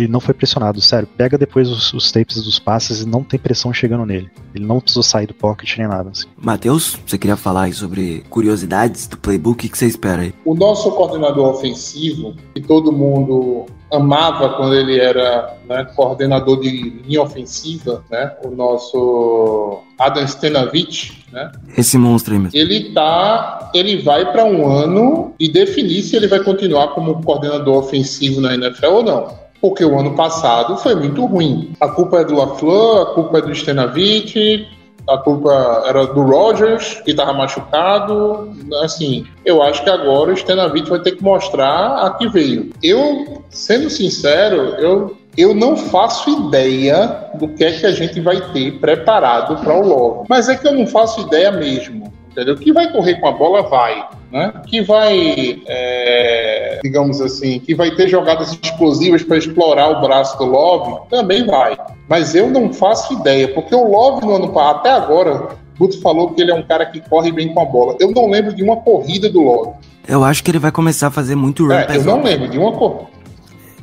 Ele 0.00 0.08
não 0.08 0.20
foi 0.20 0.32
pressionado, 0.32 0.80
sério. 0.80 1.06
Pega 1.16 1.36
depois 1.36 1.68
os, 1.68 1.92
os 1.92 2.10
tapes 2.10 2.42
dos 2.42 2.58
passes 2.58 3.02
e 3.02 3.06
não 3.06 3.22
tem 3.22 3.38
pressão 3.38 3.72
chegando 3.72 4.06
nele. 4.06 4.30
Ele 4.54 4.64
não 4.64 4.80
precisou 4.80 5.02
sair 5.02 5.26
do 5.26 5.34
pocket 5.34 5.76
nem 5.76 5.86
nada. 5.86 6.10
Assim. 6.10 6.26
Matheus, 6.36 6.98
você 7.06 7.18
queria 7.18 7.36
falar 7.36 7.64
aí 7.64 7.72
sobre 7.72 8.24
curiosidades 8.30 9.06
do 9.06 9.18
playbook? 9.18 9.50
O 9.50 9.56
que 9.56 9.68
que 9.68 9.76
você 9.76 9.86
espera 9.86 10.22
aí? 10.22 10.34
O 10.44 10.54
nosso 10.54 10.90
coordenador 10.92 11.54
ofensivo, 11.54 12.34
que 12.54 12.62
todo 12.62 12.90
mundo 12.90 13.66
amava 13.92 14.50
quando 14.50 14.74
ele 14.74 14.98
era 14.98 15.56
né, 15.68 15.84
coordenador 15.96 16.60
de 16.60 16.70
linha 17.04 17.22
ofensiva, 17.22 18.04
né, 18.10 18.32
o 18.44 18.50
nosso 18.50 19.80
Adam 19.98 20.26
Stenavich, 20.26 21.24
né, 21.32 21.50
Esse 21.76 21.98
monstro 21.98 22.34
aí 22.34 22.38
mesmo. 22.38 22.56
ele 22.56 22.92
tá, 22.92 23.70
ele 23.74 24.00
vai 24.00 24.30
para 24.30 24.44
um 24.44 24.66
ano 24.66 25.34
e 25.40 25.48
definir 25.48 26.02
se 26.02 26.14
ele 26.14 26.28
vai 26.28 26.38
continuar 26.40 26.88
como 26.88 27.20
coordenador 27.22 27.78
ofensivo 27.78 28.40
na 28.40 28.54
NFL 28.54 28.86
ou 28.86 29.02
não. 29.02 29.49
Porque 29.60 29.84
o 29.84 29.98
ano 29.98 30.14
passado 30.14 30.76
foi 30.78 30.94
muito 30.94 31.24
ruim. 31.26 31.72
A 31.80 31.88
culpa 31.88 32.20
é 32.20 32.24
do 32.24 32.34
LaFleur, 32.34 33.02
a 33.02 33.06
culpa 33.14 33.38
é 33.38 33.42
do 33.42 33.54
Stenavich, 33.54 34.66
a 35.08 35.18
culpa 35.18 35.82
era 35.86 36.06
do 36.06 36.22
Rogers, 36.22 37.00
que 37.04 37.10
estava 37.10 37.32
machucado. 37.32 38.52
Assim, 38.82 39.26
eu 39.44 39.62
acho 39.62 39.82
que 39.82 39.90
agora 39.90 40.32
o 40.32 40.36
Stenavich 40.36 40.88
vai 40.88 41.00
ter 41.00 41.12
que 41.12 41.22
mostrar 41.22 42.06
a 42.06 42.10
que 42.10 42.28
veio. 42.28 42.70
Eu, 42.82 43.42
sendo 43.50 43.90
sincero, 43.90 44.56
eu, 44.78 45.16
eu 45.36 45.54
não 45.54 45.76
faço 45.76 46.30
ideia 46.30 47.30
do 47.34 47.48
que 47.48 47.64
é 47.64 47.72
que 47.72 47.86
a 47.86 47.92
gente 47.92 48.20
vai 48.20 48.40
ter 48.52 48.78
preparado 48.78 49.56
para 49.62 49.74
o 49.74 49.86
Love. 49.86 50.26
Mas 50.28 50.48
é 50.48 50.56
que 50.56 50.66
eu 50.66 50.74
não 50.74 50.86
faço 50.86 51.20
ideia 51.22 51.50
mesmo. 51.50 52.12
Entendeu? 52.30 52.54
Que 52.56 52.72
vai 52.72 52.90
correr 52.92 53.14
com 53.20 53.28
a 53.28 53.32
bola, 53.32 53.62
vai. 53.62 54.06
Né? 54.30 54.52
Que 54.66 54.80
vai, 54.82 55.60
é, 55.66 56.78
digamos 56.82 57.20
assim, 57.20 57.58
que 57.58 57.74
vai 57.74 57.90
ter 57.90 58.08
jogadas 58.08 58.52
explosivas 58.62 59.22
para 59.24 59.36
explorar 59.36 59.88
o 59.88 60.00
braço 60.00 60.38
do 60.38 60.44
Love, 60.44 61.08
também 61.10 61.44
vai. 61.44 61.76
Mas 62.08 62.34
eu 62.34 62.48
não 62.48 62.72
faço 62.72 63.12
ideia, 63.14 63.48
porque 63.52 63.74
o 63.74 63.90
Love 63.90 64.24
no 64.24 64.36
ano 64.36 64.52
pa- 64.52 64.70
até 64.70 64.90
agora, 64.92 65.48
Guto 65.78 66.00
falou 66.00 66.30
que 66.32 66.40
ele 66.42 66.52
é 66.52 66.54
um 66.54 66.62
cara 66.62 66.86
que 66.86 67.00
corre 67.00 67.32
bem 67.32 67.52
com 67.52 67.60
a 67.60 67.64
bola. 67.64 67.96
Eu 67.98 68.12
não 68.12 68.30
lembro 68.30 68.54
de 68.54 68.62
uma 68.62 68.76
corrida 68.76 69.28
do 69.28 69.40
Love. 69.42 69.72
Eu 70.06 70.22
acho 70.22 70.44
que 70.44 70.50
ele 70.50 70.58
vai 70.58 70.70
começar 70.70 71.08
a 71.08 71.10
fazer 71.10 71.34
muito 71.34 71.66
run 71.66 71.72
É, 71.72 71.96
eu 71.96 72.04
não 72.04 72.22
lembro 72.22 72.48
de 72.48 72.58
uma 72.58 72.72
corrida. 72.72 73.10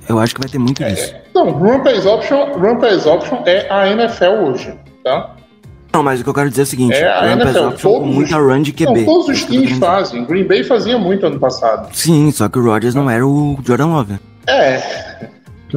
Eu 0.07 0.17
acho 0.19 0.33
que 0.33 0.39
vai 0.41 0.49
ter 0.49 0.57
muito 0.57 0.81
disso. 0.83 1.13
Não, 1.35 1.51
run 1.51 1.83
pass 1.83 2.05
option, 2.05 2.53
run 2.53 2.77
pass 2.79 3.05
option 3.05 3.43
é 3.45 3.67
a 3.69 3.89
NFL 3.89 4.45
hoje, 4.49 4.73
tá? 5.03 5.35
Não, 5.97 6.03
mas 6.03 6.21
o 6.21 6.23
que 6.23 6.29
eu 6.29 6.33
quero 6.33 6.49
dizer 6.49 6.61
é 6.61 6.63
o 6.63 6.67
seguinte: 6.67 6.93
É, 6.95 7.11
a 7.11 7.31
NFL, 7.31 7.71
todos- 7.81 8.07
muita 8.07 8.37
run 8.37 8.61
de 8.61 8.71
QB. 8.71 8.99
Não, 8.99 9.05
todos 9.05 9.29
É 9.29 9.31
os 9.31 9.43
times 9.45 9.77
fazem. 9.79 10.23
Green 10.25 10.43
Bay 10.47 10.63
fazia 10.63 10.97
muito 10.97 11.25
ano 11.25 11.39
passado. 11.39 11.89
Sim, 11.95 12.31
só 12.31 12.47
que 12.47 12.59
o 12.59 12.63
Rodgers 12.63 12.93
não 12.93 13.09
era 13.09 13.25
o 13.25 13.57
Jordan 13.65 13.87
Love. 13.87 14.19
É, 14.47 14.81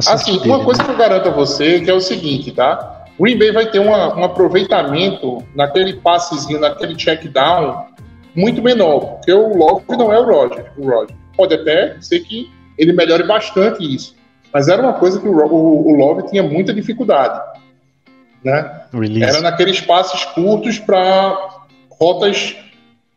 Assim, 0.07 0.39
uma 0.45 0.63
coisa 0.63 0.81
que 0.83 0.89
eu 0.89 0.95
garanto 0.97 1.27
a 1.27 1.31
você 1.31 1.81
que 1.81 1.89
é 1.89 1.93
o 1.93 1.99
seguinte, 1.99 2.51
tá? 2.51 3.03
Green 3.19 3.37
Bay 3.37 3.51
vai 3.51 3.65
ter 3.69 3.79
uma- 3.79 4.15
um 4.17 4.23
aproveitamento 4.23 5.43
naquele 5.55 5.93
passezinho, 5.93 6.59
naquele 6.59 6.95
check 6.95 7.25
down 7.27 7.85
muito 8.35 8.61
menor, 8.61 8.99
porque 9.15 9.33
o 9.33 9.57
Love 9.57 9.83
não 9.89 10.13
é 10.13 10.19
o 10.19 10.23
Roger. 10.25 10.71
O 10.77 10.89
Roger. 10.89 11.15
Pode 11.35 11.53
até 11.55 11.97
ser 11.99 12.21
que 12.21 12.49
ele 12.77 12.93
melhore 12.93 13.23
bastante 13.23 13.83
isso. 13.83 14.15
Mas 14.53 14.67
era 14.69 14.81
uma 14.81 14.93
coisa 14.93 15.19
que 15.19 15.27
o, 15.27 15.31
o, 15.37 15.91
o 15.91 15.95
Love 15.97 16.29
tinha 16.29 16.41
muita 16.43 16.73
dificuldade. 16.73 17.39
Né? 18.43 18.80
Release. 18.93 19.23
Era 19.23 19.41
naqueles 19.41 19.79
passes 19.81 20.23
curtos 20.25 20.79
para 20.79 21.59
rotas, 21.99 22.55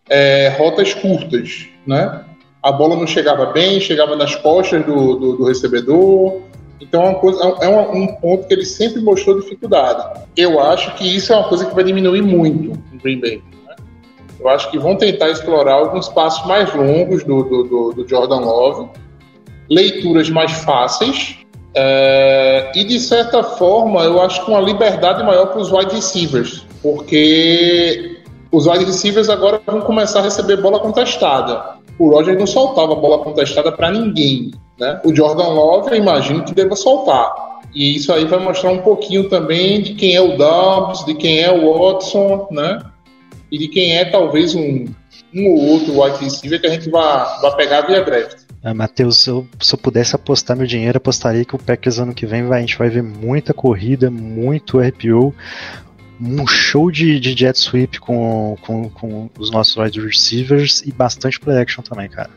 é, 0.09 0.49
rotas 0.59 0.95
curtas, 0.95 1.67
né? 1.87 2.25
A 2.63 2.73
bola 2.73 2.97
não 2.97 3.07
chegava 3.07 3.47
bem, 3.47 3.81
chegava 3.81 4.17
nas 4.17 4.35
costas 4.37 4.85
do, 4.87 5.17
do, 5.17 5.37
do 5.37 5.45
recebedor. 5.45 6.41
Então 6.81 7.03
é, 7.03 7.09
uma 7.11 7.19
coisa, 7.19 7.43
é 7.61 7.69
uma- 7.69 7.91
um 7.91 8.07
ponto 8.17 8.47
que 8.47 8.55
ele 8.55 8.65
sempre 8.65 9.01
mostrou 9.03 9.41
dificuldade. 9.41 10.21
Eu 10.37 10.61
acho 10.61 10.95
que 10.97 11.05
isso 11.17 11.33
é 11.33 11.37
uma 11.37 11.49
coisa 11.49 11.67
que 11.67 11.75
vai 11.75 11.85
diminuir 11.85 12.23
muito 12.23 12.79
no 12.93 12.99
Green 13.01 13.21
Bay. 13.21 13.43
né? 13.69 13.77
Eu 14.41 14.49
acho 14.49 14.71
que 14.71 14.79
vão 14.79 14.97
tentar 14.97 15.31
explorar 15.31 15.75
alguns 15.75 16.09
passos 16.09 16.47
mais 16.47 16.73
longos 16.75 17.23
do, 17.25 17.43
do, 17.43 17.93
do 17.93 18.09
Jordan 18.09 18.41
Love, 18.41 18.91
leituras 19.71 20.29
mais 20.31 20.53
fáceis, 20.53 21.37
é, 21.75 22.71
e 22.75 22.85
de 22.85 23.01
certa 23.01 23.43
forma, 23.43 24.03
eu 24.03 24.21
acho 24.23 24.45
que 24.45 24.51
uma 24.51 24.61
liberdade 24.61 25.23
maior 25.25 25.47
para 25.47 25.61
os 25.61 25.73
wide 25.73 25.95
receivers, 25.95 26.65
porque 26.83 28.19
os 28.53 28.67
wide 28.67 28.85
receivers 28.85 29.29
agora 29.29 29.61
vão 29.67 29.81
começar 29.81 30.21
a 30.21 30.23
receber 30.23 30.59
bola 30.59 30.79
contestada. 30.79 31.75
O 31.99 32.11
Roger 32.11 32.39
não 32.39 32.47
soltava 32.47 32.95
bola 32.95 33.19
contestada 33.19 33.73
para 33.73 33.91
ninguém. 33.91 34.53
Né? 34.79 35.01
O 35.05 35.15
Jordan 35.15 35.49
Love, 35.49 35.91
eu 35.91 35.97
imagino 35.97 36.45
que 36.45 36.55
deva 36.55 36.77
soltar. 36.77 37.33
E 37.75 37.97
isso 37.97 38.13
aí 38.13 38.25
vai 38.25 38.39
mostrar 38.39 38.71
um 38.71 38.79
pouquinho 38.79 39.29
também 39.29 39.83
de 39.83 39.95
quem 39.95 40.15
é 40.15 40.21
o 40.21 40.37
Dobbs, 40.37 41.05
de 41.05 41.15
quem 41.15 41.41
é 41.41 41.51
o 41.51 41.77
Watson, 41.77 42.49
né? 42.53 42.81
E 43.51 43.59
de 43.59 43.69
quem 43.69 43.97
é 43.97 44.05
talvez 44.05 44.55
um, 44.55 44.87
um 45.35 45.49
ou 45.49 45.65
outro 45.73 46.01
wide 46.01 46.25
receiver 46.25 46.61
que 46.61 46.67
a 46.67 46.71
gente 46.71 46.89
vai, 46.89 47.41
vai 47.41 47.57
pegar 47.57 47.81
via 47.83 48.03
draft. 48.03 48.44
Ah, 48.65 48.73
Matheus, 48.73 49.27
eu- 49.27 49.47
se 49.61 49.75
eu 49.75 49.79
pudesse 49.79 50.17
apostar 50.17 50.57
meu 50.57 50.67
dinheiro, 50.67 50.97
apostaria 50.97 51.45
que 51.45 51.55
o 51.55 51.59
Packers 51.59 51.99
ano 51.99 52.15
que 52.15 52.25
vem 52.25 52.47
vai, 52.47 52.59
a 52.59 52.61
gente 52.63 52.79
vai 52.79 52.89
ver 52.89 53.03
muita 53.03 53.53
corrida, 53.53 54.11
muito 54.11 54.79
RPO, 54.81 55.35
um 56.19 56.47
show 56.47 56.91
de, 56.91 57.21
de 57.21 57.35
jet 57.37 57.59
sweep 57.59 58.01
com, 58.01 58.57
com, 58.63 58.89
com 58.89 59.29
os 59.39 59.51
nossos 59.51 59.77
wide 59.77 60.01
receivers 60.01 60.81
e 60.87 60.91
bastante 60.93 61.39
play 61.39 61.59
action 61.59 61.83
também, 61.83 62.09
cara. 62.09 62.31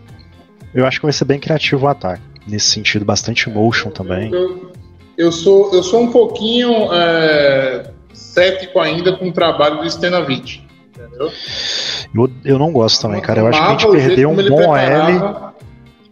Eu 0.74 0.86
acho 0.86 1.00
que 1.00 1.06
vai 1.06 1.14
ser 1.14 1.24
bem 1.24 1.40
criativo 1.40 1.86
o 1.86 1.88
ataque. 1.90 2.22
Nesse 2.46 2.72
sentido, 2.72 3.06
bastante 3.06 3.50
motion 3.50 3.90
também. 3.90 4.32
Eu, 4.34 4.72
eu 5.18 5.32
sou, 5.32 5.74
eu 5.74 5.82
sou 5.84 6.02
um 6.04 6.12
pouquinho 6.12 6.92
é, 6.94 7.90
cético 8.14 8.80
ainda 8.80 9.14
com 9.16 9.30
o 9.30 9.32
trabalho 9.32 9.78
do 9.82 9.90
Stenavich. 9.90 10.66
Entendeu? 10.90 11.32
Eu, 12.14 12.32
eu 12.44 12.60
não 12.60 12.72
gosto 12.72 13.02
também, 13.02 13.22
cara. 13.22 13.42
Eu 13.42 13.48
acho 13.48 13.60
que 13.62 13.66
a 13.66 13.70
gente 13.72 13.88
perdeu 14.08 14.30
um 14.30 14.36
bom 14.50 14.76
L. 14.76 15.20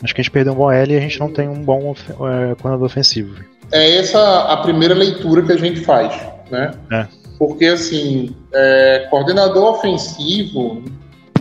Acho 0.06 0.14
que 0.14 0.22
a 0.22 0.24
gente 0.24 0.32
perdeu 0.32 0.54
um 0.54 0.56
bom 0.56 0.72
L 0.72 0.94
e 0.94 0.98
a 0.98 1.00
gente 1.00 1.20
não 1.20 1.34
tem 1.34 1.50
um 1.50 1.64
bom 1.64 1.96
é, 2.08 2.54
coordenador 2.54 2.84
ofensivo. 2.84 3.44
É 3.72 3.98
essa 3.98 4.44
a 4.44 4.58
primeira 4.58 4.94
leitura 4.94 5.42
que 5.42 5.52
a 5.52 5.58
gente 5.58 5.80
faz, 5.80 6.16
né? 6.52 6.72
É. 6.92 7.08
Porque, 7.40 7.66
assim, 7.66 8.36
é, 8.54 9.08
coordenador 9.10 9.74
ofensivo 9.74 10.84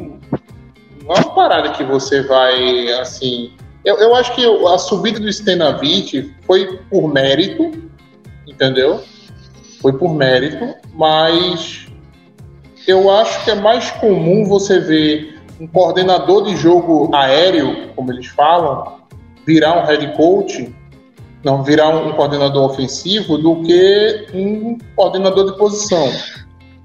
não 0.00 1.14
é 1.14 1.20
uma 1.20 1.34
parada 1.34 1.72
que 1.72 1.84
você 1.84 2.22
vai, 2.22 2.88
assim... 2.94 3.52
Eu, 3.84 3.98
eu 3.98 4.14
acho 4.14 4.34
que 4.34 4.42
a 4.42 4.78
subida 4.78 5.20
do 5.20 5.30
Stenavich 5.30 6.34
foi 6.46 6.78
por 6.88 7.06
mérito, 7.12 7.70
entendeu? 8.46 9.04
Foi 9.82 9.92
por 9.92 10.14
mérito, 10.14 10.74
mas 10.94 11.86
eu 12.88 13.10
acho 13.10 13.44
que 13.44 13.50
é 13.50 13.54
mais 13.54 13.90
comum 13.90 14.46
você 14.46 14.80
ver 14.80 15.33
um 15.60 15.66
coordenador 15.66 16.44
de 16.44 16.56
jogo 16.56 17.14
aéreo, 17.14 17.88
como 17.94 18.12
eles 18.12 18.26
falam, 18.26 19.00
virar 19.46 19.82
um 19.82 19.86
head 19.86 20.16
coach 20.16 20.72
não 21.44 21.62
virar 21.62 21.90
um 21.90 22.12
coordenador 22.12 22.70
ofensivo 22.70 23.36
do 23.36 23.62
que 23.62 24.26
um 24.32 24.78
coordenador 24.96 25.52
de 25.52 25.58
posição. 25.58 26.10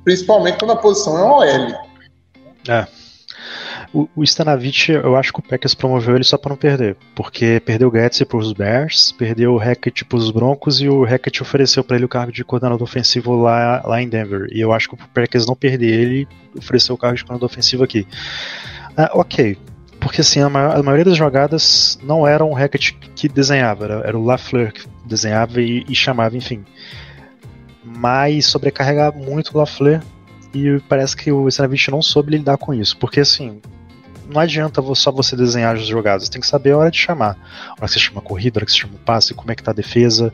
Principalmente 0.03 0.59
quando 0.59 0.71
a 0.71 0.75
posição 0.75 1.17
é 1.17 1.23
OL. 1.23 1.89
O, 3.91 4.07
o 4.15 4.23
Stanavich, 4.23 4.91
eu 4.91 5.15
acho 5.15 5.33
que 5.33 5.39
o 5.39 5.43
Packers 5.43 5.73
promoveu 5.73 6.15
ele 6.15 6.23
só 6.23 6.37
pra 6.37 6.49
não 6.49 6.57
perder. 6.57 6.95
Porque 7.15 7.59
perdeu 7.65 7.89
o 7.89 7.91
Getz 7.91 8.21
pros 8.23 8.53
Bears, 8.53 9.11
perdeu 9.11 9.53
o 9.53 9.57
Hackett 9.57 10.05
pros 10.05 10.29
Broncos 10.29 10.79
e 10.79 10.87
o 10.87 11.03
Hackett 11.03 11.41
ofereceu 11.41 11.83
pra 11.83 11.95
ele 11.95 12.05
o 12.05 12.09
cargo 12.09 12.31
de 12.31 12.43
coordenador 12.43 12.83
ofensivo 12.83 13.35
lá, 13.35 13.81
lá 13.83 14.01
em 14.01 14.07
Denver. 14.07 14.47
E 14.51 14.59
eu 14.59 14.71
acho 14.71 14.89
que 14.89 14.93
o 14.93 14.97
Packers 15.13 15.47
não 15.47 15.55
perder 15.55 15.91
ele, 15.91 16.27
ofereceu 16.55 16.93
o 16.93 16.97
cargo 16.97 17.17
de 17.17 17.23
coordenador 17.23 17.49
ofensivo 17.49 17.83
aqui. 17.83 18.07
Ah, 18.95 19.09
ok. 19.13 19.57
Porque 19.99 20.21
assim, 20.21 20.39
a, 20.39 20.45
a 20.45 20.83
maioria 20.83 21.05
das 21.05 21.17
jogadas 21.17 21.99
não 22.03 22.25
era 22.25 22.45
o 22.45 22.53
Hackett 22.53 22.93
que 23.15 23.27
desenhava, 23.27 23.85
era, 23.85 23.93
era 24.05 24.17
o 24.17 24.23
LaFleur 24.23 24.71
que 24.71 24.87
desenhava 25.03 25.61
e, 25.61 25.83
e 25.89 25.95
chamava, 25.95 26.37
enfim. 26.37 26.63
Mas 27.83 28.45
sobrecarregava 28.45 29.17
muito 29.17 29.51
o 29.53 29.57
LaFleur 29.57 30.01
e 30.53 30.79
parece 30.87 31.15
que 31.15 31.31
o 31.31 31.47
Stanavich 31.47 31.91
não 31.91 32.01
soube 32.01 32.31
lidar 32.31 32.57
com 32.57 32.73
isso. 32.73 32.97
Porque 32.97 33.19
assim, 33.19 33.61
não 34.29 34.39
adianta 34.41 34.81
só 34.95 35.11
você 35.11 35.35
desenhar 35.35 35.75
as 35.75 35.85
jogadas, 35.85 36.25
você 36.25 36.31
tem 36.31 36.41
que 36.41 36.47
saber 36.47 36.71
a 36.71 36.77
hora 36.77 36.91
de 36.91 36.97
chamar. 36.97 37.37
A 37.69 37.71
hora 37.73 37.81
que 37.81 37.87
você 37.89 37.99
chama 37.99 38.21
corrida, 38.21 38.57
a 38.57 38.59
hora 38.59 38.65
que 38.65 38.71
você 38.71 38.77
chama 38.79 38.93
o 38.95 38.99
passe, 38.99 39.33
como 39.33 39.51
é 39.51 39.55
que 39.55 39.63
tá 39.63 39.71
a 39.71 39.73
defesa. 39.73 40.31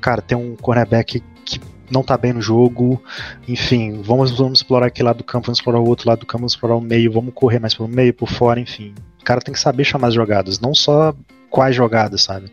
Cara, 0.00 0.20
tem 0.22 0.36
um 0.36 0.54
cornerback 0.56 1.22
que 1.44 1.60
não 1.90 2.02
tá 2.02 2.16
bem 2.18 2.32
no 2.34 2.42
jogo. 2.42 3.02
Enfim, 3.48 4.02
vamos, 4.02 4.30
vamos 4.36 4.58
explorar 4.58 4.86
aquele 4.86 5.06
lado 5.06 5.18
do 5.18 5.24
campo, 5.24 5.46
vamos 5.46 5.58
explorar 5.58 5.80
o 5.80 5.86
outro 5.88 6.08
lado 6.08 6.20
do 6.20 6.26
campo, 6.26 6.40
vamos 6.40 6.52
explorar 6.52 6.76
o 6.76 6.80
meio, 6.80 7.10
vamos 7.12 7.32
correr 7.34 7.58
mais 7.58 7.74
pelo 7.74 7.88
meio, 7.88 8.12
por 8.12 8.28
fora, 8.28 8.60
enfim. 8.60 8.94
O 9.20 9.24
cara 9.24 9.40
tem 9.40 9.52
que 9.52 9.60
saber 9.60 9.84
chamar 9.84 10.08
as 10.08 10.14
jogadas, 10.14 10.60
não 10.60 10.74
só 10.74 11.14
quais 11.50 11.74
jogadas, 11.74 12.22
sabe? 12.22 12.52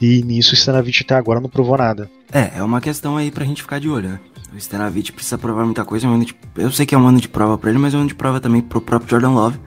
E 0.00 0.22
nisso 0.22 0.52
o 0.52 0.56
Stanavich 0.56 1.02
até 1.02 1.14
agora 1.14 1.40
não 1.40 1.48
provou 1.48 1.76
nada. 1.76 2.10
É, 2.32 2.58
é 2.58 2.62
uma 2.62 2.80
questão 2.80 3.16
aí 3.16 3.30
pra 3.30 3.44
gente 3.44 3.62
ficar 3.62 3.78
de 3.80 3.88
olho, 3.88 4.08
né? 4.10 4.20
O 4.54 4.58
Stenavich 4.58 5.12
precisa 5.12 5.36
provar 5.36 5.64
muita 5.64 5.84
coisa. 5.84 6.06
é 6.08 6.18
de- 6.20 6.34
eu 6.56 6.72
sei 6.72 6.86
que 6.86 6.94
é 6.94 6.98
um 6.98 7.06
ano 7.06 7.20
de 7.20 7.28
prova 7.28 7.58
pra 7.58 7.68
ele, 7.68 7.78
mas 7.78 7.92
é 7.92 7.96
um 7.98 8.00
ano 8.00 8.08
de 8.08 8.14
prova 8.14 8.40
também 8.40 8.62
pro 8.62 8.80
próprio 8.80 9.10
Jordan 9.10 9.30
Love. 9.30 9.58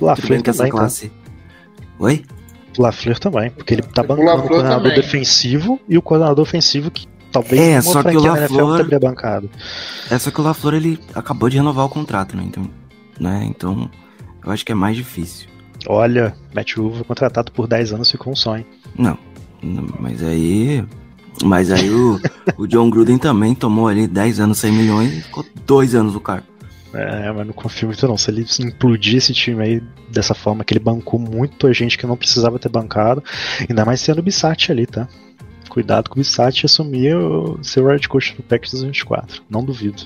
O 0.00 0.06
LaFleur 0.06 0.42
também, 0.42 0.70
tá? 0.70 0.76
classe. 0.78 1.12
Oi? 1.98 2.24
O 2.78 2.82
LaFleur 2.82 3.18
também, 3.18 3.50
porque 3.50 3.74
ele 3.74 3.82
tá 3.82 4.02
O 4.02 4.06
bancando 4.06 4.22
o 4.22 4.26
LaFleur 4.32 4.48
coordenador 4.48 4.82
também. 4.90 4.96
defensivo 5.00 5.80
e 5.88 5.96
o 5.96 6.02
coordenador 6.02 6.42
ofensivo 6.42 6.90
que 6.90 7.06
talvez 7.30 7.60
É, 7.60 7.80
só 7.80 8.02
que 8.02 8.16
o 8.16 8.20
LaFleur- 8.20 8.82
teria 8.82 8.98
bancado. 9.00 9.50
É 10.10 10.18
só 10.18 10.30
que 10.30 10.40
o 10.40 10.44
LaFleur 10.44 10.74
ele 10.74 10.98
acabou 11.14 11.48
de 11.48 11.56
renovar 11.56 11.84
o 11.86 11.88
contrato, 11.88 12.36
né? 12.36 12.42
Então, 12.46 12.68
né? 13.18 13.44
Então, 13.48 13.88
eu 14.44 14.50
acho 14.50 14.64
que 14.64 14.72
é 14.72 14.74
mais 14.74 14.96
difícil. 14.96 15.48
Olha, 15.86 16.34
Matt 16.54 16.76
Rule 16.76 16.94
foi 16.96 17.04
contratado 17.04 17.52
por 17.52 17.66
10 17.66 17.92
anos 17.92 18.10
ficou 18.10 18.32
um 18.32 18.36
sonho. 18.36 18.64
Não, 18.98 19.18
não, 19.62 19.86
mas 20.00 20.22
aí. 20.22 20.84
Mas 21.44 21.70
aí 21.70 21.90
o, 21.90 22.18
o 22.56 22.66
John 22.66 22.88
Gruden 22.88 23.18
também 23.18 23.54
tomou 23.54 23.88
ali 23.88 24.06
10 24.06 24.38
anos, 24.40 24.58
100 24.58 24.72
milhões 24.72 25.12
e 25.12 25.20
ficou 25.22 25.44
2 25.66 25.94
anos 25.94 26.14
o 26.14 26.20
cargo. 26.20 26.46
É, 26.94 27.32
mas 27.32 27.46
não 27.46 27.52
confio 27.52 27.88
muito 27.88 28.06
não. 28.06 28.16
Se 28.16 28.30
ele 28.30 28.46
implodir 28.60 29.16
esse 29.16 29.32
time 29.32 29.62
aí 29.62 29.82
dessa 30.08 30.34
forma 30.34 30.64
que 30.64 30.72
ele 30.72 30.80
bancou 30.80 31.18
muita 31.18 31.72
gente 31.72 31.98
que 31.98 32.06
não 32.06 32.16
precisava 32.16 32.58
ter 32.58 32.68
bancado, 32.68 33.22
ainda 33.68 33.84
mais 33.84 34.00
sendo 34.00 34.18
o 34.18 34.22
Bissat 34.22 34.70
ali, 34.70 34.86
tá? 34.86 35.08
Cuidado 35.68 36.08
com 36.08 36.16
o 36.16 36.18
Bissat 36.18 36.66
assumir 36.66 37.16
o 37.16 37.58
seu 37.62 37.86
head 37.86 38.08
coach 38.08 38.34
do 38.36 38.42
Packers 38.42 38.72
2024. 38.72 39.42
Não 39.50 39.64
duvido. 39.64 40.04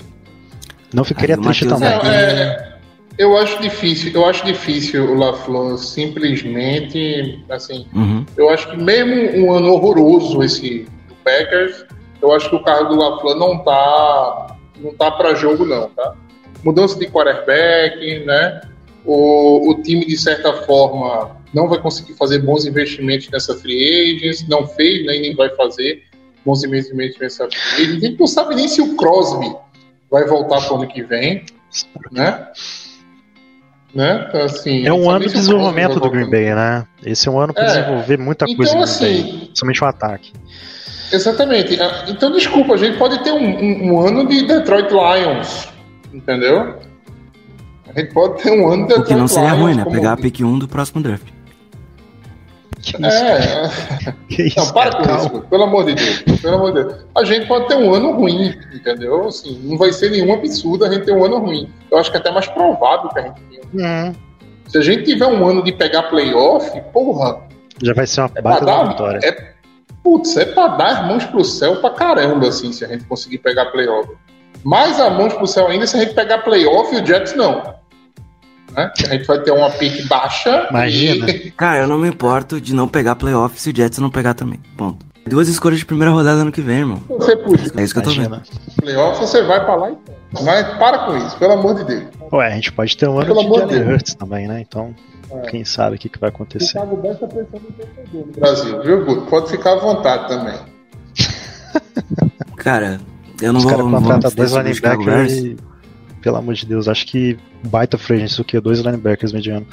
Não 0.93 1.03
ficaria 1.03 1.35
Aí 1.35 1.39
o 1.39 1.43
triste 1.43 1.67
também. 1.67 1.89
Não, 1.89 2.01
é, 2.05 2.79
eu 3.17 3.37
acho 3.37 3.61
difícil, 3.61 4.11
eu 4.13 4.25
acho 4.25 4.45
difícil 4.45 5.11
o 5.11 5.13
LaFleur 5.13 5.77
simplesmente, 5.77 7.43
assim, 7.49 7.85
Uhum. 7.93 8.25
eu 8.37 8.49
acho 8.49 8.71
que 8.71 8.77
mesmo 8.77 9.45
um 9.45 9.51
ano 9.53 9.73
horroroso 9.73 10.41
esse 10.41 10.87
do 11.07 11.15
Packers, 11.23 11.85
eu 12.21 12.33
acho 12.33 12.49
que 12.49 12.55
o 12.55 12.63
carro 12.63 12.85
do 12.89 12.95
LaFleur 12.95 13.37
não 13.37 13.59
tá 13.59 14.55
não 14.81 14.93
tá 14.93 15.11
para 15.11 15.35
jogo 15.35 15.65
não, 15.65 15.89
tá? 15.89 16.15
Mudança 16.63 16.97
de 16.99 17.07
quarterback, 17.07 18.25
né? 18.25 18.61
O, 19.05 19.71
o 19.71 19.81
time 19.81 20.05
de 20.05 20.17
certa 20.17 20.53
forma 20.63 21.35
não 21.53 21.67
vai 21.67 21.79
conseguir 21.79 22.13
fazer 22.13 22.39
bons 22.39 22.65
investimentos 22.65 23.29
nessa 23.31 23.55
free 23.55 24.17
agents, 24.17 24.47
não 24.47 24.67
fez, 24.67 25.05
né, 25.05 25.17
nem 25.19 25.35
vai 25.35 25.49
fazer 25.55 26.03
bons 26.45 26.63
investimentos 26.63 27.17
nessa 27.19 27.47
free 27.49 27.83
agents. 27.85 28.03
A 28.03 28.07
gente 28.07 28.19
não 28.19 28.27
sabe 28.27 28.55
nem 28.55 28.67
se 28.67 28.81
o 28.81 28.95
Crosby 28.95 29.51
vai 30.11 30.25
voltar 30.25 30.61
para 30.61 30.73
o 30.73 30.77
ano 30.77 30.87
que 30.87 31.01
vem, 31.01 31.43
né? 32.11 32.47
Né? 33.95 34.25
Então, 34.27 34.41
assim, 34.41 34.85
É 34.85 34.93
um 34.93 35.09
ano 35.09 35.25
de 35.25 35.33
desenvolvimento 35.33 35.99
do 35.99 36.09
Green. 36.11 36.29
Bay, 36.29 36.53
né? 36.53 36.85
Esse 37.03 37.27
é 37.27 37.31
um 37.31 37.39
ano 37.39 37.53
para 37.53 37.63
É. 37.63 37.67
desenvolver 37.67 38.17
muita 38.19 38.45
coisa 38.45 38.61
Então, 38.61 38.73
Bay. 38.75 38.83
assim, 38.83 39.37
Principalmente 39.45 39.83
o 39.83 39.87
ataque. 39.87 40.33
Exatamente. 41.11 41.81
Ah, 41.81 42.05
Então, 42.07 42.31
desculpa, 42.31 42.75
a 42.75 42.77
gente 42.77 42.97
pode 42.99 43.23
ter 43.23 43.31
um, 43.31 43.37
um- 43.47 43.93
um 43.93 43.99
ano 44.07 44.27
de 44.27 44.45
Detroit 44.45 44.89
Lions, 44.91 45.67
entendeu? 46.13 46.75
A 47.87 47.99
gente 47.99 48.13
pode 48.13 48.41
ter 48.43 48.51
um 48.51 48.71
ano 48.71 48.87
de 48.87 48.93
O 48.93 49.03
que 49.03 49.15
não 49.15 49.27
seria 49.27 49.53
ruim, 49.53 49.73
né? 49.75 49.83
como- 49.83 49.95
Pegar 49.95 50.13
a 50.13 50.17
pick 50.17 50.39
1 50.41 50.59
do 50.59 50.67
próximo 50.67 51.01
draft. 51.01 51.27
Que 52.81 52.91
isso, 52.91 53.01
cara? 53.01 53.11
É, 54.07 54.13
Que 54.29 54.43
isso, 54.43 54.57
não, 54.59 54.71
para 54.71 54.91
cara? 54.91 55.03
com 55.07 55.15
isso, 55.17 55.41
pelo 55.49 55.63
amor 55.63 55.85
de 55.85 55.95
Deus. 55.95 56.39
Pelo 56.41 56.55
amor 56.55 56.73
de 56.73 56.83
Deus. 56.83 57.05
A 57.17 57.23
gente 57.25 57.45
pode 57.47 57.67
ter 57.67 57.75
um 57.75 57.93
ano 57.93 58.11
ruim, 58.13 58.53
entendeu? 58.73 59.27
Assim, 59.27 59.59
não 59.63 59.77
vai 59.77 59.91
ser 59.91 60.11
nenhum 60.11 60.33
absurdo 60.33 60.85
a 60.85 60.91
gente 60.91 61.05
ter 61.05 61.11
um 61.13 61.25
ano 61.25 61.39
ruim. 61.39 61.69
Eu 61.91 61.97
acho 61.97 62.09
que 62.09 62.17
é 62.17 62.19
até 62.19 62.31
mais 62.31 62.47
provável 62.47 63.09
que 63.09 63.19
a 63.19 63.23
gente 63.23 63.41
tenha. 63.49 64.09
Hum, 64.09 64.13
Se 64.67 64.77
a 64.77 64.81
gente 64.81 65.03
tiver 65.03 65.25
um 65.27 65.45
ano 65.45 65.63
de 65.63 65.71
pegar 65.73 66.03
playoff, 66.03 66.71
porra, 66.93 67.39
já 67.83 67.93
vai 67.93 68.05
ser 68.07 68.21
uma 68.21 68.31
é 68.35 68.41
baita 68.41 68.65
da 68.65 68.83
dar. 68.83 68.89
vitória. 68.89 69.19
É, 69.23 69.53
putz, 70.03 70.37
é 70.37 70.45
pra 70.45 70.67
dar 70.69 70.87
as 71.01 71.07
mãos 71.07 71.25
pro 71.25 71.43
céu 71.43 71.77
pra 71.81 71.89
caramba, 71.89 72.47
assim, 72.47 72.71
se 72.71 72.85
a 72.85 72.87
gente 72.87 73.03
conseguir 73.05 73.39
pegar 73.39 73.65
playoff. 73.71 74.09
Mais 74.63 74.99
as 74.99 75.13
mãos 75.13 75.33
pro 75.33 75.47
céu 75.47 75.67
ainda 75.67 75.87
se 75.87 75.95
a 75.97 75.99
gente 76.01 76.13
pegar 76.13 76.39
playoff 76.39 76.93
e 76.93 77.01
o 77.01 77.05
Jets 77.05 77.35
não. 77.35 77.61
Né? 78.75 78.91
A 79.09 79.13
gente 79.13 79.25
vai 79.25 79.39
ter 79.41 79.51
uma 79.51 79.69
pique 79.71 80.07
baixa. 80.07 80.67
Imagina. 80.69 81.29
E... 81.29 81.51
Cara, 81.57 81.79
eu 81.79 81.87
não 81.87 81.97
me 81.97 82.07
importo 82.09 82.59
de 82.61 82.73
não 82.75 82.87
pegar 82.87 83.15
playoff 83.15 83.59
se 83.59 83.71
o 83.71 83.75
Jets 83.75 83.99
não 83.99 84.09
pegar 84.09 84.33
também. 84.33 84.59
Ponto. 84.77 85.05
Duas 85.27 85.47
escolhas 85.47 85.79
de 85.79 85.85
primeira 85.85 86.11
rodada 86.11 86.41
ano 86.41 86.51
que 86.51 86.61
vem, 86.61 86.79
irmão. 86.79 87.01
Você 87.07 87.35
puxa 87.35 87.71
É 87.77 87.83
isso 87.83 87.93
que 87.93 87.99
eu 87.99 88.03
tô 88.03 88.09
vendo. 88.11 88.25
Imagina. 88.25 88.57
playoff, 88.77 89.19
você 89.19 89.43
vai 89.43 89.63
pra 89.63 89.75
lá 89.75 89.91
e 89.91 89.97
Mas 90.43 90.67
para 90.77 90.99
com 91.05 91.17
isso, 91.17 91.37
pelo 91.37 91.53
amor 91.53 91.75
de 91.75 91.83
Deus. 91.83 92.03
Ué, 92.33 92.47
a 92.47 92.55
gente 92.55 92.71
pode 92.71 92.97
ter 92.97 93.07
um 93.07 93.19
ano 93.19 93.35
Pelo 93.35 93.67
de. 93.67 93.77
Hurts 93.77 94.15
também, 94.15 94.47
né? 94.47 94.61
Então, 94.67 94.93
É. 95.31 95.41
quem 95.49 95.63
sabe 95.63 95.95
o 95.95 95.99
que, 95.99 96.09
que 96.09 96.19
vai 96.19 96.29
O 96.29 96.33
acontecer. 96.33 96.71
Thiago 96.73 96.95
Bessa 96.97 97.19
tá 97.19 97.27
pensando 97.27 97.61
no 98.13 98.23
Brasil, 98.39 98.81
viu, 98.81 99.05
Guto? 99.05 99.21
Pode 99.27 99.49
ficar 99.51 99.73
à 99.73 99.75
vontade 99.75 100.27
também. 100.27 100.55
Cara, 102.57 102.99
eu 103.41 103.53
não 103.53 103.59
Os 103.59 103.63
vou. 103.63 103.71
caras 103.71 103.91
contratam 103.91 104.31
dois 104.35 104.75
Chicago 104.75 105.03
linebackers 105.03 105.43
e, 105.43 105.57
pelo 106.21 106.37
amor 106.37 106.53
de 106.53 106.65
Deus, 106.65 106.87
acho 106.87 107.05
que 107.05 107.37
baita 107.63 107.97
free 107.97 108.17
agency 108.17 108.41
o 108.41 108.45
que? 108.45 108.59
Dois 108.59 108.79
linebackers 108.79 109.31
mediano. 109.31 109.65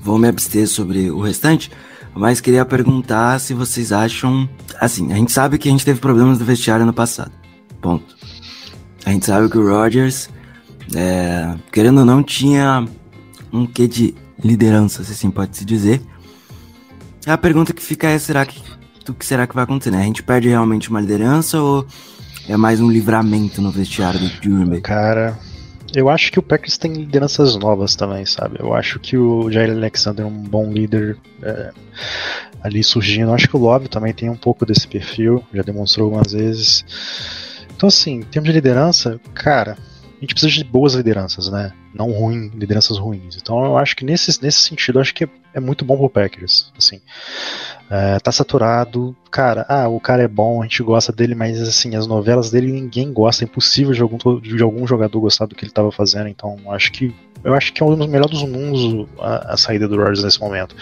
Vou 0.00 0.18
me 0.18 0.28
abster 0.28 0.68
sobre 0.68 1.10
o 1.10 1.20
restante, 1.20 1.70
mas 2.14 2.40
queria 2.40 2.64
perguntar 2.64 3.40
se 3.40 3.54
vocês 3.54 3.92
acham. 3.92 4.48
Assim, 4.80 5.12
a 5.12 5.16
gente 5.16 5.32
sabe 5.32 5.58
que 5.58 5.68
a 5.68 5.72
gente 5.72 5.84
teve 5.84 6.00
problemas 6.00 6.38
no 6.38 6.44
vestiário 6.44 6.86
no 6.86 6.92
passado. 6.92 7.32
Ponto. 7.80 8.16
A 9.04 9.10
gente 9.10 9.26
sabe 9.26 9.48
que 9.48 9.58
o 9.58 9.68
Rodgers, 9.68 10.28
é, 10.94 11.54
querendo 11.72 11.98
ou 11.98 12.04
não, 12.04 12.22
tinha 12.22 12.84
um 13.52 13.66
quê 13.66 13.88
de 13.88 14.14
liderança, 14.42 15.02
se 15.02 15.12
assim 15.12 15.30
pode 15.30 15.56
se 15.56 15.64
dizer. 15.64 16.00
A 17.26 17.36
pergunta 17.36 17.72
que 17.72 17.82
fica 17.82 18.08
é: 18.08 18.18
será 18.18 18.46
que 18.46 18.60
o 19.10 19.14
que 19.14 19.24
será 19.24 19.46
que 19.46 19.54
vai 19.54 19.64
acontecer? 19.64 19.90
Né? 19.90 20.00
A 20.00 20.04
gente 20.04 20.22
perde 20.22 20.48
realmente 20.48 20.90
uma 20.90 21.00
liderança 21.00 21.60
ou 21.60 21.86
é 22.48 22.56
mais 22.56 22.80
um 22.80 22.90
livramento 22.90 23.60
no 23.60 23.70
vestiário 23.70 24.20
do 24.20 24.66
Bay? 24.66 24.80
Cara, 24.80 25.38
eu 25.94 26.08
acho 26.08 26.30
que 26.30 26.38
o 26.38 26.42
Packers 26.42 26.78
tem 26.78 26.92
lideranças 26.92 27.56
novas 27.56 27.96
também, 27.96 28.24
sabe? 28.26 28.56
Eu 28.58 28.74
acho 28.74 28.98
que 28.98 29.16
o 29.16 29.50
Jair 29.50 29.70
Alexander 29.70 30.24
é 30.24 30.28
um 30.28 30.42
bom 30.42 30.70
líder. 30.72 31.16
é, 31.42 31.72
ali 32.66 32.82
surgindo. 32.82 33.32
Acho 33.32 33.48
que 33.48 33.56
o 33.56 33.60
Love 33.60 33.88
também 33.88 34.12
tem 34.12 34.28
um 34.28 34.36
pouco 34.36 34.66
desse 34.66 34.86
perfil, 34.86 35.42
já 35.54 35.62
demonstrou 35.62 36.06
algumas 36.06 36.32
vezes. 36.32 36.84
Então, 37.74 37.88
assim, 37.88 38.16
em 38.16 38.22
termos 38.22 38.48
de 38.48 38.54
liderança, 38.54 39.20
cara, 39.34 39.76
a 40.16 40.20
gente 40.20 40.34
precisa 40.34 40.52
de 40.52 40.64
boas 40.64 40.94
lideranças, 40.94 41.50
né? 41.50 41.72
Não 41.94 42.10
ruim, 42.10 42.50
lideranças 42.54 42.98
ruins. 42.98 43.36
Então, 43.36 43.64
eu 43.64 43.78
acho 43.78 43.94
que 43.94 44.04
nesse, 44.04 44.42
nesse 44.42 44.60
sentido, 44.60 44.98
eu 44.98 45.02
acho 45.02 45.14
que 45.14 45.24
é, 45.24 45.28
é 45.54 45.60
muito 45.60 45.84
bom 45.84 45.96
pro 45.96 46.10
Packers, 46.10 46.72
assim. 46.76 47.00
É, 47.88 48.18
tá 48.18 48.32
saturado, 48.32 49.14
cara, 49.30 49.64
ah, 49.68 49.86
o 49.86 50.00
cara 50.00 50.22
é 50.22 50.28
bom, 50.28 50.60
a 50.60 50.64
gente 50.64 50.82
gosta 50.82 51.12
dele, 51.12 51.36
mas 51.36 51.60
assim, 51.60 51.94
as 51.94 52.06
novelas 52.06 52.50
dele 52.50 52.72
ninguém 52.72 53.12
gosta, 53.12 53.44
é 53.44 53.46
impossível 53.46 53.92
de 53.92 54.02
algum, 54.02 54.40
de 54.40 54.60
algum 54.60 54.84
jogador 54.86 55.20
gostar 55.20 55.46
do 55.46 55.54
que 55.54 55.64
ele 55.64 55.72
tava 55.72 55.92
fazendo, 55.92 56.28
então 56.28 56.56
acho 56.68 56.90
que 56.90 57.14
eu 57.44 57.54
acho 57.54 57.72
que 57.72 57.80
é 57.80 57.86
um 57.86 57.94
dos 57.94 58.08
melhores 58.08 58.40
dos 58.40 58.48
mundos 58.48 59.08
a, 59.20 59.52
a 59.52 59.56
saída 59.56 59.86
do 59.86 59.96
Rodgers 59.96 60.24
nesse 60.24 60.40
momento. 60.40 60.74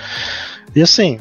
E 0.75 0.81
assim, 0.81 1.19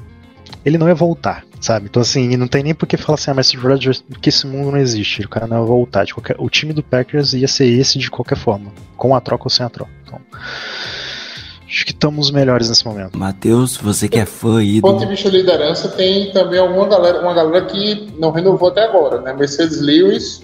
ele 0.63 0.77
não 0.77 0.87
ia 0.87 0.95
voltar, 0.95 1.43
sabe? 1.59 1.87
Então 1.89 2.01
assim, 2.01 2.37
não 2.37 2.47
tem 2.47 2.63
nem 2.63 2.73
por 2.73 2.87
que 2.87 2.95
falar 2.95 3.15
assim, 3.15 3.31
ah, 3.31 3.33
mas 3.33 3.47
esse 3.47 3.57
Rodgers, 3.57 4.05
que 4.21 4.29
esse 4.29 4.47
mundo 4.47 4.71
não 4.71 4.77
existe, 4.77 5.21
o 5.25 5.29
cara 5.29 5.47
não 5.47 5.59
ia 5.59 5.65
voltar. 5.65 6.07
Qualquer, 6.07 6.37
o 6.39 6.49
time 6.49 6.71
do 6.71 6.81
Packers 6.81 7.33
ia 7.33 7.47
ser 7.47 7.65
esse 7.65 7.99
de 7.99 8.09
qualquer 8.09 8.37
forma, 8.37 8.71
com 8.95 9.13
a 9.13 9.19
troca 9.19 9.43
ou 9.45 9.49
sem 9.49 9.65
a 9.65 9.69
troca. 9.69 9.91
Então, 10.05 10.21
acho 11.73 11.85
que 11.85 11.91
estamos 11.91 12.29
melhores 12.29 12.69
nesse 12.69 12.85
momento. 12.85 13.17
Matheus, 13.17 13.75
você 13.77 14.07
que 14.07 14.19
é 14.19 14.25
fã 14.25 14.59
aí 14.59 14.79
Do 14.79 14.87
ponto 14.87 14.99
de 14.99 15.07
vista 15.07 15.29
de 15.29 15.37
liderança, 15.37 15.89
tem 15.89 16.31
também 16.31 16.59
alguma 16.59 16.87
galera, 16.87 17.21
uma 17.21 17.33
galera 17.33 17.65
que 17.65 18.13
não 18.19 18.29
renovou 18.31 18.69
até 18.69 18.83
agora, 18.83 19.19
né? 19.21 19.33
Mercedes 19.33 19.81
Lewis 19.81 20.43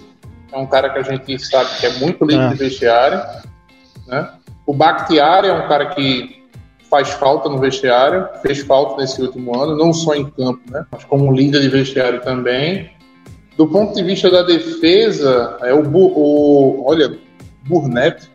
é 0.51 0.57
um 0.57 0.65
cara 0.65 0.89
que 0.89 0.97
a 0.97 1.03
gente 1.03 1.37
sabe 1.39 1.69
que 1.79 1.85
é 1.85 1.93
muito 1.99 2.25
líder 2.25 2.41
Ah. 2.41 2.49
de 2.49 2.55
vestiário, 2.55 3.21
né? 4.07 4.29
O 4.65 4.73
Bakhtiari 4.73 5.47
é 5.47 5.53
um 5.53 5.67
cara 5.67 5.87
que 5.93 6.43
faz 6.89 7.09
falta 7.09 7.47
no 7.47 7.59
vestiário, 7.59 8.27
fez 8.41 8.59
falta 8.59 8.99
nesse 8.99 9.21
último 9.21 9.55
ano, 9.55 9.77
não 9.77 9.93
só 9.93 10.15
em 10.15 10.25
campo, 10.25 10.61
né? 10.71 10.83
Mas 10.91 11.03
como 11.05 11.31
líder 11.31 11.61
de 11.61 11.69
vestiário 11.69 12.21
também. 12.21 12.89
Do 13.55 13.67
ponto 13.67 13.93
de 13.93 14.01
vista 14.01 14.31
da 14.31 14.41
defesa, 14.41 15.57
é 15.61 15.73
o, 15.73 15.83
o 15.85 16.83
olha, 16.87 17.15
Burnett, 17.67 18.27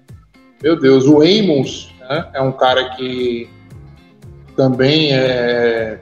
meu 0.63 0.79
Deus, 0.79 1.07
o 1.07 1.23
Amos 1.23 1.94
né? 2.09 2.27
é 2.35 2.41
um 2.41 2.53
cara 2.53 2.91
que 2.91 3.49
também 4.57 5.13
é, 5.13 5.99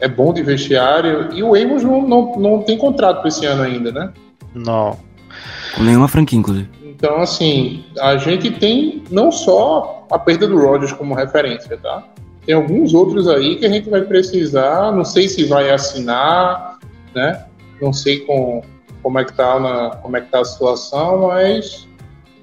é 0.00 0.08
bom 0.08 0.32
de 0.32 0.42
vestiário. 0.42 1.32
E 1.32 1.42
o 1.42 1.54
Amos 1.54 1.84
não, 1.84 2.06
não, 2.06 2.32
não 2.36 2.62
tem 2.62 2.76
contrato 2.76 3.20
para 3.20 3.28
esse 3.28 3.44
ano 3.46 3.62
ainda, 3.62 3.92
né? 3.92 4.12
Não. 4.54 4.98
Com 5.76 5.82
nenhuma 5.82 6.08
franquia, 6.08 6.38
inclusive. 6.38 6.68
Então, 6.82 7.16
assim, 7.16 7.84
a 7.98 8.16
gente 8.16 8.50
tem 8.50 9.02
não 9.10 9.30
só 9.30 10.06
a 10.10 10.18
perda 10.18 10.46
do 10.46 10.58
Rodgers 10.58 10.92
como 10.92 11.14
referência, 11.14 11.76
tá? 11.78 12.04
Tem 12.44 12.54
alguns 12.54 12.92
outros 12.94 13.28
aí 13.28 13.56
que 13.56 13.66
a 13.66 13.68
gente 13.68 13.88
vai 13.88 14.02
precisar, 14.02 14.92
não 14.92 15.04
sei 15.04 15.28
se 15.28 15.44
vai 15.44 15.70
assinar, 15.70 16.78
né? 17.14 17.44
Não 17.80 17.92
sei 17.92 18.20
com, 18.20 18.62
como, 19.02 19.18
é 19.18 19.24
que 19.24 19.32
tá 19.32 19.58
na, 19.60 19.96
como 19.96 20.16
é 20.16 20.20
que 20.20 20.30
tá 20.30 20.40
a 20.40 20.44
situação, 20.44 21.28
mas 21.28 21.88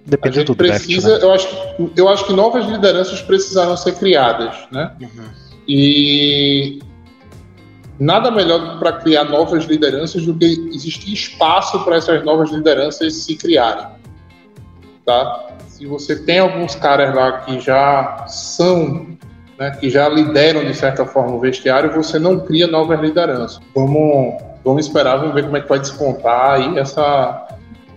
Depende 0.08 0.44
do 0.46 0.56
draft, 0.56 0.86
precisa, 0.86 1.18
né? 1.18 1.24
eu, 1.24 1.32
acho, 1.34 1.48
que- 1.50 1.92
eu 1.98 2.08
acho 2.08 2.26
que 2.26 2.34
novas 2.34 2.66
lideranças 2.66 3.22
precisaram 3.22 3.76
ser 3.76 3.94
criadas, 3.96 4.56
né? 4.72 4.92
Uhum. 5.02 5.26
E 5.68 6.80
nada 8.00 8.32
melhor 8.32 8.80
para 8.80 8.94
criar 8.94 9.26
novas 9.26 9.66
lideranças 9.66 10.26
do 10.26 10.34
que 10.34 10.46
existir 10.74 11.12
espaço 11.12 11.84
para 11.84 11.98
essas 11.98 12.24
novas 12.24 12.50
lideranças 12.52 13.14
se 13.16 13.36
criarem. 13.36 13.86
Tá? 15.06 15.48
Se 15.68 15.86
você 15.86 16.16
tem 16.16 16.40
alguns 16.40 16.74
caras 16.74 17.14
lá 17.14 17.40
que 17.42 17.60
já 17.60 18.26
são, 18.28 19.08
né, 19.60 19.72
que 19.72 19.90
já 19.90 20.08
lideram 20.08 20.64
de 20.64 20.74
certa 20.74 21.06
forma 21.06 21.36
o 21.36 21.40
vestiário, 21.40 21.92
você 21.92 22.18
não 22.18 22.40
cria 22.40 22.66
novas 22.66 23.00
lideranças. 23.02 23.60
Vamos, 23.76 24.42
vamos 24.64 24.86
esperar, 24.86 25.18
vamos 25.18 25.36
ver 25.36 25.44
como 25.44 25.58
é 25.58 25.62
que 25.62 25.68
vai 25.70 25.80
descontar 25.80 26.52
aí 26.52 26.80
essa, 26.80 27.46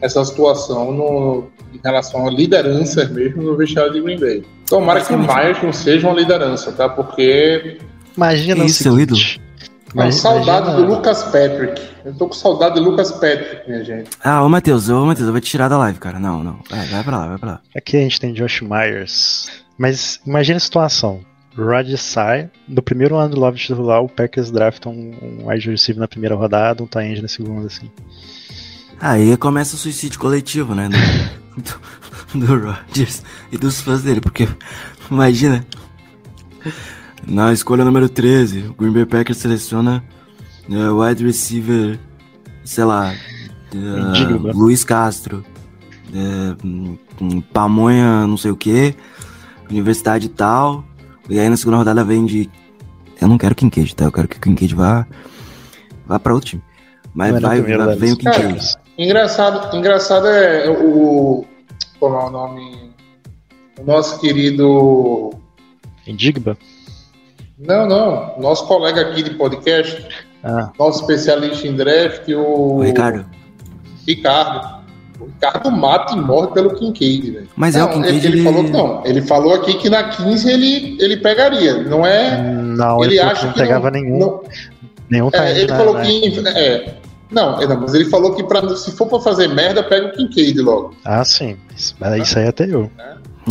essa 0.01 0.25
situação 0.25 0.93
no, 0.93 1.45
em 1.75 1.81
relação 1.83 2.27
a 2.27 2.31
lideranças 2.31 3.11
mesmo 3.11 3.43
no 3.43 3.57
vestiário 3.57 3.93
de 3.93 4.01
Green 4.01 4.19
Bay. 4.19 4.43
Tomara 4.67 5.01
que 5.01 5.13
o 5.13 5.19
Myers 5.19 5.63
não 5.63 5.73
seja 5.73 6.07
uma 6.09 6.19
liderança, 6.19 6.73
tá? 6.73 6.89
Porque 6.89 7.79
Imagina 8.17 8.65
Isso, 8.65 8.93
o. 8.93 8.97
Não, 8.97 10.05
Mas- 10.05 10.17
saudade 10.17 10.69
imagina- 10.69 10.87
do 10.87 10.95
Lucas 10.95 11.23
Patrick. 11.25 11.83
Eu 12.05 12.15
tô 12.15 12.27
com 12.29 12.33
saudade 12.33 12.77
do 12.77 12.83
Lucas 12.83 13.11
Patrick, 13.13 13.69
minha 13.69 13.85
gente. 13.85 14.11
Ah, 14.23 14.43
ô 14.43 14.49
Matheus, 14.49 14.89
ô 14.89 15.05
Matheus, 15.05 15.27
eu 15.27 15.33
vou 15.33 15.41
te 15.41 15.51
tirar 15.51 15.69
da 15.69 15.77
live, 15.79 15.99
cara. 15.99 16.19
Não, 16.19 16.43
não. 16.45 16.61
Vai, 16.71 16.87
vai 16.87 17.03
pra 17.03 17.19
lá, 17.19 17.27
vai 17.29 17.39
pra 17.39 17.51
lá. 17.53 17.61
Aqui 17.77 17.97
a 17.97 18.01
gente 18.01 18.21
tem 18.21 18.33
Josh 18.33 18.61
Myers. 18.63 19.51
Mas 19.77 20.21
imagina 20.27 20.59
a 20.59 20.61
situação. 20.61 21.21
Rodgers 21.57 22.01
sai, 22.01 22.49
no 22.69 22.81
primeiro 22.81 23.17
ano 23.17 23.35
do 23.35 23.41
Love 23.41 23.59
titular, 23.59 24.03
o 24.03 24.09
Packers 24.09 24.51
draftam 24.53 24.93
um, 24.93 25.41
um 25.43 25.49
wide 25.51 25.69
receiver 25.69 26.01
na 26.01 26.07
primeira 26.07 26.37
rodada, 26.37 26.83
um 26.83 26.87
tight 26.87 27.21
na 27.21 27.29
segunda, 27.29 27.67
assim. 27.67 27.91
Aí 29.01 29.37
começa 29.37 29.77
o 29.77 29.79
suicídio 29.79 30.19
coletivo, 30.19 30.75
né? 30.75 30.89
Do, 31.57 32.41
do, 32.41 32.47
do 32.47 32.67
Rodgers 32.67 33.23
e 33.51 33.59
dos 33.59 33.81
fãs 33.81 34.03
dele, 34.03 34.21
porque 34.21 34.49
imagina. 35.11 35.67
Na 37.27 37.53
escolha 37.53 37.85
número 37.85 38.09
13, 38.09 38.69
o 38.69 38.75
Green 38.75 38.93
Bay 38.93 39.07
Packers 39.07 39.39
seleciona 39.39 40.03
eh, 40.71 40.91
wide 40.91 41.25
receiver, 41.25 41.99
sei 42.65 42.85
lá, 42.85 43.15
Digno. 43.71 44.53
Luiz 44.53 44.85
Castro, 44.85 45.45
hum, 46.13 46.97
Pamonha, 47.53 48.27
não 48.27 48.37
sei 48.37 48.51
o 48.51 48.57
que, 48.57 48.95
universidade 49.71 50.29
tal. 50.29 50.85
E 51.29 51.39
aí 51.39 51.49
na 51.49 51.57
segunda 51.57 51.77
rodada 51.77 52.05
vem 52.05 52.27
de. 52.27 52.51
Eu 53.21 53.29
não 53.29 53.39
quero 53.39 53.55
Kincaid, 53.55 53.95
tá? 53.95 54.07
Eu 54.07 54.13
quero 54.13 54.27
que 54.27 54.37
o 54.37 54.41
Kincaid 54.41 54.75
vá, 54.75 55.07
vá 56.07 56.19
pra 56.19 56.35
outro 56.35 56.51
time. 56.51 56.63
Mas 57.15 57.35
é 57.35 57.41
vai, 57.41 57.61
vai, 57.63 57.97
vem 57.97 58.13
o. 58.13 58.17
Kincaid. 58.17 58.77
Engraçado, 59.05 59.75
engraçado 59.75 60.27
é 60.29 60.69
o. 60.69 61.45
Como 61.99 62.17
é 62.17 62.25
o 62.25 62.31
nome? 62.31 62.91
O 63.79 63.85
nosso 63.85 64.21
querido. 64.21 65.31
Indigba? 66.07 66.55
Não, 67.59 67.87
não. 67.87 68.35
Nosso 68.39 68.67
colega 68.67 69.01
aqui 69.01 69.23
de 69.23 69.31
podcast, 69.31 70.07
Ah, 70.45 70.71
nosso 70.79 71.01
especialista 71.01 71.67
em 71.67 71.75
draft, 71.75 72.29
o. 72.29 72.77
O 72.77 72.83
Ricardo. 72.83 73.25
Ricardo. 74.07 74.81
O 75.19 75.25
Ricardo 75.27 75.71
mata 75.71 76.15
e 76.15 76.21
morre 76.21 76.49
pelo 76.49 76.75
Kincaid, 76.75 77.31
velho. 77.31 77.49
Mas 77.57 77.77
é 77.77 77.83
o 77.83 77.87
Não, 77.87 77.95
Kincaid, 77.95 78.17
ele, 78.19 78.27
ele 78.27 78.37
ele- 78.37 78.45
falou 78.45 78.65
que 78.65 78.71
não. 78.71 79.03
Ele 79.07 79.23
falou 79.23 79.55
aqui 79.55 79.75
que 79.79 79.89
na 79.89 80.05
15 80.11 80.51
ele, 80.51 80.99
ele 81.01 81.17
pegaria. 81.17 81.83
Não 81.85 82.07
é. 82.07 82.39
não, 82.53 83.03
ele 83.03 83.15
ele, 83.15 83.21
acha 83.21 83.41
que 83.41 83.47
não 83.47 83.53
que 83.55 83.61
pegava 83.61 83.91
não, 83.91 83.99
nenhum, 84.01 84.19
não- 84.19 84.43
nenhum 85.09 85.31
É, 85.33 85.59
ele 85.59 85.71
na- 85.71 85.77
falou 85.79 85.95
na- 85.95 86.01
que. 86.03 86.49
É, 86.49 86.95
não, 87.31 87.61
é, 87.61 87.67
não, 87.67 87.81
mas 87.81 87.95
ele 87.95 88.07
falou 88.07 88.35
que 88.35 88.43
pra, 88.45 88.69
se 88.77 88.91
for 88.93 89.07
pra 89.07 89.21
fazer 89.21 89.49
merda, 89.49 89.83
pega 89.83 90.09
o 90.09 90.13
Kincaid 90.13 90.61
logo. 90.61 90.95
Ah, 91.05 91.25
sim. 91.25 91.57
Isso- 91.77 91.95
Mas 92.01 92.23
isso 92.23 92.39
aí 92.39 92.49
até 92.49 92.65
eu. 92.65 92.91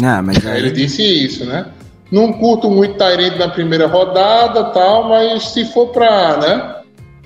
Ah, 0.04 0.22
mas 0.22 0.44
É, 0.46 0.52
aí, 0.52 0.60
Ele 0.60 0.72
disse 0.72 1.02
isso, 1.02 1.46
né? 1.46 1.66
Não 2.12 2.34
curto 2.34 2.70
muito 2.72 2.98
Tyrande 2.98 3.38
na 3.38 3.50
primeira 3.50 3.86
rodada 3.88 4.66
tal, 4.72 5.08
mas 5.10 5.50
se 5.50 5.64
for 5.66 5.88
pra, 5.90 6.38
né? 6.38 6.76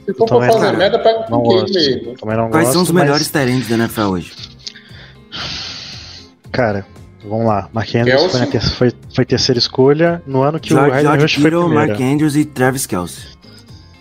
Se 0.05 0.13
for 0.13 0.25
pra 0.27 0.35
Também, 0.37 0.51
fazer 0.51 0.65
cara, 0.65 0.77
merda, 0.77 0.99
pega 0.99 1.25
o 1.27 1.31
Não 1.31 1.43
Kincaid 1.43 1.61
gosto. 1.61 1.73
mesmo. 1.73 2.15
Não 2.37 2.49
quais 2.49 2.65
gosto, 2.65 2.73
são 2.73 2.81
os 2.83 2.91
mas, 2.91 3.03
melhores 3.03 3.29
terrenos 3.29 3.67
da 3.67 3.75
NFL 3.75 4.01
hoje? 4.01 4.33
Cara, 6.51 6.85
vamos 7.25 7.45
lá. 7.47 7.69
Mark 7.73 7.95
Andrews 7.95 8.31
foi, 8.37 8.45
ter- 8.47 8.61
foi, 8.61 8.91
foi 9.15 9.25
terceira 9.25 9.57
escolha 9.59 10.21
no 10.27 10.41
ano 10.43 10.59
que 10.59 10.73
o 10.73 10.75
George, 10.77 10.91
Hayden 10.91 11.03
George 11.05 11.23
Rush 11.23 11.33
foi 11.35 11.43
Kittle, 11.43 11.65
primeira. 11.65 11.87
Mark 11.87 12.01
Andrews 12.01 12.35
e 12.35 12.45
Travis 12.45 12.85
Kelce. 12.85 13.27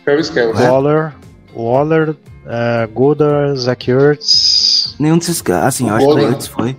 Travis 0.04 0.30
Kelce. 0.30 0.62
É? 0.62 0.68
Waller, 0.70 1.12
Waller, 1.54 2.16
uh, 2.46 2.92
Goddard, 2.92 3.58
Zach 3.58 3.90
Ertz. 3.90 4.94
Nenhum 4.98 5.18
desses 5.18 5.40
caras. 5.42 5.66
Assim, 5.66 5.88
eu 5.88 5.94
O 5.94 5.96
acho 5.96 6.06
que 6.06 6.12
o. 6.12 6.18
Ertz 6.18 6.46
foi. 6.46 6.76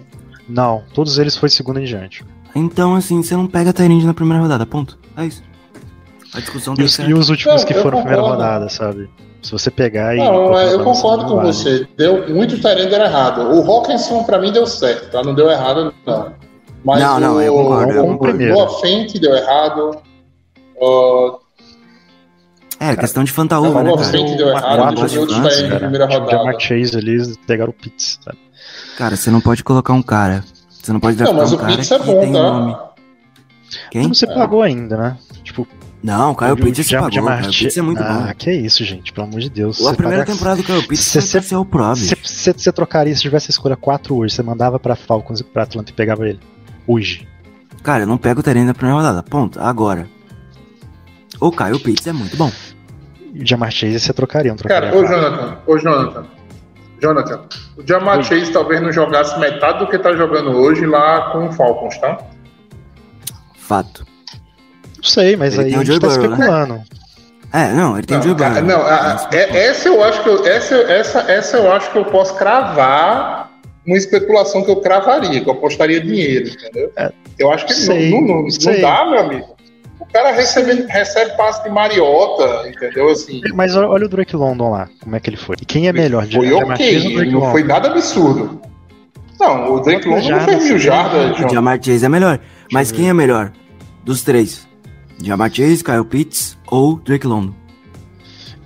Não, 0.47 0.83
todos 0.93 1.17
eles 1.17 1.35
foi 1.37 1.49
segunda 1.49 1.81
em 1.81 1.85
diante. 1.85 2.25
Então, 2.55 2.95
assim, 2.95 3.23
você 3.23 3.35
não 3.35 3.47
pega 3.47 3.73
Tyrande 3.73 4.05
na 4.05 4.13
primeira 4.13 4.41
rodada, 4.41 4.65
ponto. 4.65 4.97
É 5.17 5.25
isso. 5.25 5.41
A 6.35 6.39
discussão 6.39 6.73
E 6.73 6.77
tá 6.77 6.83
os, 6.83 6.99
e 6.99 7.13
os 7.13 7.29
últimos 7.29 7.61
Não, 7.61 7.67
que 7.67 7.73
eu 7.73 7.81
foram 7.81 7.99
na 7.99 8.03
primeira 8.05 8.27
rodada, 8.27 8.69
sabe? 8.69 9.09
Se 9.41 9.51
você 9.51 9.69
pegar 9.71 10.15
e. 10.15 10.19
Não, 10.19 10.57
é, 10.57 10.73
eu 10.73 10.83
concordo 10.83 11.25
com 11.25 11.35
vale. 11.35 11.47
você. 11.47 11.87
Deu, 11.97 12.27
muito 12.29 12.59
Tyrande 12.59 12.89
deram 12.89 13.05
errado. 13.05 13.41
O 13.53 13.71
Hawkinson, 13.71 14.23
pra 14.23 14.39
mim, 14.39 14.51
deu 14.51 14.65
certo, 14.65 15.11
tá? 15.11 15.21
Não 15.23 15.33
deu 15.33 15.49
errado, 15.49 15.93
não. 16.05 16.33
Mas 16.83 17.01
Não, 17.01 17.19
não, 17.19 17.35
o, 17.37 17.41
eu 17.41 17.53
concordo, 17.53 17.91
eu 17.93 18.01
Como 18.01 18.11
concordo. 18.13 18.37
primeiro. 18.37 18.53
Noah 18.59 18.79
Fent 18.81 19.13
deu 19.19 19.33
errado. 19.35 19.97
Uh, 20.81 21.39
É, 22.91 22.95
questão 22.95 23.23
de 23.23 23.31
Não, 23.31 23.35
fantaúva, 23.35 23.83
né, 23.83 23.91
cara? 23.95 24.11
Deu 24.11 24.47
errado. 24.49 24.77
Quatro 24.77 25.07
de 25.09 25.19
outros 25.19 25.37
na 25.39 25.49
cara. 25.49 25.79
primeira 25.79 26.05
rodada. 26.07 26.31
Jamar 26.31 26.59
Chase, 26.59 26.97
eles 26.97 27.37
pegaram 27.47 27.71
o 27.71 27.73
Pitts, 27.73 28.19
sabe? 28.23 28.37
Cara, 28.97 29.15
você 29.15 29.31
não 29.31 29.41
pode 29.41 29.63
colocar 29.63 29.93
um 29.93 30.01
cara. 30.03 30.43
Você 30.69 30.91
não 30.91 30.99
pode 30.99 31.17
Não, 31.17 31.23
draftar 31.25 31.41
mas 31.43 31.51
um 31.51 31.55
o 31.55 31.59
cara 31.59 31.71
Pitts 31.71 31.91
é 31.91 31.99
que 31.99 32.05
bom, 32.05 32.19
tem 32.19 32.33
tá? 32.33 32.39
nome. 32.41 32.75
Quem? 33.89 34.07
Não 34.07 34.13
se 34.13 34.27
pagou 34.27 34.61
ainda, 34.61 34.97
né? 34.97 35.17
Tipo, 35.43 35.67
Não, 36.03 36.31
o 36.31 36.35
Kyle 36.35 36.51
o 36.51 36.57
Pitts 36.57 36.87
Jam- 36.87 36.99
pagou. 37.01 37.15
Jamar 37.15 37.41
Kyle 37.41 37.53
Pitts 37.53 37.77
é 37.77 37.81
muito 37.81 38.03
ah, 38.03 38.25
bom. 38.27 38.33
que 38.37 38.51
isso, 38.51 38.83
gente, 38.83 39.11
pelo 39.13 39.27
amor 39.27 39.39
de 39.39 39.49
Deus. 39.49 39.79
A 39.81 39.89
Você 39.91 39.95
primeira 39.95 40.23
paga- 40.23 40.33
temporada 40.33 40.57
do 40.61 40.63
Kyle 40.65 40.81
Pitts 40.87 41.05
Cê- 41.05 41.21
foi 41.21 41.27
cê- 41.29 41.39
pra 41.39 41.47
ser 41.49 41.55
o 41.55 41.65
Pro. 41.65 41.95
Você 41.95 42.53
você 42.53 42.71
trocaria 42.71 43.15
se 43.15 43.21
tivesse 43.21 43.49
a 43.49 43.51
escolha 43.51 43.75
4 43.77 44.15
hoje, 44.15 44.35
você 44.35 44.43
mandava 44.43 44.77
pra 44.79 44.95
Falcons 44.95 45.39
e 45.39 45.43
pra 45.43 45.63
Atlanta 45.63 45.91
e 45.91 45.93
pegava 45.93 46.27
ele. 46.27 46.39
Hoje. 46.85 47.27
Cara, 47.81 48.03
eu 48.03 48.07
não 48.07 48.17
pego 48.17 48.41
o 48.41 48.43
Tyrande 48.43 48.65
na 48.67 48.73
primeira 48.73 48.97
rodada, 49.01 49.23
ponto. 49.23 49.59
Agora. 49.59 50.07
O 51.39 51.51
Kyle 51.51 51.79
Pitts 51.79 52.07
é 52.07 52.13
muito 52.13 52.35
bom. 52.37 52.51
E 53.33 53.41
o 53.43 53.45
Jamar 53.47 53.71
Chase 53.71 53.99
você 53.99 54.13
trocaria, 54.13 54.51
não 54.51 54.57
trocaria? 54.57 54.91
Cara, 54.91 55.01
ô. 55.01 55.05
Jonathan, 55.07 55.57
ô 55.65 55.77
Jonathan, 55.77 56.25
Jonathan, 57.01 57.41
o 57.77 57.87
Jamar 57.87 58.17
Oi. 58.17 58.23
Chase 58.23 58.51
talvez 58.51 58.81
não 58.81 58.91
jogasse 58.91 59.37
metade 59.39 59.79
do 59.79 59.87
que 59.87 59.97
tá 59.97 60.13
jogando 60.15 60.51
hoje 60.51 60.85
lá 60.85 61.31
com 61.31 61.47
o 61.47 61.51
Falcons, 61.51 61.97
tá? 61.97 62.17
Fato. 63.57 64.05
Não 64.97 65.03
sei, 65.03 65.35
mas 65.35 65.53
Ele 65.55 65.63
aí 65.65 65.71
tem 65.71 65.79
a 65.79 65.83
gente 65.83 65.99
tá 65.99 66.07
Burrow, 66.07 66.21
né? 66.21 66.35
especulando. 66.35 66.81
É, 67.51 67.71
não, 67.73 67.97
ele 67.97 68.05
tem 68.07 68.17
o 68.17 68.19
Não, 68.19 68.25
Joe 68.27 68.35
Burrow. 68.35 68.61
não, 68.63 68.81
a- 68.81 69.13
a- 69.13 69.29
é- 69.33 69.65
essa 69.67 69.87
eu 69.89 70.03
acho 70.03 70.23
que 70.23 70.29
eu, 70.29 70.45
essa, 70.45 70.75
essa, 70.75 71.19
essa 71.31 71.57
eu 71.57 71.71
acho 71.71 71.91
que 71.91 71.97
eu 71.97 72.05
posso 72.05 72.35
cravar 72.35 73.51
uma 73.85 73.97
especulação 73.97 74.63
que 74.63 74.71
eu 74.71 74.77
cravaria, 74.77 75.41
que 75.41 75.47
eu 75.49 75.53
apostaria 75.53 75.99
dinheiro, 76.01 76.49
entendeu? 76.49 76.91
É, 76.95 77.11
eu 77.37 77.51
acho 77.51 77.65
que 77.65 77.73
sei, 77.73 78.11
não, 78.11 78.21
não, 78.21 78.41
não, 78.43 78.49
sei. 78.49 78.75
não 78.75 78.81
dá, 78.81 79.05
meu 79.09 79.19
amigo. 79.19 79.52
O 80.03 80.13
cara 80.13 80.31
recebe, 80.31 80.85
recebe 80.89 81.31
passe 81.37 81.63
de 81.63 81.69
Mariota, 81.69 82.67
entendeu? 82.67 83.09
Assim, 83.09 83.41
Mas 83.53 83.73
olha, 83.75 84.05
o 84.05 84.09
Drake 84.09 84.35
London 84.35 84.69
lá, 84.69 84.89
como 85.01 85.15
é 85.15 85.19
que 85.19 85.29
ele 85.29 85.37
foi. 85.37 85.55
E 85.61 85.65
quem 85.65 85.87
é 85.87 85.93
melhor, 85.93 86.27
foi 86.27 86.47
Jamar 86.49 86.71
ok, 86.75 86.93
Chase 87.01 87.25
não 87.25 87.39
London? 87.39 87.51
foi 87.51 87.63
nada 87.63 87.89
absurdo. 87.89 88.61
Não, 89.39 89.73
o 89.75 89.79
Drake 89.79 90.07
London 90.07 90.29
não 90.29 90.39
fez 90.41 90.63
mil 90.65 90.77
jardas, 90.77 91.39
O. 91.39 91.49
Jamar 91.49 91.79
Chase 91.81 92.05
é 92.05 92.09
melhor. 92.09 92.39
Mas 92.71 92.91
quem 92.91 93.09
é 93.09 93.13
melhor? 93.13 93.51
Dos 94.03 94.21
três. 94.23 94.67
Jamar 95.21 95.51
Chase, 95.53 95.83
Kyle 95.83 96.03
Pitts 96.05 96.57
ou 96.69 96.97
Drake 96.97 97.25
London? 97.25 97.53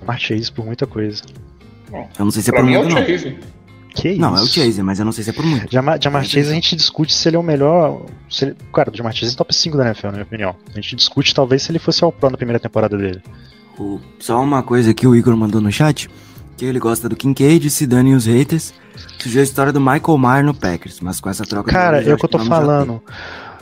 Jamar 0.01 0.19
Chase 0.19 0.51
por 0.51 0.65
muita 0.65 0.87
coisa. 0.87 1.21
Eu 1.93 2.25
não 2.25 2.31
sei 2.31 2.41
se 2.41 2.49
é 2.49 2.51
Pra 2.51 2.61
por 2.61 2.67
mim 2.67 2.73
é 2.75 2.79
o 2.79 2.83
não. 2.89 2.97
Que 3.93 4.09
isso? 4.09 4.21
Não, 4.21 4.35
é 4.37 4.41
o 4.41 4.45
Chase, 4.47 4.81
mas 4.83 4.99
eu 4.99 5.05
não 5.05 5.11
sei 5.11 5.23
se 5.23 5.29
é 5.31 5.33
por 5.33 5.45
muito. 5.45 5.71
Jamar, 5.71 5.99
Jamar 6.01 6.23
Chase 6.23 6.49
a 6.51 6.53
gente 6.53 6.75
discute 6.75 7.13
se 7.13 7.27
ele 7.29 7.35
é 7.35 7.39
o 7.39 7.43
melhor. 7.43 8.05
Se 8.29 8.45
ele, 8.45 8.55
cara, 8.73 8.91
o 8.93 8.95
Jamar 8.95 9.13
Chase 9.13 9.33
é 9.33 9.35
top 9.37 9.53
5 9.53 9.75
da 9.77 9.85
NFL, 9.85 10.07
na 10.07 10.13
minha 10.13 10.23
opinião. 10.23 10.55
A 10.71 10.75
gente 10.75 10.95
discute 10.95 11.33
talvez 11.33 11.63
se 11.63 11.71
ele 11.71 11.79
fosse 11.79 12.03
ao 12.03 12.11
Pro 12.11 12.29
na 12.29 12.37
primeira 12.37 12.59
temporada 12.59 12.95
dele. 12.97 13.21
O- 13.79 13.99
só 14.19 14.41
uma 14.41 14.61
coisa 14.63 14.93
que 14.93 15.07
o 15.07 15.15
Igor 15.15 15.35
mandou 15.35 15.59
no 15.61 15.71
chat, 15.71 16.09
que 16.55 16.65
ele 16.65 16.79
gosta 16.79 17.07
do 17.09 17.15
Kincaid, 17.15 17.69
se 17.69 17.85
dane 17.87 18.13
os 18.13 18.25
haters. 18.25 18.73
Surgiu 19.19 19.41
a 19.41 19.43
história 19.43 19.71
do 19.73 19.79
Michael 19.79 20.17
Mayer 20.17 20.45
no 20.45 20.53
Packers, 20.53 20.99
mas 21.01 21.19
com 21.19 21.29
essa 21.29 21.43
troca... 21.45 21.69
de 21.69 21.75
Cara, 21.75 22.01
é 22.01 22.13
o 22.13 22.17
que 22.17 22.25
eu 22.25 22.29
tô 22.29 22.39
falando. 22.39 23.01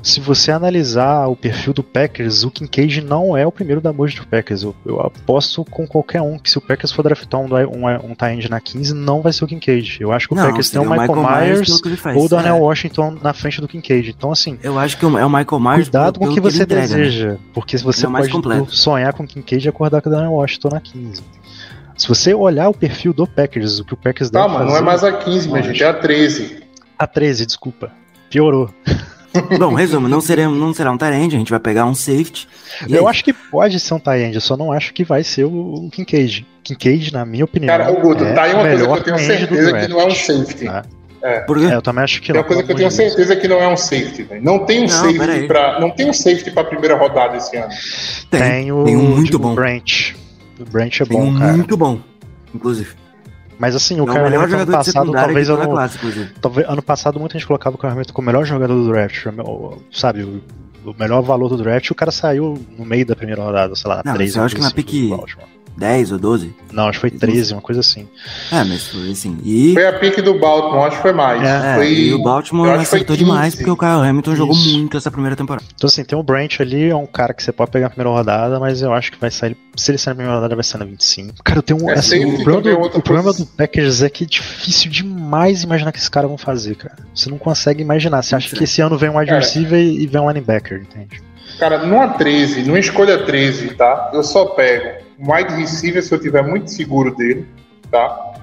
Se 0.06 0.20
você 0.20 0.52
analisar 0.52 1.26
o 1.28 1.36
perfil 1.36 1.74
do 1.74 1.82
Packers, 1.82 2.44
o 2.44 2.52
Kincaid 2.52 3.02
não 3.02 3.36
é 3.36 3.46
o 3.48 3.52
primeiro 3.52 3.82
da 3.82 3.92
moja 3.92 4.16
do 4.22 4.28
Packers. 4.28 4.62
Eu, 4.62 4.76
eu 4.86 5.00
aposto 5.02 5.66
com 5.66 5.88
qualquer 5.88 6.22
um 6.22 6.38
que 6.38 6.48
se 6.48 6.60
o 6.60 6.62
Packers 6.62 6.92
for 6.92 7.02
draftar 7.02 7.42
um, 7.42 7.48
um, 7.48 8.12
um 8.12 8.14
tie-end 8.14 8.48
na 8.48 8.62
15, 8.62 8.94
não 8.94 9.24
vai 9.24 9.34
ser 9.34 9.44
o 9.44 9.48
Kincaid. 9.48 9.98
Eu 10.00 10.12
acho 10.12 10.28
que 10.28 10.36
o 10.36 10.38
Não, 10.38 10.46
Packers 10.46 10.70
tem 10.70 10.80
o 10.80 10.84
seria 10.88 11.02
Michael, 11.02 11.24
Myers 11.48 11.82
que 11.82 11.96
faz. 11.96 12.16
ou 12.16 12.26
o 12.26 12.30
Darnell 12.30 12.56
É, 12.58 12.60
Washington 12.60 13.18
na 13.20 13.34
frente 13.34 13.60
do 13.60 13.68
Kincaid. 13.68 14.12
Então, 14.16 14.32
assim, 14.32 14.60
Eu 14.62 14.78
acho 14.78 14.96
que 14.96 15.04
é 15.04 15.08
o 15.08 15.12
Michael 15.30 15.60
Myers 15.60 15.90
cuidado 15.90 16.20
com 16.20 16.28
o 16.28 16.34
que 16.36 16.40
você 16.40 16.62
entrega, 16.62 16.82
né? 16.82 17.04
deseja. 17.04 17.38
Porque 17.52 17.76
você 17.80 18.02
Ele 18.02 18.06
é 18.06 18.10
o 18.10 18.12
mais 18.12 18.26
pode 18.26 18.34
completo. 18.44 18.76
sonhar 18.76 19.12
com 19.12 19.24
o 19.24 19.28
Kincaid 19.28 19.66
e 19.66 19.70
acordar 19.70 20.04
com 20.04 20.10
o 20.10 20.12
Darnell 20.12 20.34
Washington 20.34 20.70
na 20.72 20.82
15. 20.82 21.24
Se 21.98 22.08
você 22.08 22.32
olhar 22.32 22.70
o 22.70 22.76
perfil 22.76 23.12
do 23.12 23.26
Packers, 23.26 23.80
o 23.80 23.86
que 23.86 23.96
o 23.96 23.98
Packers 23.98 24.30
deve 24.30 24.44
Calma, 24.46 24.60
fazer... 24.60 24.70
não 24.70 24.78
é 24.78 24.82
mais 24.82 25.04
a 25.04 25.14
15, 25.14 25.48
minha 25.50 25.64
gente, 25.64 25.82
é 25.82 25.88
a 25.88 25.94
13. 25.96 26.64
A 27.00 27.08
13, 27.08 27.44
desculpa. 27.48 27.92
Piorou. 28.30 28.70
Bom, 29.60 29.74
resumo, 29.74 30.08
não, 30.08 30.22
será, 30.22 30.48
não 30.50 30.74
será 30.74 30.92
um 30.92 30.98
Tyrande, 30.98 31.36
a 31.36 31.40
gente 31.40 31.50
vai 31.50 31.60
pegar 31.60 31.86
um 31.86 31.96
safety. 31.96 32.48
Eu 32.90 33.06
aí, 33.08 33.12
acho 33.12 33.24
que 33.24 33.34
pode 33.34 33.80
ser 33.80 33.94
um 33.94 34.00
tie-end, 34.00 34.36
eu 34.36 34.42
só 34.42 34.56
não 34.58 34.72
acho 34.72 34.94
que 34.94 35.04
vai 35.04 35.24
ser 35.24 35.46
o, 35.46 35.86
o 35.86 35.90
Kincaid. 35.90 36.46
Kincaid, 36.64 37.14
na 37.14 37.26
minha 37.26 37.46
opinião, 37.46 37.68
Cara, 37.78 37.92
o 37.92 38.02
Guto, 38.02 38.24
é 38.24 38.34
tá 38.34 38.44
aí 38.44 38.54
uma 38.54 38.62
o 38.64 38.66
coisa 38.66 38.86
que 38.86 38.92
eu 38.92 39.04
tenho 39.04 39.18
certeza 39.20 39.74
que 39.80 39.88
não 39.88 40.02
é 40.02 40.06
um 40.06 40.12
safety. 40.16 40.66
tá? 40.66 40.86
Por 41.48 41.58
quê? 41.58 41.66
É, 41.66 41.76
eu 41.76 41.82
também 41.82 42.04
acho 42.04 42.22
que 42.22 42.28
Tem 42.28 42.36
não. 42.36 42.42
uma 42.42 42.48
coisa 42.48 42.62
que 42.64 42.72
eu 42.72 42.76
tenho 42.76 42.90
Deus. 42.90 42.94
certeza 42.94 43.36
que 43.36 43.48
não 43.48 43.60
é 43.60 43.68
um 43.68 43.76
safety, 43.78 44.24
velho. 44.24 44.44
Não 44.44 44.60
tem 44.60 44.80
um 44.80 44.82
Não, 44.84 44.90
safety 44.90 45.48
para, 45.48 45.80
não 45.80 45.90
tem 45.90 46.10
um 46.10 46.14
safety 46.14 46.52
para 46.52 46.64
primeira 46.66 46.96
rodada 46.96 47.36
esse 47.38 47.56
ano. 47.58 47.70
Tem, 48.30 48.42
Tem 48.42 48.72
o, 48.72 48.84
tem 48.84 48.96
um 48.96 49.02
muito 49.16 49.36
o 49.36 49.40
bom. 49.40 49.56
Brent. 49.56 50.14
O 50.60 50.66
Brent 50.70 51.02
é 51.02 51.06
Tem 51.06 51.18
bom, 51.18 51.26
um 51.26 51.40
cara. 51.40 51.54
muito 51.54 51.76
bom, 51.76 52.00
inclusive. 52.54 52.92
Mas 53.58 53.76
assim, 53.76 54.00
o 54.02 54.06
melhor 54.06 54.44
Hamilton 54.46 54.56
ano 54.56 54.72
passado, 54.72 55.12
talvez 55.12 55.50
eu 55.50 55.56
a 55.56 55.60
não. 55.64 55.72
classe. 55.72 56.00
Talvez, 56.42 56.68
ano 56.70 56.82
passado 56.82 57.20
muita 57.20 57.38
gente 57.38 57.48
colocava 57.48 57.76
o 57.76 57.80
Kyle 57.80 57.92
Hamilton 57.92 58.14
como 58.14 58.26
o 58.26 58.32
melhor 58.32 58.46
jogador 58.46 58.74
do 58.74 58.88
draft. 58.88 59.26
Sabe, 59.92 60.24
o, 60.24 60.42
o 60.86 60.94
melhor 60.98 61.22
valor 61.22 61.50
do 61.50 61.58
draft, 61.58 61.90
o 61.92 61.96
cara 61.96 62.12
saiu 62.12 62.58
no 62.78 62.86
meio 62.86 63.06
da 63.06 63.16
primeira 63.16 63.42
rodada, 63.42 63.76
sei 63.76 63.90
lá, 63.90 64.02
Não, 64.06 64.14
13. 64.14 64.30
isso 64.30 64.40
eu 64.40 64.44
acho 64.44 64.56
que 64.56 64.62
na 64.62 64.72
pique-. 64.72 65.10
10 65.78 66.14
ou 66.14 66.20
12. 66.20 66.56
Não, 66.72 66.88
acho 66.88 67.00
que 67.00 67.10
foi 67.10 67.12
13, 67.12 67.54
uma 67.54 67.62
coisa 67.62 67.82
assim. 67.82 68.08
É, 68.52 68.64
mas 68.64 68.88
foi 68.88 69.12
assim. 69.12 69.38
E, 69.44 69.74
Foi 69.74 69.86
a 69.86 69.94
pique 69.94 70.22
do 70.22 70.40
Baltimore, 70.40 70.88
acho 70.88 70.98
que 70.98 71.02
foi 71.02 71.14
mais. 71.14 71.42
É, 71.42 71.76
foi, 71.76 71.94
e 71.94 72.14
o 72.14 72.22
Baltimore 72.22 72.68
eu 72.68 72.74
acho 72.74 72.84
que 72.84 72.90
foi 72.90 73.00
acertou 73.00 73.18
demais 73.18 73.54
15. 73.54 73.58
porque 73.58 73.72
o 73.72 73.78
Kyle 73.78 74.10
Hamilton 74.10 74.36
jogou 74.36 74.56
Isso. 74.56 74.78
muito 74.78 74.98
essa 74.98 75.12
primeira 75.12 75.36
temporada. 75.36 75.66
Então, 75.76 75.88
assim, 75.88 76.04
tem 76.04 76.18
o 76.18 76.24
Brent 76.24 76.60
ali, 76.60 76.90
é 76.90 76.96
um 76.96 77.06
cara 77.06 77.34
que 77.34 77.44
você 77.44 77.52
pode 77.52 77.72
pegar 77.72 77.86
na 77.86 77.90
primeira 77.90 78.10
rodada, 78.10 78.60
mas 78.60 78.82
eu 78.82 78.94
acho 78.94 79.12
que 79.12 79.20
vai 79.20 79.32
sair. 79.32 79.58
Se 79.76 79.92
ele 79.92 79.98
sair 79.98 80.12
na 80.12 80.16
primeira 80.16 80.36
rodada, 80.36 80.56
vai 80.56 80.64
ser 80.64 80.78
na 80.78 80.86
25. 80.86 81.44
Cara, 81.44 81.60
eu 81.60 81.64
tenho 81.64 81.84
um. 81.84 81.90
É, 81.90 81.94
assim, 81.94 82.24
o 82.26 82.44
problema, 82.44 82.86
é 82.86 82.90
do, 82.90 82.98
o 82.98 83.02
problema 83.02 83.34
do 83.34 83.46
Packers 83.46 84.02
é 84.02 84.10
que 84.10 84.24
é 84.24 84.28
difícil 84.28 84.90
demais 84.92 85.64
imaginar 85.64 85.92
que 85.92 85.98
esses 85.98 86.10
caras 86.10 86.30
vão 86.30 86.38
fazer, 86.38 86.76
cara. 86.76 86.98
Você 87.14 87.30
não 87.30 87.38
consegue 87.38 87.82
imaginar. 87.82 88.22
Você 88.22 88.36
acha 88.36 88.56
que 88.56 88.64
esse 88.64 88.82
ano 88.82 88.98
vem 88.98 89.10
um 89.10 89.18
wide 89.18 89.32
receiver 89.32 89.80
e 89.80 90.08
vem 90.08 90.22
um 90.22 90.30
linebacker, 90.30 90.82
entende? 90.82 91.22
Cara, 91.60 91.86
numa 91.86 92.10
13, 92.10 92.64
numa 92.64 92.80
escolha 92.80 93.20
13, 93.24 93.76
tá? 93.76 94.12
Eu 94.14 94.24
só 94.24 94.46
pego 94.46 94.90
um 94.90 95.05
wide 95.20 95.54
receiver 95.56 96.02
se 96.04 96.14
eu 96.14 96.20
tiver 96.20 96.44
muito 96.44 96.70
seguro 96.72 97.16
dele, 97.16 97.46
tá? 97.92 98.34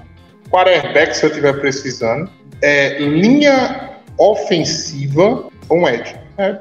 Quarterback 0.49 1.15
se 1.17 1.25
eu 1.25 1.31
tiver 1.33 1.53
precisando. 1.59 2.29
É, 2.61 2.99
linha 2.99 3.91
ofensiva 4.17 5.45
ou 5.69 5.77
um 5.79 5.87
edge. 5.87 6.15
É, 6.35 6.57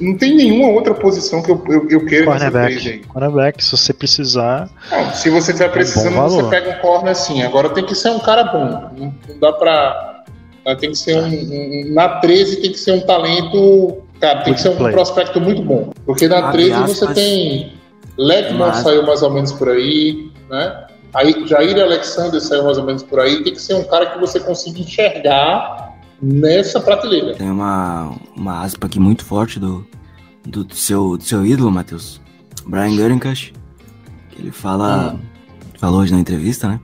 não 0.00 0.16
tem 0.18 0.34
nenhuma 0.34 0.68
outra 0.68 0.92
posição 0.92 1.42
que 1.42 1.50
eu, 1.50 1.62
eu, 1.68 1.88
eu 1.88 2.04
queira 2.04 2.26
nessa 2.30 2.50
13 2.50 2.60
aí. 2.60 2.68
Cornerback. 2.98 3.06
Cornerback, 3.08 3.64
se 3.64 3.70
você 3.70 3.92
precisar. 3.94 4.68
Não, 4.90 5.12
se 5.14 5.30
você 5.30 5.52
estiver 5.52 5.70
precisando, 5.72 6.14
bom 6.14 6.28
você 6.28 6.50
pega 6.50 6.70
um 6.76 6.80
corner 6.80 7.12
assim. 7.12 7.42
Agora 7.42 7.70
tem 7.70 7.86
que 7.86 7.94
ser 7.94 8.10
um 8.10 8.18
cara 8.18 8.44
bom. 8.44 8.90
Não, 8.98 9.14
não 9.28 9.38
dá 9.40 9.52
pra. 9.54 10.24
né, 10.66 10.74
Tem 10.74 10.90
que 10.90 10.98
ser 10.98 11.16
um, 11.16 11.26
um- 11.26 11.94
Na 11.94 12.20
13 12.20 12.56
tem 12.60 12.72
que 12.72 12.78
ser 12.78 12.92
um 12.92 13.00
talento. 13.00 14.02
Cara, 14.20 14.42
tem 14.42 14.52
que 14.52 14.60
ser 14.60 14.70
um 14.70 14.76
Play. 14.76 14.92
prospecto 14.92 15.40
muito 15.40 15.62
bom. 15.62 15.90
Porque 16.04 16.28
na 16.28 16.48
Abre 16.48 16.64
13 16.68 16.80
você 16.82 17.04
aspas. 17.04 17.14
tem. 17.14 17.72
Letman 18.18 18.58
Mas- 18.68 18.78
saiu 18.78 19.06
mais 19.06 19.22
ou 19.22 19.30
menos 19.30 19.52
por 19.52 19.68
aí, 19.68 20.30
né? 20.50 20.86
Aí 21.14 21.46
Jair 21.46 21.80
Alexander 21.80 22.40
saiu 22.40 22.64
mais 22.64 22.76
ou 22.76 22.84
menos 22.84 23.02
por 23.02 23.20
aí. 23.20 23.42
Tem 23.42 23.54
que 23.54 23.60
ser 23.62 23.74
um 23.74 23.84
cara 23.84 24.06
que 24.06 24.18
você 24.18 24.38
consiga 24.40 24.80
enxergar 24.80 25.94
nessa 26.20 26.80
prateleira. 26.80 27.34
Tem 27.34 27.50
uma, 27.50 28.14
uma 28.36 28.62
aspa 28.62 28.86
aqui 28.86 29.00
muito 29.00 29.24
forte 29.24 29.58
do, 29.58 29.86
do 30.44 30.66
seu, 30.74 31.16
do 31.16 31.22
seu 31.24 31.46
ídolo, 31.46 31.70
Matheus. 31.70 32.20
Brian 32.66 32.94
Gurinkash. 32.94 33.52
Ele 34.38 34.50
fala. 34.50 35.18
Falou 35.78 36.00
hoje 36.00 36.12
na 36.12 36.18
entrevista, 36.20 36.68
né? 36.68 36.80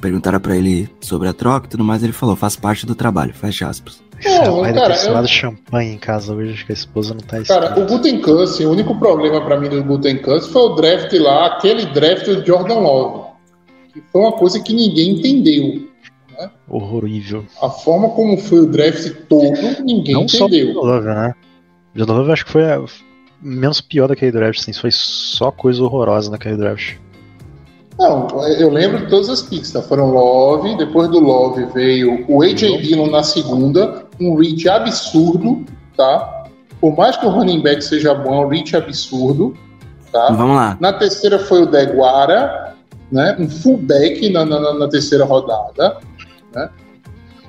Perguntaram 0.00 0.40
pra 0.40 0.56
ele 0.56 0.88
sobre 1.00 1.28
a 1.28 1.32
troca 1.32 1.66
e 1.66 1.70
tudo 1.70 1.84
mais. 1.84 2.02
Ele 2.02 2.12
falou: 2.12 2.34
faz 2.34 2.56
parte 2.56 2.86
do 2.86 2.94
trabalho, 2.94 3.32
fecha 3.34 3.68
aspas. 3.68 4.02
Não, 4.24 4.62
cara, 4.72 4.94
eu- 4.96 5.26
champanhe 5.26 5.92
em 5.94 5.98
casa 5.98 6.34
hoje, 6.34 6.52
acho 6.54 6.66
que 6.66 6.72
a 6.72 6.74
esposa 6.74 7.14
não 7.14 7.20
tá 7.20 7.40
Cara, 7.42 7.66
escrita. 7.66 7.80
o 7.80 7.86
Gutenkans, 7.96 8.58
o 8.60 8.70
único 8.70 8.98
problema 8.98 9.40
pra 9.44 9.58
mim 9.60 9.68
do 9.68 9.82
Gutenkans 9.84 10.46
foi 10.48 10.62
o 10.62 10.68
draft 10.74 11.12
lá, 11.14 11.46
aquele 11.46 11.86
draft 11.86 12.24
do 12.26 12.44
Jordan 12.44 12.78
Love. 12.80 13.28
Que 13.92 14.02
foi 14.12 14.20
uma 14.20 14.32
coisa 14.32 14.60
que 14.60 14.74
ninguém 14.74 15.10
entendeu. 15.18 15.88
Horrível. 16.68 17.44
A 17.62 17.68
forma 17.68 18.10
como 18.10 18.36
foi 18.38 18.60
o 18.60 18.66
draft 18.66 19.10
todo, 19.28 19.82
ninguém 19.84 20.14
Não 20.14 20.28
só 20.28 20.44
o 20.44 20.48
entendeu. 20.48 20.74
Jodolove, 20.74 21.06
né? 21.06 21.34
O 21.94 21.98
Jodolove 21.98 22.32
acho 22.32 22.44
que 22.44 22.52
foi 22.52 22.64
a- 22.70 22.84
menos 23.42 23.80
pior 23.80 24.06
daquele 24.08 24.32
draft, 24.32 24.60
assim. 24.60 24.72
Foi 24.72 24.90
só 24.92 25.50
coisa 25.50 25.82
horrorosa 25.82 26.30
naquele 26.30 26.56
draft. 26.56 26.96
Não, 27.98 28.28
eu 28.60 28.70
lembro 28.70 28.98
de 28.98 29.10
todas 29.10 29.28
as 29.28 29.42
picks, 29.42 29.72
tá? 29.72 29.82
Foram 29.82 30.10
Love, 30.12 30.76
depois 30.76 31.08
do 31.08 31.18
Love 31.18 31.64
veio 31.74 32.24
o 32.28 32.42
AJ 32.42 32.78
Dillon 32.82 33.10
na 33.10 33.24
segunda, 33.24 34.06
um 34.20 34.34
reach 34.36 34.68
absurdo, 34.68 35.64
tá? 35.96 36.44
Por 36.80 36.96
mais 36.96 37.16
que 37.16 37.26
o 37.26 37.30
running 37.30 37.60
back 37.62 37.82
seja 37.82 38.14
bom, 38.14 38.42
é 38.42 38.46
um 38.46 38.48
reach 38.48 38.76
absurdo, 38.76 39.56
tá? 40.12 40.28
Vamos 40.32 40.56
lá. 40.56 40.76
Na 40.80 40.92
terceira 40.92 41.38
foi 41.38 41.62
o 41.62 41.66
Deguara, 41.66 42.74
né? 43.10 43.36
Um 43.38 43.48
fullback 43.48 44.28
na, 44.30 44.44
na, 44.44 44.74
na- 44.74 44.88
terceira 44.88 45.24
rodada, 45.24 45.96
né? 46.54 46.68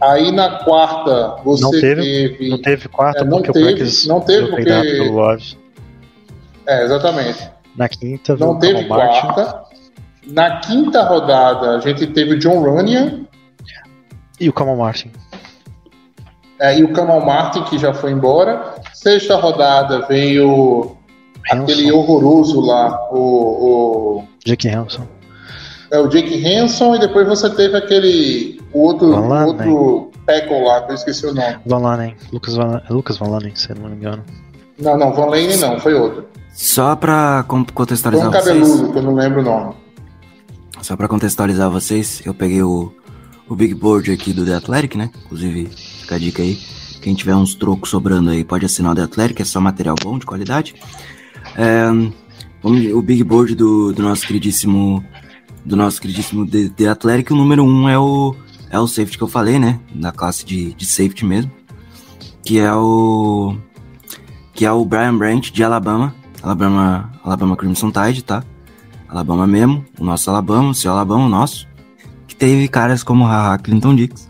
Aí 0.01 0.31
na 0.31 0.59
quarta 0.63 1.35
você 1.43 1.61
Não 1.63 1.71
teve- 1.71 2.01
teve. 2.01 2.49
Não 2.49 2.61
teve 2.61 2.87
quarta 2.87 3.19
É, 3.21 3.23
não 3.25 3.37
porque 3.37 3.51
teve, 3.51 3.65
o 3.65 3.69
Packers 3.71 4.07
não 4.07 4.21
teve 4.21 4.47
porque- 4.47 4.63
pelo 4.63 5.11
Love. 5.13 5.57
É, 6.65 6.83
exatamente. 6.85 7.49
Na 7.75 7.89
quinta, 7.89 8.35
Não 8.37 8.57
teve 8.59 8.85
Martin. 8.87 9.27
quarta. 9.27 9.63
Na 10.27 10.59
quinta 10.59 11.03
rodada 11.03 11.77
a 11.77 11.79
gente 11.79 12.05
teve 12.07 12.35
o 12.35 12.39
John 12.39 12.59
Runyan 12.61 13.25
E 14.39 14.47
o 14.47 14.53
Kamal 14.53 14.77
Martin. 14.77 15.11
É, 16.59 16.77
e 16.79 16.83
o 16.83 16.91
Kamal 16.93 17.25
Martin, 17.25 17.63
que 17.63 17.77
já 17.77 17.93
foi 17.93 18.11
embora. 18.11 18.75
Sexta 18.93 19.35
rodada 19.37 20.05
veio 20.07 20.97
aquele 21.49 21.87
Hanson, 21.87 21.97
horroroso 21.97 22.59
lá, 22.61 22.99
o, 23.11 23.17
o, 24.19 24.23
Jake 24.45 24.67
Hanson. 24.67 25.07
é, 25.91 25.99
o 25.99 26.07
Jake 26.07 26.45
Hanson, 26.45 26.95
e 26.95 26.99
depois 26.99 27.27
você 27.27 27.49
teve 27.49 27.77
aquele 27.77 28.61
o 28.73 28.83
outro, 28.83 29.11
Van 29.11 29.27
Lanen. 29.27 29.47
outro 29.47 30.11
tackle 30.25 30.63
lá, 30.63 30.81
que 30.81 30.91
eu 30.91 30.95
esqueci 30.95 31.25
o 31.25 31.33
nome. 31.33 31.57
Van 31.65 31.79
Lanen. 31.79 32.15
Lucas 32.31 32.55
Van, 32.55 32.81
Lucas 32.89 33.17
Van 33.17 33.29
Lanen, 33.29 33.55
se 33.55 33.69
eu 33.71 33.75
não 33.77 33.89
me 33.89 33.95
engano. 33.95 34.23
Não, 34.77 34.97
não, 34.97 35.13
Van 35.13 35.25
Lane 35.25 35.55
não, 35.57 35.79
foi 35.79 35.93
outro. 35.93 36.25
Só 36.53 36.95
pra 36.95 37.45
contextualizar 37.47 38.27
um 38.27 38.31
vocês. 38.31 38.45
cabeludo, 38.45 38.91
que 38.91 38.99
eu 38.99 39.03
não 39.03 39.15
lembro 39.15 39.39
o 39.41 39.43
nome. 39.43 39.73
Só 40.81 40.95
pra 40.95 41.07
contextualizar 41.07 41.69
vocês, 41.69 42.21
eu 42.25 42.33
peguei 42.33 42.61
o, 42.61 42.93
o 43.47 43.55
Big 43.55 43.73
Board 43.73 44.11
aqui 44.11 44.33
do 44.33 44.45
The 44.45 44.55
Athletic, 44.55 44.95
né? 44.95 45.09
Inclusive, 45.25 45.69
fica 46.09 46.15
a 46.15 46.19
dica 46.19 46.41
aí. 46.41 46.57
Quem 47.01 47.13
tiver 47.13 47.35
uns 47.35 47.53
trocos 47.53 47.89
sobrando 47.91 48.29
aí, 48.31 48.43
pode 48.43 48.65
assinar 48.65 48.91
o 48.91 48.95
The 48.95 49.03
Athletic, 49.03 49.39
é 49.41 49.45
só 49.45 49.61
material 49.61 49.95
bom, 50.03 50.17
de 50.17 50.25
qualidade. 50.25 50.73
É, 51.55 51.85
vamos- 52.61 52.91
o 52.93 53.01
Big 53.01 53.23
Board 53.23 53.55
do, 53.55 53.93
do 53.93 54.01
nosso 54.01 54.25
queridíssimo 54.25 55.03
do 55.63 55.75
nosso 55.75 56.01
queridíssimo 56.01 56.47
The, 56.47 56.69
The 56.69 56.87
Athletic, 56.87 57.31
o 57.31 57.35
número 57.35 57.63
um 57.63 57.87
é 57.87 57.97
o 57.97 58.33
é 58.71 58.79
o 58.79 58.87
safety 58.87 59.17
que 59.17 59.23
eu 59.23 59.27
falei, 59.27 59.59
né? 59.59 59.79
Na 59.93 60.11
classe 60.11 60.45
de, 60.45 60.73
de 60.73 60.85
safety 60.85 61.25
mesmo. 61.25 61.51
Que 62.43 62.59
é 62.59 62.73
o 62.73 63.55
que 64.53 64.65
é 64.65 64.71
o 64.71 64.83
Brian 64.85 65.15
Branch 65.17 65.51
de 65.51 65.63
Alabama, 65.63 66.13
Alabama, 66.41 67.11
Alabama 67.23 67.55
Crimson 67.55 67.91
Tide, 67.91 68.23
tá? 68.23 68.43
Alabama 69.07 69.47
mesmo, 69.47 69.85
o 69.99 70.03
nosso 70.03 70.29
Alabama, 70.29 70.69
o 70.69 70.73
seu 70.73 70.91
Alabama, 70.91 71.25
o 71.25 71.29
nosso. 71.29 71.67
Que 72.27 72.35
teve 72.35 72.67
caras 72.67 73.03
como 73.03 73.25
Haha 73.25 73.57
Clinton 73.57 73.95
Dix. 73.95 74.28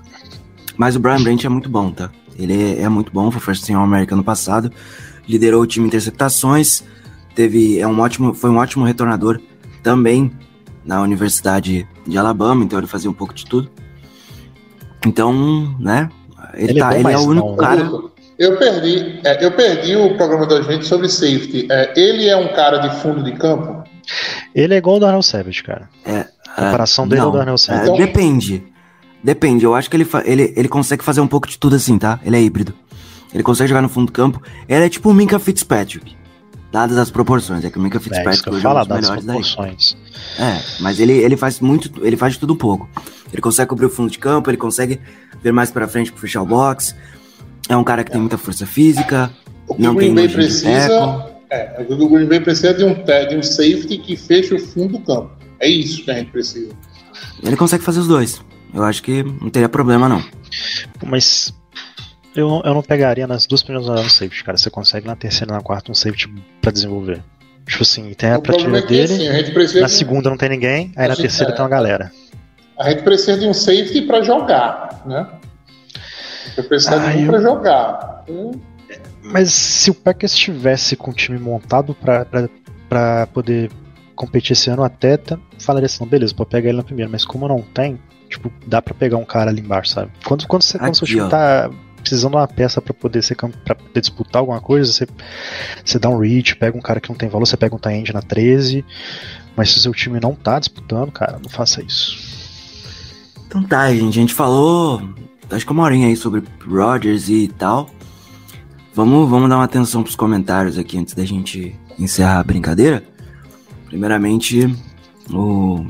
Mas 0.80 0.96
o 0.96 1.00
Brian 1.00 1.22
Branch 1.22 1.46
é 1.46 1.50
muito 1.50 1.68
bom, 1.70 1.92
tá? 1.92 2.10
Ele 2.38 2.54
é, 2.80 2.84
é 2.84 2.90
muito 2.90 3.12
bom, 3.12 3.30
foi 3.30 3.42
first 3.42 3.66
team 3.66 3.78
All-American 3.78 4.18
no 4.18 4.24
passado. 4.24 4.72
Liderou 5.28 5.62
o 5.62 5.68
time 5.68 5.84
em 5.86 5.88
interceptações. 5.90 6.84
Teve, 7.36 7.78
é 7.80 7.86
um 7.86 8.00
ótimo, 8.00 8.34
foi 8.34 8.50
um 8.50 8.56
ótimo 8.58 8.86
retornador 8.86 9.42
também 9.84 10.32
na 10.86 11.02
Universidade 11.02 11.86
de 12.08 12.18
Alabama, 12.18 12.64
então 12.64 12.80
ele 12.80 12.88
fazia 12.88 13.10
um 13.10 13.14
pouco 13.14 13.34
de 13.34 13.46
tudo. 13.46 13.70
Então, 15.06 15.76
né? 15.80 16.10
Ele, 16.54 16.72
Ele 16.72 16.80
é 16.80 16.82
tá, 16.82 16.88
bom, 16.90 16.94
ele 16.96 17.00
é 17.02 17.04
mas 17.04 17.22
o 17.22 17.30
único 17.30 17.48
não- 17.50 17.58
cara. 17.58 17.90
Eu 18.38 18.58
perdi, 18.58 19.20
é, 19.26 19.46
eu 19.46 19.52
perdi 19.52 19.98
o 19.98 20.16
programa 20.16 20.46
da 20.48 20.62
gente 20.62 20.86
sobre 20.88 21.10
safety. 21.10 21.68
É, 21.70 21.94
ele 22.00 22.26
é 22.30 22.38
um 22.38 22.54
cara 22.54 22.78
de 22.78 23.02
fundo 23.02 23.22
de 23.22 23.34
campo? 23.34 23.84
Ele 24.56 24.74
é 24.74 24.78
igual 24.78 24.96
o 24.96 25.00
Darnell 25.02 25.22
Savage, 25.22 25.62
cara. 25.62 25.90
A 26.56 26.62
comparação 26.64 27.06
dele 27.06 27.20
é 27.20 27.24
o 27.26 27.28
Não, 27.28 27.34
Darnell 27.34 27.56
é, 27.56 27.58
Savage. 27.58 27.84
Então- 27.92 27.98
depende. 27.98 28.64
Depende. 29.24 29.66
Eu 29.66 29.76
acho 29.76 29.90
que 29.90 29.98
ele, 29.98 30.08
ele, 30.26 30.54
ele 30.56 30.68
consegue 30.68 31.04
fazer 31.04 31.22
um 31.22 31.28
pouco 31.28 31.48
de 31.48 31.58
tudo 31.58 31.76
assim, 31.76 31.98
tá? 31.98 32.20
Ele 32.24 32.36
é 32.38 32.42
híbrido. 32.42 32.74
Ele 33.34 33.44
consegue 33.44 33.68
jogar 33.70 33.82
no 33.82 33.90
fundo 33.90 34.08
do 34.08 34.12
campo. 34.12 34.42
Ele 34.68 34.86
é 34.86 34.90
tipo 34.90 35.10
o 35.10 35.14
Minka 35.14 35.38
Fitzpatrick. 35.38 36.18
Dadas 36.72 36.98
as 36.98 37.10
proporções. 37.10 37.66
É 37.66 37.70
que 37.70 37.78
o 37.78 37.82
Minka 37.82 37.98
É 37.98 38.02
isso 38.02 38.10
Fitzpatrick 38.10 38.44
que 38.44 38.50
eu 38.50 38.54
hoje 38.54 38.66
é 38.66 38.70
um 38.70 38.74
dos 38.76 38.88
das 38.88 39.02
melhores 39.02 39.26
proporções. 39.26 39.98
É, 40.38 40.62
mas 40.80 41.00
ele, 41.00 41.14
ele 41.14 41.36
faz 41.36 41.60
muito. 41.60 42.06
Ele 42.06 42.16
faz 42.16 42.34
de 42.34 42.40
tudo 42.40 42.54
um 42.54 42.58
pouco. 42.58 42.90
Ele 43.32 43.42
consegue 43.42 43.70
cobrir 43.70 43.86
o 43.86 43.90
fundo 43.90 44.12
de 44.12 44.20
campo, 44.20 44.50
ele 44.50 44.58
consegue 44.58 45.00
ver 45.44 45.52
mais 45.52 45.72
pra 45.72 45.88
frente 45.88 46.12
pra 46.12 46.22
fechar 46.22 46.42
o 46.42 46.46
box. 46.46 46.96
É 47.68 47.76
um 47.76 47.84
cara 47.84 48.04
que 48.04 48.12
tem 48.12 48.20
muita 48.20 48.38
força 48.38 48.66
física. 48.66 49.32
O 49.68 49.76
que 49.76 49.82
Não 49.82 49.92
o 49.92 49.96
Green 49.96 50.08
tem 50.08 50.16
Bay 50.16 50.30
precisa. 50.30 51.30
É, 51.52 51.86
o 51.88 52.10
Green 52.10 52.26
Bay 52.26 52.40
precisa 52.40 52.74
de 52.74 52.84
um, 52.84 52.94
de 52.94 53.36
um 53.36 53.44
safety 53.44 53.98
que 53.98 54.16
feche 54.16 54.54
o 54.54 54.60
fundo 54.60 54.98
do 54.98 55.00
campo. 55.00 55.32
É 55.60 55.68
isso 55.68 56.04
que 56.04 56.12
a 56.12 56.16
gente 56.16 56.32
precisa. 56.32 56.72
Ele 57.44 57.56
consegue 57.56 57.84
fazer 57.84 58.00
os 58.00 58.08
dois. 58.08 58.42
Eu 58.74 58.84
acho 58.84 59.02
que 59.02 59.24
não 59.24 59.50
teria 59.50 59.70
problema, 59.70 60.08
não. 60.08 60.24
Mas 61.06 61.54
eu, 62.36 62.48
não- 62.48 62.62
eu 62.64 62.74
não 62.74 62.82
pegaria 62.84 63.26
nas 63.28 63.46
duas 63.48 63.62
primeiras 63.64 63.88
rodadas 63.88 64.06
no 64.12 64.12
safety, 64.18 64.44
cara. 64.44 64.58
Você 64.58 64.70
consegue 64.70 65.08
na 65.08 65.16
terceira 65.16 65.54
e 65.54 65.56
na 65.56 65.62
quarta 65.62 65.92
um 65.92 65.96
safety 65.96 66.28
pra 66.62 66.72
desenvolver. 66.72 67.22
Tipo 67.68 67.84
assim, 67.84 68.14
tem 68.14 68.32
a 68.32 68.40
prateleira 68.40 68.80
é 68.80 68.82
que 68.82 68.88
dele, 68.88 69.14
assim, 69.14 69.28
a 69.28 69.34
gente 69.34 69.52
precisa. 69.52 69.82
na 69.82 69.88
de- 69.88 69.94
segunda 69.94 70.30
não 70.30 70.38
tem 70.38 70.50
ninguém, 70.50 70.92
aí 70.96 71.06
A 71.06 71.10
na 71.10 71.14
gente- 71.14 71.22
terceira 71.24 71.52
é. 71.52 71.56
tem 71.56 71.64
uma 71.64 71.70
galera. 71.70 72.12
A 72.80 72.90
gente 72.90 73.04
precisa 73.04 73.38
de 73.38 73.46
um 73.48 73.54
safety 73.54 74.04
para 74.04 74.24
jogar, 74.24 75.04
né? 75.06 75.28
Eu 76.58 76.64
preciso 76.64 76.96
Ah, 76.96 77.12
de 77.12 77.18
um 77.18 77.22
eu- 77.26 77.32
para 77.32 77.42
jogar. 77.42 78.24
Hum, 78.30 78.52
Mas 79.22 79.52
se 79.52 79.92
o 79.92 79.94
Packers 79.94 80.32
estivesse 80.34 80.96
com 80.96 81.12
o 81.12 81.14
time 81.14 81.38
montado 81.38 81.94
pra, 81.94 82.26
pra, 82.26 82.50
pra 82.88 83.28
poder 83.28 83.70
competir 84.16 84.54
esse 84.54 84.70
ano, 84.70 84.84
até 84.84 85.20
falaria 85.60 85.86
assim, 85.86 86.00
não, 86.00 86.08
beleza, 86.08 86.34
pode 86.34 86.50
pegar 86.50 86.70
ele 86.70 86.78
na 86.78 86.84
primeira, 86.84 87.12
mas 87.12 87.24
como 87.26 87.48
não 87.48 87.62
tem, 87.62 88.00
tipo, 88.30 88.52
dá 88.66 88.82
pra 88.82 88.94
pegar 88.94 89.18
um 89.18 89.26
cara 89.26 89.50
ali 89.50 89.62
embaixo, 89.62 89.92
sabe? 89.92 90.12
Quando, 90.24 90.48
quando, 90.48 90.62
você, 90.62 90.78
quando 90.78 90.96
seu 90.96 91.06
Aqui, 91.06 91.14
time 91.14 91.26
ó. 91.26 91.30
tá 91.30 91.70
precisando 92.00 92.32
de 92.32 92.38
uma 92.38 92.48
peça 92.48 92.82
pra 92.82 92.94
poder 92.94 93.22
ser 93.22 93.36
pra 93.36 93.76
poder 93.76 94.00
disputar 94.00 94.40
alguma 94.40 94.62
coisa, 94.62 94.92
você, 94.92 95.08
você 95.84 96.00
dá 96.00 96.10
um 96.10 96.18
reach, 96.18 96.56
pega 96.56 96.78
um 96.78 96.82
cara 96.82 97.02
que 97.02 97.10
não 97.10 97.16
tem 97.16 97.28
valor, 97.28 97.46
você 97.46 97.58
pega 97.58 97.76
um 97.76 97.80
tie 97.80 98.14
na 98.14 98.22
13, 98.22 98.86
mas 99.56 99.72
se 99.72 99.78
o 99.78 99.82
seu 99.82 99.94
time 99.94 100.20
não 100.20 100.34
tá 100.34 100.60
disputando, 100.60 101.12
cara, 101.12 101.40
não 101.44 101.50
faça 101.50 101.82
isso. 101.82 102.18
Então 103.48 103.64
tá, 103.64 103.90
gente. 103.92 104.18
A 104.18 104.22
gente 104.22 104.34
falou, 104.34 105.02
acho 105.50 105.66
que 105.66 105.72
uma 105.72 105.84
horinha 105.84 106.08
aí 106.08 106.16
sobre 106.16 106.44
Rodgers 106.66 107.30
e 107.30 107.48
tal. 107.48 107.90
Vamos, 108.94 109.30
vamos 109.30 109.50
dar 109.50 109.58
uma 109.58 109.64
atenção 109.64 110.04
pros 110.04 110.16
comentários 110.16 110.78
aqui 110.78 110.98
antes 110.98 111.14
da 111.14 111.26
gente 111.26 111.76
encerrar 111.98 112.40
a 112.40 112.44
brincadeira. 112.44 113.04
Primeiramente, 113.88 114.72
o 115.32 115.86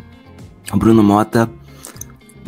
Bruno 0.75 1.03
Mota 1.03 1.49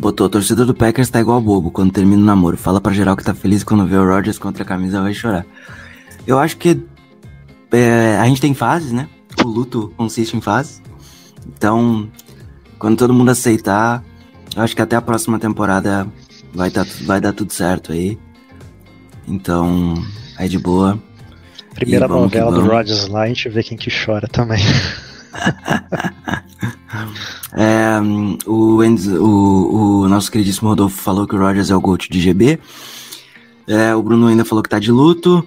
botou: 0.02 0.28
torcedor 0.28 0.66
do 0.66 0.74
Packers 0.74 1.08
tá 1.08 1.20
igual 1.20 1.40
bobo 1.40 1.70
quando 1.70 1.92
termina 1.92 2.20
o 2.20 2.24
namoro. 2.24 2.56
Fala 2.56 2.80
pra 2.80 2.92
geral 2.92 3.16
que 3.16 3.24
tá 3.24 3.32
feliz 3.32 3.62
quando 3.62 3.86
vê 3.86 3.96
o 3.96 4.04
Rodgers 4.04 4.38
contra 4.38 4.64
a 4.64 4.66
camisa 4.66 5.00
vai 5.00 5.14
chorar. 5.14 5.46
Eu 6.26 6.38
acho 6.38 6.56
que 6.56 6.82
é, 7.70 8.18
a 8.18 8.26
gente 8.26 8.40
tem 8.40 8.52
fases, 8.52 8.92
né? 8.92 9.08
O 9.42 9.48
luto 9.48 9.94
consiste 9.96 10.36
em 10.36 10.40
fases. 10.40 10.82
Então, 11.46 12.08
quando 12.78 12.98
todo 12.98 13.14
mundo 13.14 13.30
aceitar, 13.30 14.04
eu 14.54 14.62
acho 14.62 14.76
que 14.76 14.82
até 14.82 14.96
a 14.96 15.00
próxima 15.00 15.38
temporada 15.38 16.06
vai, 16.52 16.70
tá, 16.70 16.84
vai 17.04 17.20
dar 17.20 17.32
tudo 17.32 17.52
certo 17.52 17.92
aí. 17.92 18.18
Então, 19.26 19.94
é 20.36 20.48
de 20.48 20.58
boa. 20.58 20.98
Primeira 21.74 22.06
novela 22.06 22.52
do. 22.52 22.66
Rodgers 22.66 23.08
lá, 23.08 23.22
a 23.22 23.28
gente 23.28 23.48
vê 23.48 23.62
quem 23.62 23.78
que 23.78 23.90
chora 23.90 24.28
também. 24.28 24.62
É, 27.54 27.98
o, 28.46 28.82
Enzo- 28.82 29.22
o, 29.22 30.00
o 30.02 30.08
nosso 30.08 30.30
queridíssimo 30.32 30.68
Rodolfo 30.70 30.96
falou 31.02 31.26
que 31.26 31.34
o 31.34 31.38
Rogers 31.38 31.70
é 31.70 31.76
o 31.76 31.80
GOAT 31.80 32.08
de 32.10 32.20
GB. 32.20 32.58
É, 33.66 33.94
o 33.94 34.02
Bruno 34.02 34.26
ainda 34.26 34.44
falou 34.44 34.62
que 34.62 34.68
tá 34.70 34.78
de 34.78 34.90
luto. 34.90 35.46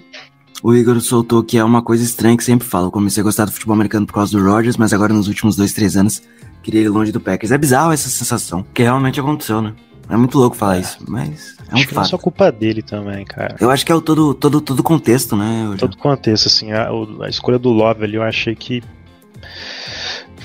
O 0.64 0.74
Igor 0.74 1.00
soltou 1.02 1.44
que 1.44 1.58
é 1.58 1.64
uma 1.64 1.82
coisa 1.82 2.04
estranha 2.04 2.38
que 2.38 2.44
sempre 2.44 2.68
falo. 2.68 2.90
Comecei 2.92 3.22
a 3.22 3.24
gostar 3.24 3.46
do 3.46 3.52
futebol 3.52 3.74
americano 3.76 4.06
por 4.06 4.14
causa 4.14 4.38
do 4.38 4.44
Rogers, 4.44 4.78
mas 4.78 4.94
agora 4.94 5.14
nos 5.14 5.28
últimos 5.28 5.56
dois, 5.56 5.74
três 5.74 5.96
anos 5.96 6.22
queria 6.64 6.82
ir 6.82 6.90
longe 6.90 7.12
do 7.12 7.20
Packers. 7.20 7.52
É 7.52 7.58
bizarro 7.58 7.92
essa 7.92 8.10
sensação, 8.10 8.66
que 8.74 8.82
realmente 8.82 9.20
aconteceu, 9.20 9.62
né? 9.62 9.74
É 10.10 10.16
muito 10.16 10.38
louco 10.38 10.56
falar 10.56 10.80
isso, 10.80 10.98
mas 11.08 11.56
é 11.70 11.74
um 11.74 11.78
Acho 11.78 11.88
que 11.88 11.96
não 11.96 12.02
é 12.02 12.06
só 12.06 12.12
fato. 12.12 12.22
culpa 12.22 12.52
dele 12.52 12.82
também, 12.84 13.26
cara. 13.26 13.56
Eu 13.60 13.70
acho 13.72 13.84
que 13.86 13.92
é 13.92 13.96
o 13.96 14.02
todo, 14.02 14.34
todo, 14.36 14.62
todo 14.62 14.82
contexto, 14.84 15.36
né? 15.36 15.76
Todo 15.80 15.98
contexto, 15.98 16.48
assim, 16.48 16.72
a, 16.72 16.88
a 17.22 17.30
escolha 17.30 17.58
do 17.60 17.70
Love 17.70 18.04
ali 18.04 18.16
eu 18.16 18.24
achei 18.24 18.56
que 18.56 18.84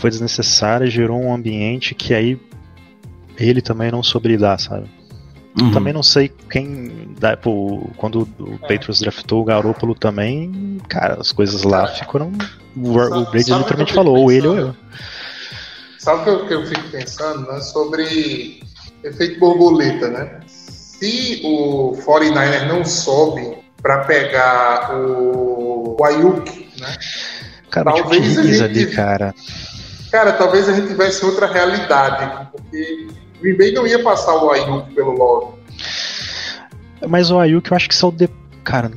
foi 0.01 0.11
desnecessária, 0.11 0.87
gerou 0.87 1.21
um 1.21 1.33
ambiente 1.35 1.95
que 1.95 2.15
aí 2.15 2.39
ele 3.39 3.61
também 3.61 3.91
não 3.91 4.03
soube 4.03 4.29
lidar, 4.29 4.59
sabe? 4.59 4.91
Uhum. 5.61 5.73
Também 5.73 5.93
não 5.93 6.03
sei 6.03 6.31
quem. 6.49 7.15
Da, 7.19 7.37
pô, 7.37 7.91
quando 7.97 8.23
o 8.39 8.59
Patriots 8.61 9.01
draftou 9.01 9.43
o 9.43 9.45
Garoppolo 9.45 9.95
também, 9.95 10.79
cara, 10.89 11.19
as 11.21 11.33
coisas 11.33 11.63
lá 11.65 11.87
ficaram. 11.89 12.33
O, 12.77 12.91
o 12.93 13.25
Brady 13.31 13.53
literalmente 13.53 13.93
falou, 13.93 14.17
ou 14.17 14.33
ele 14.33 14.47
ou 14.47 14.57
eu. 14.57 14.67
pensando? 14.69 14.77
Sabe 15.99 16.21
o 16.21 16.25
que 16.25 16.31
eu, 16.31 16.47
que 16.47 16.55
eu 16.55 16.67
fico 16.67 16.89
pensando, 16.91 17.47
né? 17.53 17.61
Sobre 17.61 18.63
efeito 19.05 19.39
borboleta, 19.41 20.09
né? 20.09 20.41
Se 20.47 21.41
o 21.45 21.93
49ers 22.07 22.67
não 22.69 22.85
sobe 22.85 23.59
para 23.83 24.05
pegar 24.05 24.95
o, 24.95 25.97
o 25.99 26.05
Ayuk, 26.05 26.69
né? 26.81 26.97
Cara, 27.71 27.93
Talvez 27.93 28.37
Higgins 28.37 28.57
gente- 28.59 28.63
ali, 28.63 28.87
cara. 28.93 29.35
Cara, 30.11 30.33
talvez 30.33 30.69
a 30.69 30.73
gente 30.73 30.89
tivesse 30.89 31.25
outra 31.25 31.47
realidade, 31.47 32.49
porque 32.51 33.09
o 33.39 33.57
Green 33.57 33.73
não 33.73 33.87
ia 33.87 34.03
passar 34.03 34.35
o 34.35 34.51
Ayuk 34.51 34.93
pelo 34.95 35.13
Love. 35.13 35.61
Mas 37.09 37.31
o 37.31 37.39
Ayuk 37.39 37.71
eu 37.71 37.77
acho 37.77 37.89
que 37.89 37.95
saiu 37.95 38.13
de. 38.13 38.29
Cara, 38.65 38.91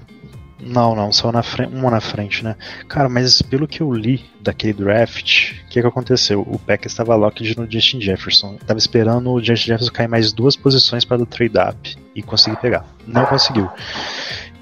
não, 0.60 0.96
não, 0.96 1.12
saiu 1.12 1.32
na 1.32 1.44
frente, 1.44 1.74
uma 1.74 1.92
na 1.92 2.02
frente, 2.02 2.44
né? 2.44 2.56
Cara, 2.88 3.10
mas 3.10 3.42
pelo 3.42 3.68
que 3.68 3.82
eu 3.82 3.92
li 3.94 4.26
daquele 4.42 4.74
draft, 4.74 5.54
o 5.66 5.70
que, 5.70 5.82
que 5.82 5.88
aconteceu? 5.88 6.42
O 6.42 6.58
Packers 6.58 6.94
estava 6.94 7.16
locked 7.16 7.58
no 7.58 7.70
Justin 7.70 8.02
Jefferson. 8.02 8.58
Tava 8.66 8.80
esperando 8.80 9.32
o 9.32 9.44
Justin 9.44 9.68
Jefferson 9.68 9.92
cair 9.92 10.08
mais 10.08 10.32
duas 10.32 10.56
posições 10.56 11.06
para 11.06 11.18
do 11.18 11.26
trade 11.26 11.58
up 11.58 11.98
e 12.16 12.24
conseguir 12.24 12.58
pegar. 12.58 12.86
Não 13.06 13.26
conseguiu. 13.26 13.70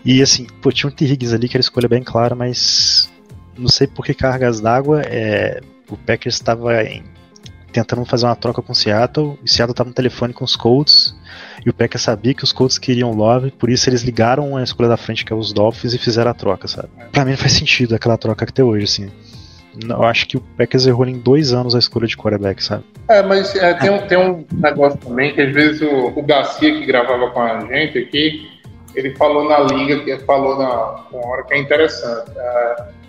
E 0.03 0.21
assim, 0.21 0.47
pô, 0.61 0.71
tinha 0.71 0.89
um 0.89 0.93
T. 0.93 1.05
Higgins 1.05 1.33
ali 1.33 1.47
que 1.47 1.55
era 1.55 1.61
escolha 1.61 1.87
bem 1.87 2.03
clara, 2.03 2.35
mas 2.35 3.11
não 3.57 3.67
sei 3.67 3.85
por 3.85 4.03
que 4.05 4.13
cargas 4.13 4.59
d'água. 4.59 5.01
É, 5.05 5.61
o 5.93 5.97
Packers 5.97 6.35
estava 6.35 6.71
tentando 7.71 8.05
fazer 8.05 8.25
uma 8.25 8.35
troca 8.35 8.61
com 8.61 8.73
o 8.73 8.75
Seattle, 8.75 9.39
e 9.43 9.49
Seattle 9.49 9.71
estava 9.71 9.89
no 9.89 9.95
telefone 9.95 10.33
com 10.33 10.43
os 10.43 10.55
Colts, 10.55 11.15
e 11.65 11.69
o 11.69 11.73
Packers 11.73 12.03
sabia 12.03 12.33
que 12.33 12.43
os 12.43 12.51
Colts 12.51 12.77
queriam 12.77 13.11
Love, 13.11 13.51
por 13.51 13.69
isso 13.69 13.89
eles 13.89 14.01
ligaram 14.01 14.57
a 14.57 14.63
escolha 14.63 14.89
da 14.89 14.97
frente, 14.97 15.23
que 15.23 15.31
é 15.31 15.35
os 15.35 15.53
Dolphins, 15.53 15.93
e 15.93 15.97
fizeram 15.97 16.31
a 16.31 16.33
troca, 16.33 16.67
sabe? 16.67 16.89
Pra 17.11 17.23
mim 17.23 17.31
não 17.31 17.37
faz 17.37 17.53
sentido 17.53 17.95
aquela 17.95 18.17
troca 18.17 18.45
que 18.45 18.53
tem 18.53 18.63
hoje, 18.63 18.83
assim. 18.83 19.11
Eu 19.87 20.03
acho 20.03 20.27
que 20.27 20.35
o 20.35 20.41
Packers 20.41 20.85
errou 20.85 21.07
em 21.07 21.17
dois 21.17 21.53
anos 21.53 21.73
a 21.73 21.79
escolha 21.79 22.05
de 22.05 22.17
quarterback, 22.17 22.61
sabe? 22.61 22.83
É, 23.07 23.21
mas 23.21 23.55
é, 23.55 23.73
tem, 23.75 23.89
um, 23.89 24.05
tem 24.05 24.17
um 24.17 24.45
negócio 24.51 24.99
também 24.99 25.33
que 25.33 25.41
às 25.41 25.53
vezes 25.53 25.81
o, 25.81 26.07
o 26.07 26.23
Garcia 26.23 26.73
que 26.77 26.85
gravava 26.85 27.29
com 27.29 27.41
a 27.41 27.61
gente 27.61 27.97
aqui, 27.97 28.49
ele 28.93 29.15
falou 29.15 29.47
na 29.47 29.59
liga, 29.59 30.03
que 30.03 30.17
falou 30.25 30.57
na, 30.57 31.05
na 31.11 31.25
hora 31.25 31.43
que 31.45 31.53
é 31.53 31.57
interessante. 31.57 32.31
É, 32.35 33.00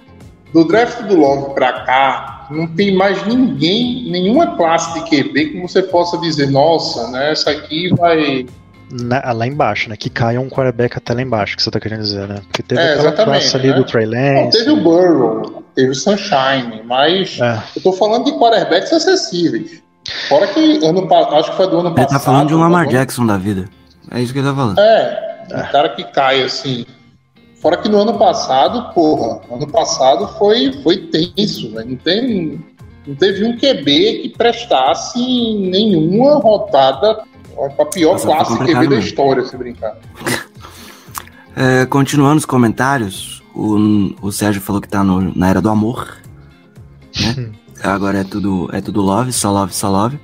do 0.52 0.64
draft 0.66 1.02
do 1.02 1.16
Love 1.16 1.54
pra 1.54 1.72
cá, 1.84 2.46
não 2.50 2.66
tem 2.66 2.94
mais 2.94 3.24
ninguém, 3.26 4.10
nenhuma 4.10 4.56
classe 4.56 4.92
de 4.94 5.08
QB 5.08 5.46
que 5.50 5.60
você 5.62 5.82
possa 5.82 6.18
dizer, 6.18 6.50
nossa, 6.50 7.08
né, 7.10 7.32
essa 7.32 7.50
aqui 7.50 7.88
vai. 7.96 8.46
Na- 8.90 9.32
lá 9.32 9.46
embaixo, 9.46 9.88
né? 9.88 9.96
Que 9.96 10.10
caia 10.10 10.38
um 10.38 10.50
quarterback 10.50 10.98
até 10.98 11.14
lá 11.14 11.22
embaixo, 11.22 11.56
que 11.56 11.62
você 11.62 11.70
tá 11.70 11.80
querendo 11.80 12.02
dizer, 12.02 12.28
né? 12.28 12.40
Porque 12.46 12.62
teve 12.62 12.78
É, 12.78 12.92
aquela 12.92 13.12
classe 13.12 13.56
ali 13.56 13.68
né? 13.68 13.74
do 13.74 13.84
Trey 13.84 14.04
Não, 14.04 14.44
Lance. 14.44 14.58
teve 14.58 14.70
o 14.70 14.76
Burrow, 14.82 15.64
teve 15.74 15.90
o 15.92 15.94
Sunshine, 15.94 16.82
mas 16.84 17.38
É. 17.40 17.58
eu 17.74 17.82
tô 17.82 17.92
falando 17.94 18.26
de 18.26 18.32
quarterbacks 18.32 18.92
acessíveis. 18.92 19.80
Fora 20.28 20.46
que 20.48 20.84
ano 20.84 21.08
acho 21.10 21.50
que 21.52 21.56
foi 21.56 21.70
do 21.70 21.78
ano 21.78 21.88
Ele 21.88 21.94
passado. 21.94 22.12
tá 22.12 22.20
falando 22.20 22.48
de 22.48 22.54
um 22.54 22.58
Lamar 22.60 22.84
né? 22.84 22.92
Jackson 22.92 23.24
da 23.24 23.38
vida. 23.38 23.66
É 24.10 24.20
isso 24.20 24.32
que 24.32 24.40
ele 24.40 24.48
tá 24.48 24.54
falando. 24.54 24.78
É, 24.78 25.46
um 25.54 25.72
cara 25.72 25.88
que 25.90 26.04
cai 26.04 26.42
assim. 26.42 26.84
Fora 27.62 27.76
que 27.76 27.88
no 27.88 27.98
ano 28.02 28.18
passado, 28.18 28.92
porra, 28.92 29.40
ano 29.50 29.66
passado 29.68 30.26
foi, 30.36 30.72
foi 30.82 30.96
tenso, 31.06 31.70
velho. 31.72 31.90
Não, 31.90 31.96
tem, 31.96 32.60
não 33.06 33.14
teve 33.14 33.44
um 33.44 33.56
QB 33.56 34.18
que 34.22 34.28
prestasse 34.36 35.18
nenhuma 35.20 36.40
rodada 36.40 37.22
a 37.78 37.84
pior 37.84 38.12
Nossa, 38.14 38.26
foi 38.26 38.34
classe 38.34 38.50
QB 38.50 38.58
complicado 38.58 38.82
da 38.84 38.90
mesmo. 38.90 39.04
história, 39.08 39.44
se 39.44 39.56
brincar. 39.56 39.96
É, 41.54 41.84
continuando 41.84 42.38
os 42.38 42.46
comentários, 42.46 43.42
o, 43.54 43.76
o 44.22 44.32
Sérgio 44.32 44.62
falou 44.62 44.80
que 44.80 44.88
tá 44.88 45.04
no- 45.04 45.36
na 45.36 45.50
era 45.50 45.60
do 45.60 45.68
amor. 45.68 46.16
Né? 47.20 47.50
Agora 47.84 48.20
é 48.20 48.24
tudo, 48.24 48.70
é 48.72 48.80
tudo 48.80 49.02
love, 49.02 49.32
só 49.34 49.52
love, 49.52 49.74
só 49.74 49.90
love. 49.90 50.18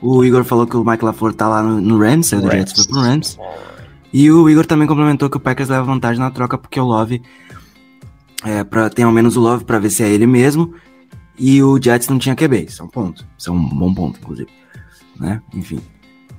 O 0.00 0.24
Igor 0.24 0.44
falou 0.44 0.68
que 0.68 0.76
o 0.76 0.84
Mike 0.84 1.04
LaFleur 1.04 1.34
tá 1.34 1.48
lá 1.48 1.64
no, 1.64 1.80
no 1.80 1.98
Rams, 1.98 2.28
saiu 2.28 2.42
do 2.42 2.50
Jets 2.52 2.72
foi 2.74 2.84
pro 2.86 3.00
Rams. 3.00 3.36
E 4.12 4.30
o 4.30 4.48
Igor 4.48 4.64
também 4.66 4.86
complementou 4.88 5.28
que 5.28 5.36
o 5.36 5.40
Packers 5.40 5.68
leva 5.68 5.84
vantagem 5.84 6.18
na 6.18 6.30
troca 6.30 6.56
porque 6.56 6.80
o 6.80 6.84
Love 6.84 7.20
é, 8.44 8.64
pra, 8.64 8.88
tem 8.88 9.04
ao 9.04 9.12
menos 9.12 9.36
o 9.36 9.40
Love 9.40 9.64
pra 9.64 9.78
ver 9.78 9.90
se 9.90 10.02
é 10.02 10.08
ele 10.08 10.26
mesmo. 10.26 10.74
E 11.38 11.62
o 11.62 11.80
Jets 11.80 12.08
não 12.08 12.18
tinha 12.18 12.34
QB. 12.34 12.64
Isso 12.68 12.82
é 12.82 12.84
um 12.84 12.88
ponto. 12.88 13.24
Isso 13.36 13.50
é 13.50 13.52
um 13.52 13.62
bom 13.68 13.92
ponto, 13.94 14.18
inclusive. 14.20 14.48
Né? 15.18 15.40
Enfim. 15.54 15.80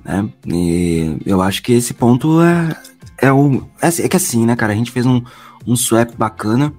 Né? 0.04 0.28
E 0.46 1.16
eu 1.24 1.40
acho 1.40 1.62
que 1.62 1.72
esse 1.72 1.94
ponto 1.94 2.40
é, 2.42 2.76
é 3.18 3.32
o. 3.32 3.62
É, 3.80 3.86
assim- 3.86 4.02
é 4.02 4.08
que 4.08 4.16
assim, 4.16 4.44
né, 4.44 4.54
cara? 4.56 4.72
A 4.72 4.76
gente 4.76 4.90
fez 4.90 5.06
um, 5.06 5.22
um 5.66 5.74
swap 5.76 6.10
bacana. 6.18 6.72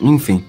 Enfim. 0.00 0.44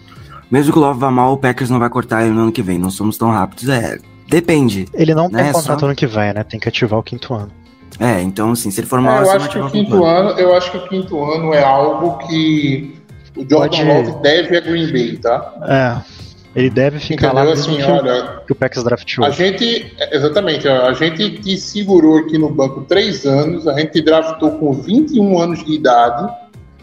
Mesmo 0.49 0.71
que 0.71 0.79
o 0.79 0.81
Love 0.81 0.99
vá 0.99 1.11
mal, 1.11 1.33
o 1.33 1.37
Packers 1.37 1.69
não 1.69 1.77
vai 1.79 1.89
cortar 1.89 2.23
ele 2.23 2.33
no 2.33 2.41
ano 2.41 2.51
que 2.51 2.63
vem. 2.63 2.79
Não 2.79 2.89
somos 2.89 3.17
tão 3.17 3.29
rápidos. 3.29 3.67
É. 3.69 3.99
Depende. 4.29 4.87
Ele 4.93 5.13
não 5.13 5.29
tem 5.29 5.39
É, 5.41 5.51
contrato 5.53 5.79
só- 5.81 5.85
ano 5.85 5.95
que 5.95 6.07
vem, 6.07 6.33
né? 6.33 6.43
Tem 6.43 6.59
que 6.59 6.67
ativar 6.67 6.99
o 6.99 7.03
quinto 7.03 7.33
ano. 7.33 7.51
É, 7.99 8.21
então 8.21 8.51
assim, 8.51 8.69
se 8.71 8.79
ele 8.79 8.87
for 8.87 8.99
É, 8.99 9.01
mal, 9.01 9.19
eu 9.19 9.25
você 9.25 9.37
acho 9.37 9.49
que 9.49 9.59
o 9.59 9.69
quinto 9.69 10.05
ano, 10.05 10.29
eu 10.39 10.55
acho 10.55 10.71
que 10.71 10.77
o 10.77 10.87
quinto 10.87 11.23
ano 11.23 11.53
é 11.53 11.63
algo 11.63 12.17
que 12.27 12.95
o 13.35 13.41
Jordan 13.49 13.69
Pode- 13.69 13.83
Love 13.83 14.21
deve 14.21 14.57
a 14.57 14.61
Green 14.61 14.91
Bay, 14.91 15.17
tá? 15.17 15.53
É. 15.63 16.17
Ele 16.55 16.69
deve 16.71 16.99
ficar 16.99 17.33
lá 17.33 17.43
Entendeu? 17.45 17.55
mesmo 17.55 17.73
Assim, 17.75 17.83
que, 17.85 17.91
o- 17.91 17.95
olha, 18.11 18.41
que 18.47 18.51
o 18.51 18.55
Packers 18.55 18.83
drafteou. 18.83 19.27
A 19.27 19.29
gente, 19.29 19.93
exatamente, 20.11 20.67
ó, 20.67 20.87
a 20.87 20.93
gente 20.93 21.29
te 21.39 21.55
segurou 21.57 22.17
aqui 22.17 22.37
no 22.37 22.49
banco 22.49 22.81
três 22.81 23.25
anos, 23.25 23.67
a 23.67 23.77
gente 23.79 23.91
te 23.91 24.01
draftou 24.01 24.51
com 24.57 24.73
21 24.73 25.39
anos 25.39 25.63
de 25.63 25.71
idade, 25.73 26.31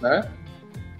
né? 0.00 0.24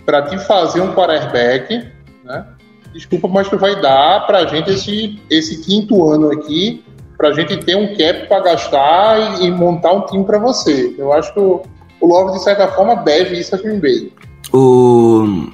Pra 0.05 0.23
te 0.23 0.37
fazer 0.39 0.81
um 0.81 0.93
quarterback, 0.93 1.85
né? 2.25 2.47
Desculpa, 2.93 3.29
mas 3.29 3.49
tu 3.49 3.57
vai 3.59 3.81
dar 3.81 4.27
pra 4.27 4.45
gente 4.47 4.71
esse, 4.71 5.21
esse 5.31 5.63
quinto 5.63 6.11
ano 6.11 6.33
aqui, 6.33 6.85
pra 7.17 7.33
gente 7.33 7.57
ter 7.59 7.77
um 7.77 7.89
cap 7.97 8.27
pra 8.29 8.41
gastar 8.41 9.41
e, 9.41 9.47
e 9.47 9.51
montar 9.51 9.93
um 9.93 10.07
time 10.07 10.25
pra 10.25 10.39
você. 10.39 10.95
Eu 10.99 11.13
acho 11.13 11.33
que 11.33 11.41
o, 11.41 11.63
o 12.01 12.07
Love, 12.07 12.39
de 12.39 12.45
certa 12.45 12.69
forma, 12.69 12.97
deve 12.97 13.39
isso 13.39 13.55
a 13.55 13.59
Green 13.59 13.81
Bay. 13.81 14.13
O, 14.53 15.49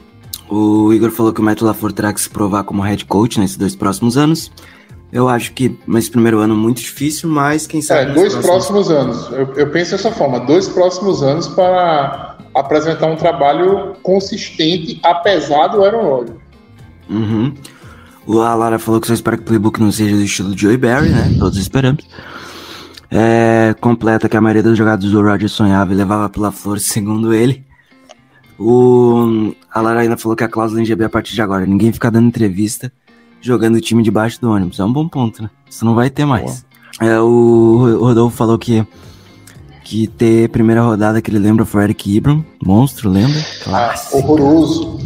o 0.49 0.93
Igor 0.93 1.11
falou 1.11 1.33
que 1.33 1.41
o 1.41 1.45
Matt 1.45 1.61
LaFleur 1.63 1.93
terá 1.93 2.13
que 2.13 2.21
se 2.21 2.31
provar 2.31 2.65
como 2.65 2.83
head 2.83 3.05
coach 3.05 3.39
nesses 3.39 3.57
dois 3.57 3.75
próximos 3.77 4.17
anos. 4.17 4.51
Eu 5.13 5.29
acho 5.29 5.53
que 5.55 5.77
nesse 5.89 6.11
primeiro 6.11 6.39
ano 6.39 6.55
muito 6.55 6.81
difícil, 6.81 7.29
mas 7.29 7.67
quem 7.67 7.81
É, 7.81 7.83
sabe. 7.83 8.07
nos 8.07 8.15
dois 8.15 8.37
próximos 8.37 8.91
anos. 8.91 9.29
Eu, 9.33 9.55
eu 9.55 9.71
penso 9.71 9.93
dessa 9.93 10.13
forma, 10.13 10.39
dois 10.41 10.69
próximos 10.69 11.23
anos 11.23 11.49
para 11.49 12.37
apresentar 12.55 13.07
um 13.07 13.17
trabalho 13.17 13.95
consistente, 14.03 15.01
apesar 15.03 15.69
do 15.69 15.85
Aaron 15.85 16.03
Rodgers. 16.09 16.39
Uhum. 17.09 17.53
O 18.27 18.41
a 18.41 18.55
Lara 18.55 18.79
falou 18.79 19.01
que 19.01 19.07
só 19.07 19.15
espera 19.15 19.37
que 19.37 19.43
o 19.43 19.47
playbook 19.47 19.81
não 19.81 19.91
seja 19.91 20.15
do 20.17 20.23
estilo 20.23 20.55
de 20.55 20.63
Joey 20.63 20.77
Barry, 20.77 21.09
né? 21.09 21.35
Todos 21.39 21.59
esperamos. 21.59 22.05
É, 23.11 23.75
completa 23.81 24.29
que 24.29 24.37
a 24.37 24.41
maioria 24.41 24.63
das 24.63 24.79
jogadas 24.79 25.11
do 25.11 25.23
Rodgers 25.23 25.53
sonhava 25.53 25.93
e 25.93 25.97
levava 25.97 26.29
pela 26.29 26.53
flor, 26.53 26.79
segundo 26.79 27.33
ele. 27.35 27.65
O, 28.59 29.53
a 29.73 29.81
Lara 29.81 30.01
ainda 30.01 30.17
falou 30.17 30.37
que 30.37 30.45
a 30.45 30.49
cláusula 30.49 30.81
em 30.81 30.85
GB 30.85 31.03
é 31.03 31.07
a 31.07 31.11
partir 31.11 31.35
de 31.35 31.43
agora. 31.43 31.65
Ninguém 31.67 31.93
fica 31.93 32.11
dando 32.11 32.29
entrevista 32.29 32.93
jogando 33.41 33.77
o 33.77 33.81
time 33.81 34.03
debaixo 34.03 34.41
do 34.41 34.51
ônibus. 34.51 34.79
É 34.79 34.85
um 34.85 34.93
bom 34.93 35.09
ponto, 35.09 35.43
né? 35.43 35.51
Isso 35.69 35.85
não 35.85 35.95
vai 35.95 36.11
ter 36.11 36.25
mais. 36.25 36.65
É, 37.01 37.19
o 37.19 37.99
Rodolfo 38.01 38.37
falou 38.37 38.59
que, 38.59 38.87
que 39.83 40.07
ter 40.07 40.51
primeira 40.51 40.83
rodada 40.83 41.23
que 41.23 41.31
ele 41.31 41.39
lembra 41.39 41.65
foi 41.65 41.81
o 41.81 41.85
Eric 41.85 42.15
Ibram. 42.15 42.45
Monstro, 42.63 43.09
lembra? 43.09 43.41
Ah, 43.41 43.65
Clássico. 43.65 44.19
horroroso. 44.19 44.99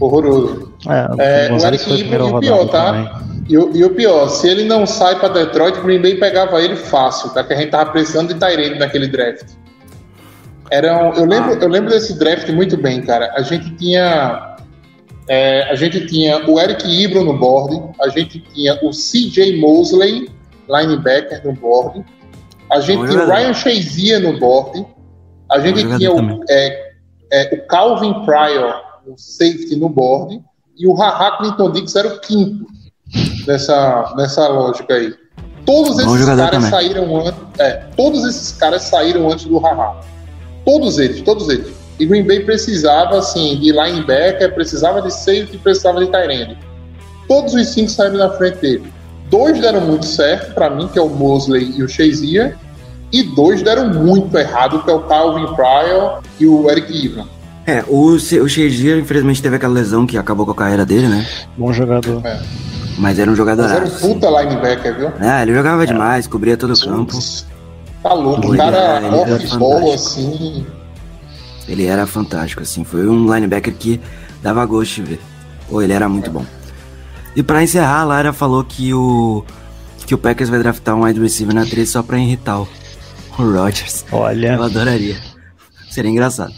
Horroroso. 0.00 0.72
É, 0.88 1.46
É, 1.46 1.48
o 1.52 1.58
Eric 1.66 1.84
Ibram, 2.00 2.26
e 2.26 2.30
o 2.30 2.40
pior, 2.40 2.68
tá? 2.68 3.22
E, 3.48 3.58
o- 3.58 3.70
e 3.76 3.84
o 3.84 3.90
pior, 3.90 4.28
se 4.28 4.48
ele 4.48 4.64
não 4.64 4.86
sai 4.86 5.18
para 5.18 5.28
Detroit, 5.28 5.80
Green 5.80 6.00
Bay 6.00 6.14
pegava 6.16 6.60
ele 6.62 6.76
fácil, 6.76 7.30
tá? 7.30 7.44
Que 7.44 7.52
a 7.52 7.56
gente 7.56 7.70
tava 7.70 7.90
precisando 7.90 8.32
de 8.32 8.40
Tyrene 8.40 8.78
naquele 8.78 9.06
draft. 9.06 9.46
Era 10.70 11.08
um- 11.08 11.12
eu, 11.14 11.24
lembro, 11.26 11.52
eu 11.52 11.68
lembro 11.68 11.90
desse 11.90 12.18
draft 12.18 12.48
muito 12.50 12.76
bem, 12.76 13.02
cara. 13.02 13.32
A 13.36 13.42
gente 13.42 13.70
tinha. 13.76 14.50
é, 15.28 15.62
a 15.70 15.74
gente 15.74 16.06
tinha 16.06 16.46
o 16.50 16.60
Eric 16.60 16.86
Ibram 16.86 17.24
no 17.24 17.38
board, 17.38 17.80
a 18.00 18.08
gente 18.08 18.40
tinha 18.52 18.78
o 18.82 18.92
CJ 18.92 19.58
Mosley, 19.58 20.28
linebacker, 20.68 21.40
no 21.46 21.52
board, 21.54 22.04
a 22.70 22.80
gente 22.80 22.98
tinha 23.08 23.22
o. 23.24 23.26
Ryan 23.34 23.54
Shazier 23.54 24.20
no 24.20 24.38
board, 24.38 24.86
a 25.50 25.58
gente 25.60 25.80
tinha 25.98 26.10
o, 26.12 26.40
é, 26.50 26.92
é, 27.32 27.54
o 27.54 27.66
Calvin 27.66 28.12
Pryor, 28.26 28.82
o 29.06 29.16
safety, 29.16 29.76
no 29.76 29.88
board, 29.88 30.40
e 30.76 30.86
o 30.86 30.94
Haha 30.94 31.38
Clinton 31.38 31.70
Dix 31.70 31.94
era 31.94 32.08
o 32.08 32.20
quinto 32.20 32.66
nessa, 33.46 34.14
nessa 34.16 34.48
lógica 34.48 34.94
aí. 34.94 35.14
Todos 35.64 35.98
esses 35.98 36.24
caras 36.26 36.50
também. 36.50 36.70
saíram 36.70 37.16
antes. 37.16 37.40
É, 37.58 37.70
todos 37.96 38.24
esses 38.24 38.52
caras 38.52 38.82
saíram 38.82 39.30
antes 39.30 39.46
do 39.46 39.58
Haha. 39.58 40.00
Todos 40.64 40.98
eles, 40.98 41.22
todos 41.22 41.48
eles. 41.48 41.72
E 41.98 42.06
Green 42.06 42.26
Bay 42.26 42.40
precisava, 42.40 43.18
assim, 43.18 43.56
de 43.60 43.70
linebacker, 43.70 44.54
precisava 44.54 45.00
de 45.00 45.12
safety, 45.12 45.56
precisava 45.58 46.04
de 46.04 46.10
end. 46.32 46.58
Todos 47.28 47.54
os 47.54 47.68
cinco 47.68 47.90
saíram 47.90 48.18
na 48.18 48.30
frente 48.30 48.58
dele. 48.58 48.92
Dois 49.30 49.60
deram 49.60 49.80
muito 49.80 50.04
certo, 50.04 50.52
pra 50.54 50.68
mim, 50.68 50.88
que 50.88 50.98
é 50.98 51.02
o 51.02 51.08
Mosley 51.08 51.72
e 51.76 51.82
o 51.82 51.88
Shazier. 51.88 52.58
E 53.12 53.22
dois 53.22 53.62
deram 53.62 53.88
muito 53.88 54.36
errado, 54.36 54.82
que 54.82 54.90
é 54.90 54.92
o 54.92 55.00
Calvin 55.00 55.46
Pryor 55.54 56.20
e 56.40 56.46
o 56.46 56.68
Eric 56.68 56.92
Ibram. 56.92 57.28
É, 57.66 57.82
o, 57.88 58.10
o 58.12 58.18
Shazier, 58.20 58.98
infelizmente, 58.98 59.40
teve 59.42 59.56
aquela 59.56 59.72
lesão 59.72 60.06
que 60.06 60.18
acabou 60.18 60.44
com 60.44 60.52
a 60.52 60.54
carreira 60.54 60.84
dele, 60.84 61.08
né? 61.08 61.26
Bom 61.56 61.72
jogador. 61.72 62.22
Mas 62.98 63.18
era 63.18 63.30
um 63.30 63.34
jogador. 63.34 63.62
Mas 63.62 63.72
era 63.72 63.84
um 63.86 63.90
puta 64.14 64.28
linebacker, 64.42 64.96
viu? 64.96 65.08
É, 65.20 65.42
ele 65.42 65.54
jogava 65.54 65.86
demais, 65.86 66.26
cobria 66.26 66.56
todo 66.56 66.74
o 66.74 66.80
campo. 66.80 67.18
Tá 68.02 68.12
louco, 68.12 68.52
o 68.52 68.56
cara 68.56 68.76
era- 68.76 69.06
ele 69.06 69.16
era 69.16 69.34
off-ball, 69.36 69.80
fantástico. 69.80 70.20
assim. 70.20 70.66
Ele 71.66 71.86
era 71.86 72.06
fantástico, 72.06 72.62
assim. 72.62 72.84
Foi 72.84 73.08
um 73.08 73.32
linebacker 73.34 73.72
que 73.74 73.98
dava 74.42 74.64
gosto 74.66 74.96
de 74.96 75.02
ver. 75.02 75.20
Pô, 75.68 75.80
ele 75.80 75.94
era 75.94 76.06
muito 76.08 76.30
bom. 76.30 76.44
E 77.34 77.42
pra 77.42 77.62
encerrar, 77.62 78.00
a 78.00 78.04
Lara 78.04 78.32
falou 78.32 78.62
que 78.62 78.92
o 78.92 79.42
que 80.06 80.14
o 80.14 80.18
Packers 80.18 80.50
vai 80.50 80.58
draftar 80.58 80.94
um 80.94 81.04
wide 81.04 81.18
receiver 81.18 81.54
na 81.54 81.64
3 81.64 81.88
só 81.88 82.02
pra 82.02 82.18
irritar 82.18 82.60
o, 82.60 82.68
o 83.38 83.42
Rodgers. 83.42 84.04
Olha, 84.12 84.52
Eu 84.52 84.62
adoraria. 84.62 85.16
Seria 85.90 86.10
engraçado. 86.10 86.52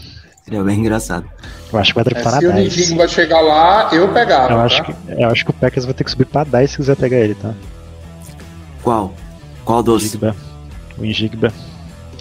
Seria 0.47 0.63
bem 0.63 0.79
engraçado. 0.79 1.25
eu 1.73 1.77
acho 1.79 1.93
que 1.93 2.01
vai 2.01 2.03
É, 2.07 2.09
draftar 2.21 2.39
se 2.39 2.45
na 2.47 2.51
o 2.51 2.53
10. 2.55 2.75
Nidinho 2.77 2.97
vai 2.97 3.07
chegar 3.09 3.41
lá, 3.41 3.89
eu 3.91 4.07
pegava. 4.13 4.53
Eu 4.53 4.57
tá? 4.57 4.63
acho, 4.63 4.83
que, 4.85 4.93
eu 5.09 5.29
acho 5.29 5.43
que 5.43 5.51
o 5.51 5.53
Packers 5.53 5.83
vai 5.85 5.93
ter 5.93 6.03
que 6.05 6.11
subir 6.11 6.25
pra 6.25 6.45
10 6.45 6.71
se 6.71 6.77
quiser 6.77 6.95
pegar 6.95 7.17
ele, 7.17 7.35
tá? 7.35 7.53
Qual? 8.81 9.13
Qual 9.65 9.83
doce? 9.83 10.07
Jigba. 10.09 10.33
O 10.97 11.03
Injigba. 11.03 11.51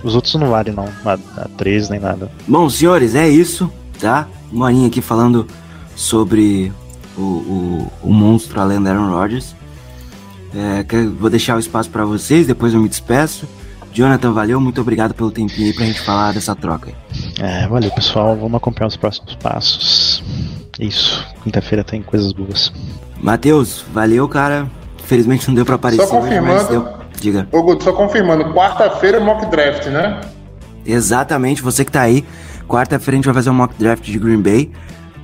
Os 0.03 0.15
outros 0.17 0.35
não 0.35 0.51
valem 0.51 0.75
não, 0.75 0.89
a, 1.05 1.13
a 1.13 1.49
3 1.57 1.89
nem 1.89 2.01
nada. 2.01 2.29
Bom, 2.49 2.69
senhores, 2.69 3.15
é 3.15 3.29
isso, 3.29 3.71
tá? 4.01 4.27
Uma 4.53 4.67
horinha 4.67 4.89
aqui 4.89 5.01
falando 5.01 5.47
sobre 5.95 6.73
o, 7.17 7.21
o, 7.23 7.93
o 8.03 8.13
monstro, 8.13 8.61
a 8.61 8.65
lenda 8.65 8.91
Aaron 8.91 9.11
Rodgers. 9.11 9.55
É, 10.55 10.83
que- 10.85 11.07
vou 11.07 11.31
deixar 11.31 11.57
o 11.57 11.61
espaço 11.61 11.89
pra 11.91 12.05
vocês, 12.05 12.47
depois 12.47 12.75
eu 12.75 12.81
me 12.81 12.89
despeço. 12.89 13.47
Jonathan, 13.97 14.31
valeu, 14.33 14.61
muito 14.61 14.79
obrigado 14.81 15.15
pelo 15.15 15.31
tempinho 15.31 15.69
aí 15.69 15.73
pra 15.75 15.87
gente 15.87 16.01
falar 16.03 16.33
dessa 16.35 16.55
troca. 16.55 16.89
aí. 16.91 17.33
É, 17.41 17.67
valeu 17.67 17.91
pessoal, 17.93 18.37
vamos 18.37 18.55
acompanhar 18.57 18.89
os 18.89 18.97
próximos 18.97 19.35
passos. 19.37 20.23
Isso, 20.79 21.27
quinta-feira 21.43 21.83
tem 21.83 22.03
coisas 22.03 22.31
boas. 22.33 22.71
Matheus, 23.23 23.83
valeu, 23.95 24.29
cara. 24.29 24.71
Infelizmente 25.03 25.49
não 25.49 25.55
deu 25.55 25.65
pra 25.65 25.77
aparecer 25.77 26.07
Só 26.07 26.21
hoje, 26.21 26.39
mas 26.41 26.63
confirmando. 26.65 26.69
deu. 26.69 27.07
Diga. 27.19 27.49
Ô, 27.51 27.63
Guto, 27.63 27.85
só 27.85 27.93
confirmando, 27.95 28.53
quarta-feira 28.53 29.19
mock 29.19 29.47
draft, 29.47 29.87
né? 29.87 30.21
Exatamente, 30.85 31.63
você 31.63 31.83
que 31.83 31.91
tá 31.91 32.03
aí. 32.03 32.23
Quarta-feira 32.69 33.15
a 33.15 33.17
gente 33.17 33.25
vai 33.25 33.35
fazer 33.35 33.49
um 33.49 33.55
mock 33.55 33.75
draft 33.79 34.05
de 34.05 34.19
Green 34.19 34.43
Bay. 34.43 34.71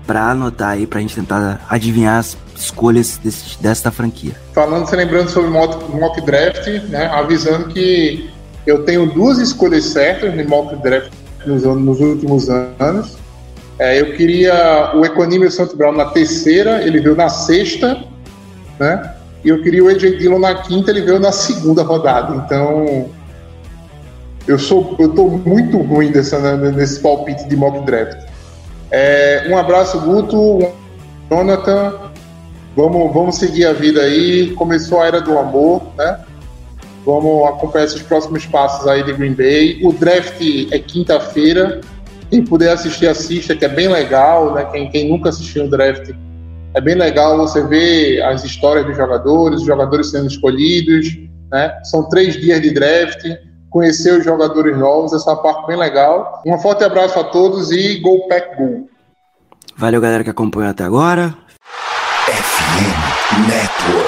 pra 0.07 0.31
anotar 0.31 0.71
aí, 0.71 0.87
pra 0.87 1.01
gente 1.01 1.15
tentar 1.15 1.61
adivinhar 1.69 2.19
as 2.19 2.37
escolhas 2.57 3.19
desse, 3.23 3.61
desta 3.63 3.91
franquia. 3.91 4.35
Falando, 4.55 4.87
se 4.89 4.97
lembrando 4.97 5.29
sobre 5.29 5.51
mock 5.51 6.21
draft, 6.23 6.67
né, 6.89 7.07
avisando 7.07 7.69
que 7.69 8.31
eu 8.67 8.85
tenho 8.85 9.07
duas 9.07 9.39
escolhas 9.39 9.85
certas 9.85 10.33
de 10.33 10.45
mock 10.45 10.77
draft 10.77 11.11
nos, 11.47 11.63
nos 11.63 12.01
últimos 12.01 12.49
anos. 12.49 13.17
É, 13.79 14.01
eu 14.01 14.15
queria 14.15 14.93
o 14.95 15.05
Equanimio 15.05 15.51
Santo 15.51 15.77
Brown 15.77 15.93
na 15.93 16.07
terceira, 16.07 16.83
ele 16.83 17.01
veio 17.01 17.17
na 17.17 17.29
sexta, 17.29 17.99
né? 18.79 19.15
E 19.45 19.49
eu 19.49 19.61
queria 19.63 19.83
o 19.83 19.89
AJ 19.89 20.19
Dillon 20.19 20.39
na 20.39 20.55
quinta, 20.63 20.91
ele 20.91 21.01
veio 21.01 21.19
na 21.19 21.33
segunda 21.33 21.83
rodada. 21.83 22.37
Então, 22.37 23.09
eu 24.47 24.59
sou, 24.59 24.95
eu 25.01 25.09
tô 25.09 25.27
muito 25.27 25.79
ruim 25.79 26.13
dessa, 26.13 26.39
né, 26.39 26.71
nesse 26.71 27.01
palpite 27.01 27.49
de 27.49 27.57
mock 27.57 27.85
draft. 27.85 28.19
É, 28.91 29.47
um 29.49 29.57
abraço, 29.57 29.99
Guto, 30.01 30.71
Jonathan. 31.29 31.95
Vamos, 32.77 33.13
vamos 33.13 33.37
seguir 33.37 33.67
a 33.67 33.73
vida 33.73 34.03
aí. 34.03 34.53
Começou 34.53 35.01
a 35.01 35.07
era 35.07 35.21
do 35.21 35.37
amor, 35.39 35.83
né? 35.97 36.21
Vamos 37.05 37.49
acompanhar 37.49 37.85
esses 37.85 38.03
próximos 38.03 38.47
passos 38.47 38.87
aí 38.87 39.03
de 39.03 39.13
Green 39.13 39.35
Bay. 39.35 39.81
O 39.85 39.93
draft 39.93 40.41
é 40.71 40.79
quinta-feira. 40.79 41.81
Quem 42.31 42.45
puder 42.45 42.73
assistir, 42.73 43.09
assista, 43.09 43.57
que 43.57 43.65
é 43.65 43.69
bem 43.69 43.89
legal, 43.89 44.55
né? 44.55 44.65
Quem, 44.67 44.89
quem 44.91 45.11
nunca 45.11 45.29
assistiu 45.29 45.65
o 45.65 45.71
draft, 45.71 46.11
é 46.75 46.81
bem 46.81 46.95
legal 46.95 47.37
você 47.37 47.63
ver 47.67 48.23
as 48.23 48.45
histórias 48.45 48.87
dos 48.87 48.97
jogadores, 48.97 49.61
os 49.61 49.67
jogadores 49.67 50.11
sendo 50.11 50.29
escolhidos, 50.29 51.19
né? 51.51 51.79
São 51.85 52.09
três 52.09 52.35
dias 52.41 52.63
de 52.63 52.73
draft, 52.73 53.23
conhecer 53.69 54.19
os 54.19 54.25
jogadores 54.25 54.77
novos, 54.79 55.13
essa 55.13 55.37
parte 55.37 55.67
bem 55.67 55.77
legal. 55.77 56.41
Um 56.47 56.59
forte 56.59 56.85
abraço 56.85 57.19
a 57.19 57.25
todos 57.25 57.71
e 57.71 58.01
Go 58.01 58.29
Pack 58.29 58.57
Go! 58.57 58.89
Valeu, 59.77 60.01
galera 60.01 60.25
que 60.25 60.31
acompanhou 60.31 60.71
até 60.71 60.85
agora. 60.85 61.35
FM 62.27 63.49
Network. 63.49 64.02